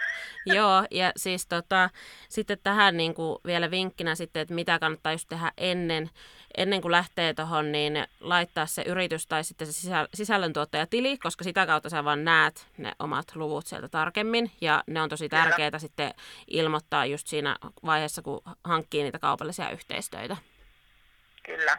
Joo, 0.47 0.87
ja 0.91 1.13
siis 1.17 1.47
tota, 1.47 1.91
sitten 2.29 2.59
tähän 2.63 2.97
niin 2.97 3.15
kuin 3.15 3.39
vielä 3.47 3.71
vinkkinä 3.71 4.15
sitten, 4.15 4.43
että 4.43 4.55
mitä 4.55 4.79
kannattaa 4.79 5.13
just 5.13 5.29
tehdä 5.29 5.53
ennen, 5.59 6.11
ennen 6.57 6.83
kuin 6.83 6.93
lähtee 6.93 7.35
tuohon, 7.35 7.73
niin 7.73 8.07
laittaa 8.21 8.67
se 8.67 8.83
yritys 8.83 9.27
tai 9.27 9.45
sitten 9.45 9.67
se 9.67 9.91
sisällöntuottajatili, 10.15 11.19
koska 11.19 11.45
sitä 11.45 11.67
kautta 11.67 11.91
sä 11.91 12.05
vaan 12.05 12.25
näet 12.25 12.67
ne 12.79 12.93
omat 12.99 13.37
luvut 13.37 13.67
sieltä 13.67 13.89
tarkemmin, 13.89 14.51
ja 14.61 14.85
ne 14.87 15.03
on 15.03 15.09
tosi 15.09 15.29
tärkeää 15.29 15.79
sitten 15.79 16.15
ilmoittaa 16.47 17.07
just 17.07 17.27
siinä 17.27 17.57
vaiheessa, 17.87 18.23
kun 18.23 18.43
hankkii 18.65 19.03
niitä 19.03 19.19
kaupallisia 19.19 19.71
yhteistöitä. 19.71 20.37
Kyllä. 21.43 21.79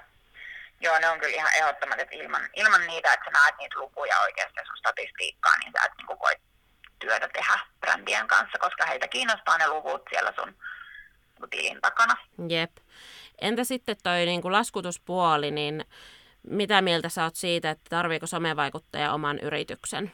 Joo, 0.82 1.00
ne 1.00 1.10
on 1.10 1.20
kyllä 1.20 1.36
ihan 1.36 1.50
ehdottomat, 1.58 2.00
että 2.00 2.16
ilman, 2.16 2.50
ilman 2.56 2.88
niitä, 2.88 3.14
että 3.14 3.26
sä 3.26 3.32
näet 3.32 3.56
niitä 3.58 3.80
lukuja 3.80 4.20
oikeasti 4.20 4.60
sun 4.68 4.78
statistiikkaa, 4.78 5.58
niin 5.58 5.72
sä 5.72 5.86
et 5.86 5.92
niin 5.98 6.20
voi 6.20 6.36
työtä 7.00 7.30
tehdä 7.34 7.60
brändien 7.80 8.28
kanssa, 8.28 8.58
koska 8.60 8.86
heitä 8.86 9.08
kiinnostaa 9.08 9.58
ne 9.58 9.68
luvut 9.68 10.02
siellä 10.10 10.34
sun 10.40 10.56
tilin 11.50 11.82
takana. 11.82 12.18
Jep. 12.50 12.72
Entä 13.42 13.64
sitten 13.64 13.98
toi 14.04 14.26
niin 14.26 14.42
kuin 14.42 14.52
laskutuspuoli, 14.52 15.52
niin 15.52 15.86
mitä 16.50 16.82
mieltä 16.82 17.10
sä 17.10 17.24
oot 17.24 17.36
siitä, 17.36 17.70
että 17.70 17.90
tarviiko 17.90 18.28
somevaikuttaja 18.28 19.14
oman 19.14 19.40
yrityksen? 19.40 20.12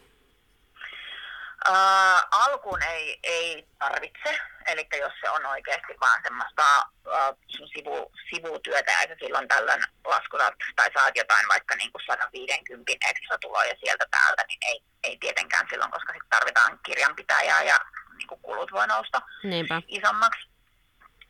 Uh, 1.69 2.19
alkuun 2.31 2.83
ei, 2.83 3.19
ei 3.23 3.67
tarvitse, 3.79 4.39
eli 4.67 4.87
jos 4.99 5.13
se 5.21 5.29
on 5.29 5.45
oikeasti 5.45 5.93
vaan 6.01 6.19
semmoista 6.23 6.63
uh, 7.07 7.67
sivu, 7.73 8.11
sivutyötä 8.29 8.91
ja 8.91 9.15
silloin 9.19 9.47
tällöin 9.47 9.83
laskutat 10.05 10.53
tai 10.75 10.89
saat 10.93 11.15
jotain 11.15 11.47
vaikka 11.47 11.75
niin 11.75 11.91
kuin 11.91 12.01
150 12.07 13.09
ekstra 13.09 13.37
tuloja 13.37 13.73
sieltä 13.79 14.05
täältä, 14.11 14.43
niin 14.47 14.59
ei, 14.67 14.83
ei 15.03 15.17
tietenkään 15.17 15.67
silloin, 15.69 15.91
koska 15.91 16.13
sitten 16.13 16.29
tarvitaan 16.29 16.79
kirjanpitäjää 16.85 17.63
ja 17.63 17.79
niin 18.17 18.27
kuin 18.27 18.41
kulut 18.41 18.71
voi 18.71 18.87
nousta 18.87 19.21
Niinpä. 19.43 19.81
isommaksi. 19.87 20.49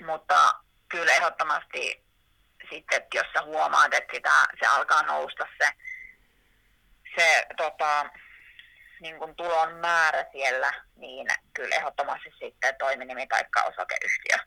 Mutta 0.06 0.54
kyllä 0.90 1.12
ehdottomasti 1.12 2.04
sitten, 2.70 2.98
että 2.98 3.18
jos 3.18 3.28
sä 3.34 3.42
huomaat, 3.42 3.94
että 3.94 4.16
sitä, 4.16 4.48
se 4.60 4.68
alkaa 4.68 5.04
nousta 5.04 5.46
se, 5.58 5.70
se 7.16 7.46
tota, 7.58 8.06
niin 9.04 9.20
kuin 9.20 9.36
tulon 9.36 9.74
määrä 9.74 10.26
siellä, 10.32 10.72
niin 10.96 11.28
kyllä 11.54 11.76
ehdottomasti 11.76 12.30
sitten 12.40 12.76
toiminimi 12.80 13.28
tai 13.28 13.44
osakeyhtiö. 13.68 14.38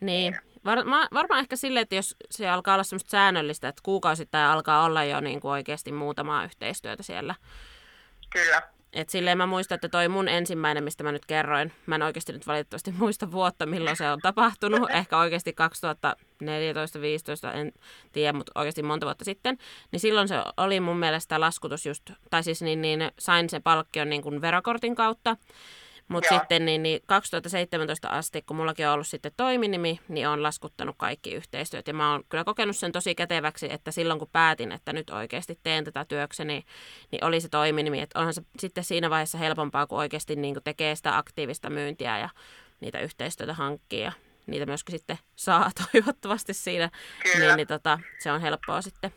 Niin, 0.00 0.38
Var, 0.64 0.78
varmaan 1.12 1.40
ehkä 1.40 1.56
silleen, 1.56 1.82
että 1.82 1.94
jos 1.94 2.16
se 2.30 2.48
alkaa 2.48 2.74
olla 2.74 2.84
semmoista 2.84 3.10
säännöllistä, 3.10 3.68
että 3.68 3.82
kuukausittain 3.84 4.46
alkaa 4.46 4.84
olla 4.84 5.04
jo 5.04 5.20
niin 5.20 5.40
kuin 5.40 5.52
oikeasti 5.52 5.92
muutamaa 5.92 6.44
yhteistyötä 6.44 7.02
siellä. 7.02 7.34
Kyllä. 8.30 8.62
Et 8.92 9.08
silleen 9.08 9.38
mä 9.38 9.46
muistan, 9.46 9.76
että 9.76 9.88
toi 9.88 10.08
mun 10.08 10.28
ensimmäinen, 10.28 10.84
mistä 10.84 11.04
mä 11.04 11.12
nyt 11.12 11.26
kerroin, 11.26 11.72
mä 11.86 11.94
en 11.94 12.02
oikeasti 12.02 12.32
nyt 12.32 12.46
valitettavasti 12.46 12.92
muista 12.98 13.32
vuotta, 13.32 13.66
milloin 13.66 13.96
se 13.96 14.10
on 14.10 14.18
tapahtunut, 14.22 14.90
ehkä 15.00 15.18
oikeasti 15.18 15.54
2014-2015, 17.52 17.56
en 17.56 17.72
tiedä, 18.12 18.32
mutta 18.32 18.52
oikeasti 18.54 18.82
monta 18.82 19.06
vuotta 19.06 19.24
sitten, 19.24 19.58
niin 19.92 20.00
silloin 20.00 20.28
se 20.28 20.36
oli 20.56 20.80
mun 20.80 20.96
mielestä 20.96 21.40
laskutus 21.40 21.86
just, 21.86 22.10
tai 22.30 22.42
siis 22.42 22.62
niin, 22.62 22.82
niin 22.82 23.10
sain 23.18 23.50
se 23.50 23.60
palkkion 23.60 24.08
niin 24.08 24.22
kuin 24.22 24.40
verokortin 24.40 24.94
kautta, 24.94 25.36
mutta 26.12 26.38
sitten 26.38 26.64
niin, 26.64 26.82
niin 26.82 27.00
2017 27.06 28.08
asti, 28.08 28.42
kun 28.42 28.56
mullakin 28.56 28.86
on 28.86 28.92
ollut 28.92 29.06
sitten 29.06 29.32
toiminimi, 29.36 30.00
niin 30.08 30.28
on 30.28 30.42
laskuttanut 30.42 30.96
kaikki 30.98 31.34
yhteistyöt. 31.34 31.86
Ja 31.86 31.94
mä 31.94 32.12
oon 32.12 32.24
kyllä 32.28 32.44
kokenut 32.44 32.76
sen 32.76 32.92
tosi 32.92 33.14
käteväksi, 33.14 33.72
että 33.72 33.90
silloin 33.90 34.18
kun 34.18 34.28
päätin, 34.32 34.72
että 34.72 34.92
nyt 34.92 35.10
oikeasti 35.10 35.58
teen 35.62 35.84
tätä 35.84 36.04
työkseni, 36.04 36.64
niin 37.10 37.24
oli 37.24 37.40
se 37.40 37.48
toiminimi. 37.48 38.00
Että 38.00 38.18
onhan 38.18 38.34
se 38.34 38.42
sitten 38.58 38.84
siinä 38.84 39.10
vaiheessa 39.10 39.38
helpompaa, 39.38 39.86
kun 39.86 39.98
oikeasti 39.98 40.36
niin 40.36 40.54
kuin 40.54 40.64
tekee 40.64 40.96
sitä 40.96 41.16
aktiivista 41.16 41.70
myyntiä 41.70 42.18
ja 42.18 42.28
niitä 42.80 43.00
yhteistyötä 43.00 43.54
hankkii 43.54 44.02
ja 44.02 44.12
niitä 44.46 44.66
myöskin 44.66 44.98
sitten 44.98 45.18
saa 45.36 45.70
toivottavasti 45.92 46.54
siinä. 46.54 46.90
Kyllä. 47.22 47.46
Niin, 47.46 47.56
niin 47.56 47.68
tota, 47.68 47.98
se 48.18 48.32
on 48.32 48.40
helppoa 48.40 48.82
sitten. 48.82 49.14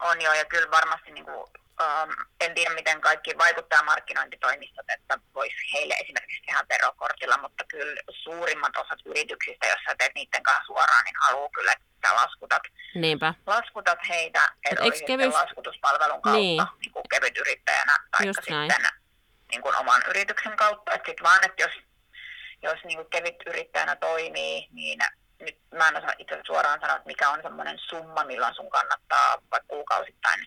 On 0.00 0.22
joo, 0.22 0.34
ja 0.34 0.44
kyllä 0.44 0.70
varmasti 0.70 1.10
niin 1.10 1.24
kuin 1.24 1.46
Um, 1.82 2.10
en 2.40 2.54
tiedä, 2.54 2.74
miten 2.74 3.00
kaikki 3.00 3.38
vaikuttaa 3.38 3.82
markkinointitoimistot, 3.82 4.86
että 4.88 5.18
voisi 5.34 5.56
heille 5.74 5.94
esimerkiksi 5.94 6.42
tehdä 6.46 6.64
verokortilla, 6.68 7.38
mutta 7.38 7.64
kyllä 7.68 8.00
suurimmat 8.22 8.76
osat 8.76 8.98
yrityksistä, 9.04 9.66
jos 9.66 9.80
sä 9.88 9.94
teet 9.98 10.14
niiden 10.14 10.42
kanssa 10.42 10.66
suoraan, 10.66 11.04
niin 11.04 11.14
haluaa 11.20 11.48
kyllä, 11.54 11.72
että 11.72 12.14
laskutat, 12.14 12.62
Niinpä. 12.94 13.34
laskutat 13.46 13.98
heitä, 14.08 14.48
että 14.70 14.84
olisi 14.84 15.04
kevyys... 15.04 15.34
laskutuspalvelun 15.34 16.22
kautta 16.22 16.40
niin. 16.40 16.62
Niin 16.80 16.92
kuin 16.92 17.08
kevyt 17.10 17.38
yrittäjänä 17.38 17.96
tai 18.10 18.26
sitten 18.26 18.86
niin 19.50 19.62
kuin 19.62 19.76
oman 19.76 20.02
yrityksen 20.08 20.56
kautta. 20.56 20.92
Että 20.92 21.10
sit 21.10 21.22
vaan, 21.22 21.44
että 21.44 21.62
jos, 21.62 21.72
jos 22.62 22.84
niin 22.84 22.96
kuin 22.96 23.10
kevyt 23.10 23.36
yrittäjänä 23.46 23.96
toimii, 23.96 24.68
niin 24.72 24.98
nyt 25.40 25.58
mä 25.74 25.88
en 25.88 25.96
osaa 25.96 26.12
itse 26.18 26.40
suoraan 26.46 26.80
sanoa, 26.80 26.96
että 26.96 27.06
mikä 27.06 27.30
on 27.30 27.42
semmoinen 27.42 27.78
summa, 27.78 28.24
milloin 28.24 28.54
sun 28.54 28.70
kannattaa 28.70 29.42
vaikka 29.50 29.68
kuukausittain 29.68 30.46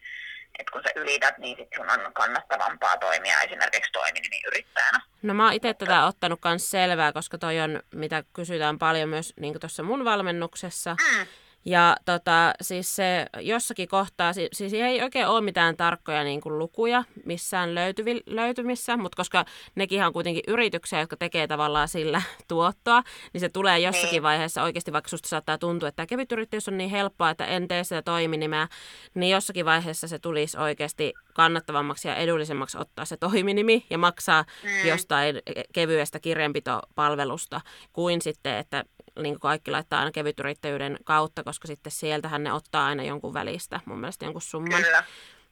että 0.60 0.72
kun 0.72 0.82
sä 0.84 0.89
ylität, 0.95 1.38
niin 1.38 1.58
sit 1.58 1.68
sun 1.76 1.89
on 1.89 2.14
kannattavampaa 2.14 2.97
toimia 2.97 3.41
esimerkiksi 3.41 3.91
toiminimiyrittäjänä. 3.91 5.00
No 5.22 5.34
mä 5.34 5.43
oon 5.43 5.54
itse 5.54 5.74
tätä 5.74 6.06
ottanut 6.06 6.39
myös 6.45 6.70
selvää, 6.72 7.14
koska 7.14 7.38
toi 7.38 7.60
on, 7.60 7.84
mitä 7.93 8.24
kysytään 8.34 8.80
paljon 8.80 9.10
myös 9.10 9.34
niin 9.39 9.60
tuossa 9.60 9.84
mun 9.84 10.06
valmennuksessa, 10.06 10.95
mm. 11.00 11.26
Ja 11.66 11.97
tota, 12.05 12.53
siis 12.62 12.95
se 12.95 13.26
jossakin 13.39 13.88
kohtaa, 13.88 14.34
siis, 14.34 14.49
siis 14.53 14.74
ei 14.74 15.01
oikein 15.01 15.28
ole 15.28 15.41
mitään 15.41 15.78
tarkkoja 15.78 16.24
niin 16.24 16.41
kuin, 16.41 16.60
lukuja 16.60 17.03
missään 17.26 17.76
löytyvi, 17.76 18.22
löytymissä, 18.26 18.97
mutta 18.97 19.16
koska 19.16 19.45
nekin 19.76 20.03
on 20.03 20.14
kuitenkin 20.14 20.43
yrityksiä, 20.47 20.99
jotka 20.99 21.18
tekee 21.18 21.47
tavallaan 21.47 21.88
sillä 21.88 22.22
tuottoa, 22.47 23.03
niin 23.34 23.41
se 23.41 23.49
tulee 23.49 23.80
jossakin 23.80 24.12
niin. 24.12 24.24
vaiheessa 24.24 24.64
oikeasti, 24.64 24.93
vaikka 24.93 25.10
susta 25.10 25.30
saattaa 25.30 25.57
tuntua, 25.57 25.89
että 25.89 25.95
tämä 25.95 26.07
kevytyrittäjyys 26.07 26.68
on 26.68 26.78
niin 26.78 26.89
helppoa, 26.89 27.30
että 27.30 27.45
en 27.45 27.68
tee 27.68 27.84
sitä 27.84 28.01
toiminimeä, 28.01 28.68
niin 29.14 29.32
jossakin 29.32 29.66
vaiheessa 29.66 30.07
se 30.07 30.20
tulisi 30.20 30.57
oikeasti 30.57 31.14
kannattavammaksi 31.34 32.07
ja 32.07 32.16
edullisemmaksi 32.16 32.78
ottaa 32.78 33.05
se 33.05 33.18
toiminimi 33.18 33.86
ja 33.89 33.97
maksaa 33.97 34.45
mm. 34.64 34.88
jostain 34.88 35.41
kevyestä 35.74 36.20
kirjanpitopalvelusta 36.20 37.62
kuin 37.93 38.22
sitten, 38.22 38.57
että 38.57 38.84
niin 39.24 39.34
kuin 39.34 39.39
kaikki 39.39 39.72
laittaa 39.72 39.99
aina 39.99 40.11
kevytyrittäjyyden 40.11 40.97
kautta, 41.03 41.43
koska 41.43 41.67
sitten 41.67 41.91
sieltähän 41.91 42.43
ne 42.43 42.53
ottaa 42.53 42.86
aina 42.86 43.03
jonkun 43.03 43.34
välistä, 43.34 43.80
mun 43.86 43.99
mielestä 43.99 44.26
jonkun 44.26 44.41
summan. 44.41 44.84
Kyllä. 44.84 45.03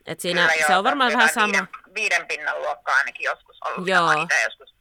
Et 0.05 0.19
siinä, 0.19 0.47
Kyllä, 0.47 0.67
se 0.67 0.75
on 0.75 0.83
varmaan 0.83 1.13
vähän 1.13 1.33
sama. 1.33 1.47
Viiden, 1.53 1.67
viiden 1.95 2.27
pinnan 2.27 2.61
luokkaa 2.61 2.95
ainakin 2.95 3.23
joskus 3.23 3.57
ollut. 3.65 3.87
Joo. 3.87 4.11
Itse 4.11 4.43
joskus 4.43 4.77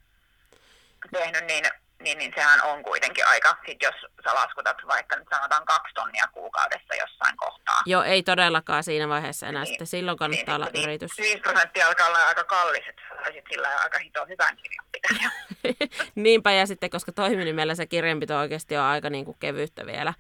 tehnyt, 1.13 1.45
niin, 1.47 1.65
niin, 2.01 2.19
niin 2.19 2.33
sehän 2.35 2.63
on 2.63 2.83
kuitenkin 2.83 3.27
aika, 3.27 3.57
sit 3.67 3.83
jos 3.83 3.95
sä 4.01 4.35
laskutat 4.35 4.77
vaikka 4.89 5.17
nyt 5.17 5.29
sanotaan 5.35 5.65
kaksi 5.65 5.95
tonnia 5.95 6.25
kuukaudessa 6.33 6.95
jossain 6.95 7.37
kohtaa. 7.37 7.83
Joo, 7.87 8.03
ei 8.03 8.23
todellakaan 8.23 8.85
siinä 8.85 9.09
vaiheessa 9.09 9.47
enää. 9.47 9.63
Niin, 9.63 9.69
sitten 9.69 9.87
silloin 9.87 10.19
kannattaa 10.19 10.59
niin, 10.59 10.63
olla 10.63 10.73
niin, 10.73 10.85
yritys. 10.85 11.19
5 11.19 11.37
prosenttia 11.37 11.87
alkaa 11.87 12.07
olla 12.07 12.27
aika 12.27 12.45
kallis, 12.45 12.89
että 12.89 13.03
saisit 13.25 13.45
sillä 13.53 13.69
aika 13.69 13.99
hito 13.99 14.27
hyvän 14.27 14.57
kirjanpitäjän. 14.57 15.33
Niinpä, 16.15 16.53
ja 16.53 16.67
sitten 16.67 16.91
koska 16.91 17.13
toiminimellä 17.13 17.75
se 17.75 17.87
kirjanpito 17.87 18.39
oikeasti 18.39 18.77
on 18.77 18.85
aika 18.85 19.11
niin 19.11 19.25
kuin 19.25 19.37
kevyttä 19.41 19.87
vielä. 19.87 20.15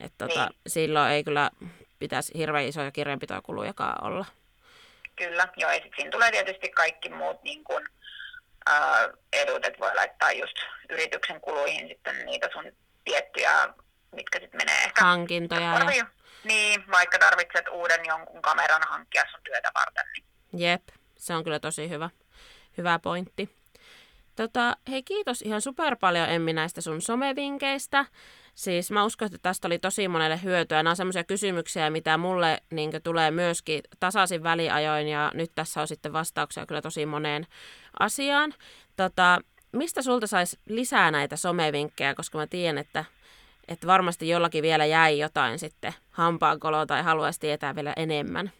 Että 0.00 0.28
tota, 0.28 0.44
niin. 0.44 0.60
silloin 0.66 1.10
ei 1.10 1.24
kyllä 1.24 1.50
pitäisi 1.98 2.38
hirveän 2.38 2.64
isoja 2.64 2.90
kirjanpitokulujakaan 2.90 4.04
olla. 4.04 4.24
Kyllä, 5.16 5.48
joo, 5.56 5.70
ja 5.70 5.76
sitten 5.76 5.92
siinä 5.96 6.10
tulee 6.10 6.30
tietysti 6.30 6.68
kaikki 6.68 7.08
muut 7.08 7.42
niin 7.42 7.64
kuin, 7.64 7.88
ää, 8.66 9.08
edut, 9.32 9.64
että 9.64 9.78
voi 9.78 9.94
laittaa 9.94 10.32
just 10.32 10.56
yrityksen 10.90 11.40
kuluihin 11.40 11.88
sitten 11.88 12.26
niitä 12.26 12.48
sun 12.52 12.72
tiettyjä, 13.04 13.68
mitkä 14.14 14.40
sitten 14.40 14.60
menee 14.60 14.84
ehkä... 14.84 15.04
Hankintoja. 15.04 15.94
Ja... 15.96 16.06
Niin, 16.44 16.84
vaikka 16.90 17.18
tarvitset 17.18 17.68
uuden 17.72 18.00
jonkun 18.06 18.42
kameran 18.42 18.82
hankkia 18.88 19.24
sun 19.30 19.40
työtä 19.44 19.70
varten. 19.74 20.04
Niin. 20.12 20.26
Jep, 20.60 20.82
se 21.18 21.34
on 21.34 21.44
kyllä 21.44 21.60
tosi 21.60 21.88
hyvä, 21.88 22.10
hyvä 22.78 22.98
pointti. 22.98 23.62
Tota, 24.36 24.76
hei 24.90 25.02
kiitos 25.02 25.42
ihan 25.42 25.60
super 25.60 25.96
paljon 25.96 26.28
Emmi 26.28 26.52
näistä 26.52 26.80
sun 26.80 27.02
somevinkeistä. 27.02 28.04
Siis 28.54 28.90
mä 28.90 29.04
uskon, 29.04 29.26
että 29.26 29.38
tästä 29.42 29.68
oli 29.68 29.78
tosi 29.78 30.08
monelle 30.08 30.40
hyötyä. 30.42 30.82
Nämä 30.82 30.90
on 30.90 30.96
sellaisia 30.96 31.24
kysymyksiä, 31.24 31.90
mitä 31.90 32.16
mulle 32.16 32.62
niin 32.70 32.90
tulee 33.02 33.30
myöskin 33.30 33.80
tasaisin 34.00 34.42
väliajoin 34.42 35.08
ja 35.08 35.30
nyt 35.34 35.52
tässä 35.54 35.80
on 35.80 35.88
sitten 35.88 36.12
vastauksia 36.12 36.66
kyllä 36.66 36.82
tosi 36.82 37.06
moneen 37.06 37.46
asiaan. 37.98 38.54
Tota, 38.96 39.38
mistä 39.72 40.02
sulta 40.02 40.26
saisi 40.26 40.58
lisää 40.66 41.10
näitä 41.10 41.36
somevinkkejä, 41.36 42.14
koska 42.14 42.38
mä 42.38 42.46
tiedän, 42.46 42.78
että, 42.78 43.04
että 43.68 43.86
varmasti 43.86 44.28
jollakin 44.28 44.62
vielä 44.62 44.84
jäi 44.84 45.18
jotain 45.18 45.58
sitten 45.58 45.94
hampaankoloa 46.10 46.86
tai 46.86 47.02
haluaisi 47.02 47.40
tietää 47.40 47.74
vielä 47.74 47.92
enemmän. 47.96 48.52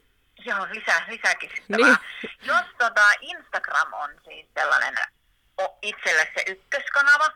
Joo, 0.44 0.66
lisää, 0.70 1.06
lisääkin 1.08 1.50
niin. 1.68 1.96
Jos 2.48 2.64
tota, 2.78 3.12
Instagram 3.20 3.92
on 3.92 4.10
siis 4.24 4.46
sellainen 4.54 4.94
itselle 5.82 6.28
se 6.34 6.44
ykköskanava, 6.46 7.28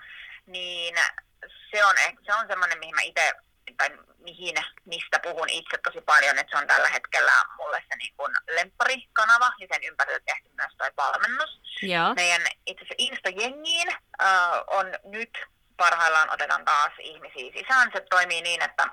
niin 0.46 0.94
se 1.70 1.84
on, 1.84 1.94
se 2.26 2.34
on 2.34 2.46
semmoinen, 2.46 2.78
mihin 2.78 2.94
mä 2.94 3.00
itse, 3.02 3.32
tai 3.76 3.90
mihin, 4.28 4.56
mistä 4.84 5.18
puhun 5.26 5.48
itse 5.48 5.76
tosi 5.84 6.00
paljon, 6.00 6.38
että 6.38 6.50
se 6.50 6.62
on 6.62 6.66
tällä 6.66 6.88
hetkellä 6.88 7.32
mulle 7.56 7.82
se 7.88 7.96
niin 7.96 8.14
kuin 8.16 8.32
lempparikanava 8.56 9.48
ja 9.60 9.66
sen 9.72 9.84
ympärillä 9.88 10.20
tehty 10.26 10.48
myös 10.56 10.72
toi 10.78 10.90
valmennus. 10.96 11.52
Joo. 11.82 12.14
Meidän 12.14 12.42
itse 12.66 12.84
asiassa 12.84 13.02
Insta-jengiin 13.06 13.88
äh, 14.22 14.28
on 14.66 14.86
nyt 15.04 15.32
parhaillaan 15.76 16.32
otetaan 16.34 16.64
taas 16.64 16.92
ihmisiä 16.98 17.52
sisään. 17.56 17.90
Se 17.94 18.00
toimii 18.00 18.42
niin, 18.42 18.62
että 18.62 18.84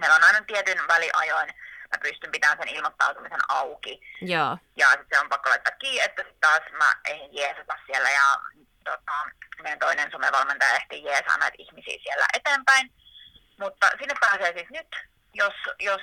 meillä 0.00 0.16
on 0.16 0.24
aina 0.24 0.40
tietyn 0.46 0.88
väliajoin 0.88 1.50
mä 1.90 1.98
pystyn 2.02 2.32
pitämään 2.32 2.58
sen 2.58 2.76
ilmoittautumisen 2.76 3.40
auki. 3.48 4.00
Joo. 4.20 4.58
Ja 4.76 4.86
se 5.12 5.20
on 5.20 5.28
pakko 5.28 5.50
laittaa 5.50 5.76
kiinni, 5.76 6.00
että 6.00 6.24
taas 6.40 6.62
mä 6.78 6.92
eihin 7.08 7.34
jeesata 7.36 7.74
siellä 7.86 8.10
ja 8.10 8.40
tota, 8.84 9.12
meidän 9.62 9.78
toinen 9.78 10.10
somevalmentaja 10.10 10.76
ehti 10.76 11.04
jeesaa 11.04 11.38
näitä 11.38 11.56
ihmisiä 11.58 11.98
siellä 12.02 12.26
eteenpäin. 12.34 12.92
Mutta 13.60 13.86
sinne 13.98 14.14
pääsee 14.20 14.52
siis 14.52 14.70
nyt, 14.70 14.88
jos, 15.34 15.54
jos 15.80 16.02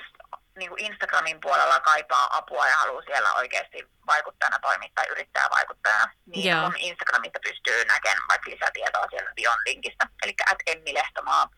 niin 0.58 0.70
kuin 0.70 0.84
Instagramin 0.84 1.40
puolella 1.40 1.80
kaipaa 1.80 2.36
apua 2.36 2.68
ja 2.68 2.76
haluaa 2.76 3.02
siellä 3.02 3.34
oikeasti 3.34 3.88
vaikuttajana 4.06 4.58
toimia 4.58 4.88
tai 4.94 5.06
yrittää 5.10 5.46
vaikuttajana, 5.50 6.12
niin 6.26 6.50
Joo. 6.50 6.72
Instagramista 6.76 7.38
pystyy 7.42 7.84
näkemään 7.84 8.28
vaikka 8.28 8.50
lisätietoa 8.50 9.06
siellä 9.10 9.30
Bion 9.36 9.58
linkistä, 9.66 10.06
eli 10.22 10.34
at 10.52 10.58
Emmi 10.66 10.94
Lehtomaa. 10.94 11.50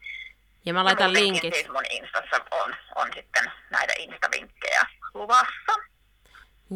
Ja 0.66 0.74
mä 0.74 0.84
laitan 0.84 1.06
ja 1.06 1.12
linkit. 1.12 1.54
Siis 1.54 1.68
mun 1.68 1.84
Instassa 1.90 2.36
on, 2.50 2.76
on 2.94 3.08
sitten 3.14 3.52
näitä 3.70 3.92
Insta-vinkkejä 3.98 4.82
luvassa. 5.14 5.72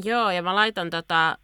Joo, 0.05 0.31
ja 0.31 0.43
mä 0.43 0.55
laitan 0.55 0.91
tota, 0.91 1.29
äh, 1.31 1.37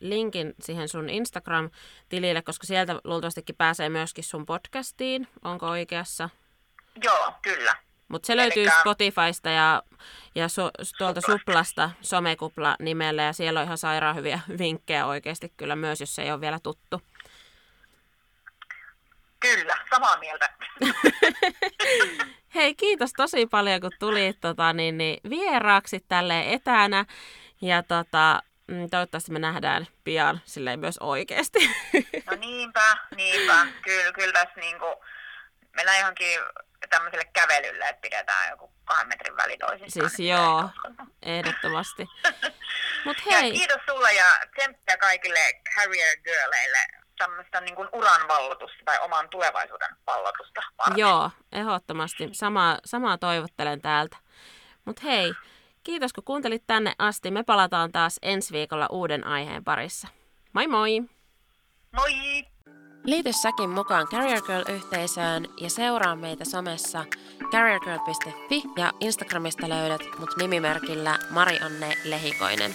linkin 0.00 0.54
siihen 0.60 0.88
sun 0.88 1.10
Instagram-tilille, 1.10 2.42
koska 2.42 2.66
sieltä 2.66 3.00
luultavastikin 3.04 3.56
pääsee 3.56 3.88
myöskin 3.88 4.24
sun 4.24 4.46
podcastiin. 4.46 5.28
Onko 5.44 5.66
oikeassa? 5.66 6.30
Joo, 7.04 7.32
kyllä. 7.42 7.76
Mutta 8.08 8.26
se 8.26 8.36
löytyy 8.36 8.62
Elikkä... 8.62 8.80
Spotifysta 8.80 9.50
ja, 9.50 9.82
ja 10.34 10.48
so, 10.48 10.70
tuolta 10.98 11.20
Suplasta, 11.20 11.90
Somekupla 12.00 12.76
nimellä, 12.78 13.22
ja 13.22 13.32
siellä 13.32 13.60
on 13.60 13.64
ihan 13.66 13.78
sairaan 13.78 14.16
hyviä 14.16 14.40
vinkkejä 14.58 15.06
oikeasti 15.06 15.52
kyllä 15.56 15.76
myös, 15.76 16.00
jos 16.00 16.14
se 16.14 16.22
ei 16.22 16.32
ole 16.32 16.40
vielä 16.40 16.58
tuttu. 16.62 17.02
Kyllä, 19.40 19.76
samaa 19.90 20.18
mieltä. 20.18 20.48
Hei, 22.54 22.74
kiitos 22.74 23.12
tosi 23.16 23.46
paljon, 23.46 23.80
kun 23.80 23.90
tulit 23.98 24.40
tota, 24.40 24.72
niin, 24.72 24.98
niin, 24.98 25.20
vieraaksi 25.30 26.04
tälle 26.08 26.52
etänä. 26.52 27.04
Ja 27.60 27.82
tota, 27.82 28.42
mm, 28.66 28.90
toivottavasti 28.90 29.32
me 29.32 29.38
nähdään 29.38 29.86
pian 30.04 30.40
silleen 30.44 30.80
myös 30.80 30.98
oikeasti. 30.98 31.58
No 32.30 32.36
niinpä, 32.36 32.96
niinpä. 33.16 33.66
Kyllä, 33.82 34.12
kyllä 34.12 34.32
tässä 34.32 34.60
niinku, 34.60 34.86
mennään 35.76 35.98
johonkin 35.98 36.40
tämmöiselle 36.90 37.24
kävelylle, 37.24 37.88
että 37.88 38.00
pidetään 38.00 38.50
joku 38.50 38.72
kahden 38.84 39.08
metrin 39.08 39.36
väli 39.36 39.56
toisistaan. 39.58 40.10
Siis 40.10 40.18
niin 40.18 40.30
joo, 40.30 40.70
ehdottomasti. 41.22 42.06
Mut 43.04 43.16
hei. 43.26 43.48
Ja 43.48 43.54
kiitos 43.54 43.80
sulle 43.90 44.12
ja 44.12 44.26
tsemppiä 44.56 44.96
kaikille 44.96 45.38
career 45.74 46.16
girleille 46.24 46.78
tämmöistä 47.18 47.60
niin 47.60 47.74
kuin 47.74 47.88
uran 47.92 48.28
vallotusta 48.28 48.84
tai 48.84 48.98
oman 49.02 49.28
tulevaisuuden 49.28 49.96
vallotusta. 50.06 50.60
Varsin. 50.78 51.00
Joo, 51.00 51.30
ehdottomasti. 51.52 52.28
Samaa, 52.32 52.78
samaa 52.84 53.18
toivottelen 53.18 53.80
täältä. 53.80 54.16
Mutta 54.84 55.02
hei, 55.04 55.34
kiitos 55.82 56.12
kun 56.12 56.24
kuuntelit 56.24 56.62
tänne 56.66 56.94
asti. 56.98 57.30
Me 57.30 57.42
palataan 57.42 57.92
taas 57.92 58.18
ensi 58.22 58.52
viikolla 58.52 58.86
uuden 58.90 59.26
aiheen 59.26 59.64
parissa. 59.64 60.08
Moi 60.52 60.66
moi! 60.66 61.02
Moi! 61.92 62.12
Liity 63.04 63.32
säkin 63.32 63.70
mukaan 63.70 64.06
Career 64.06 64.42
Girl-yhteisöön 64.42 65.46
ja 65.60 65.70
seuraa 65.70 66.16
meitä 66.16 66.44
somessa 66.44 67.04
careergirl.fi 67.50 68.62
ja 68.76 68.92
Instagramista 69.00 69.68
löydät 69.68 70.00
mut 70.18 70.30
nimimerkillä 70.36 71.18
Mari-Anne 71.30 71.94
Lehikoinen. 72.04 72.74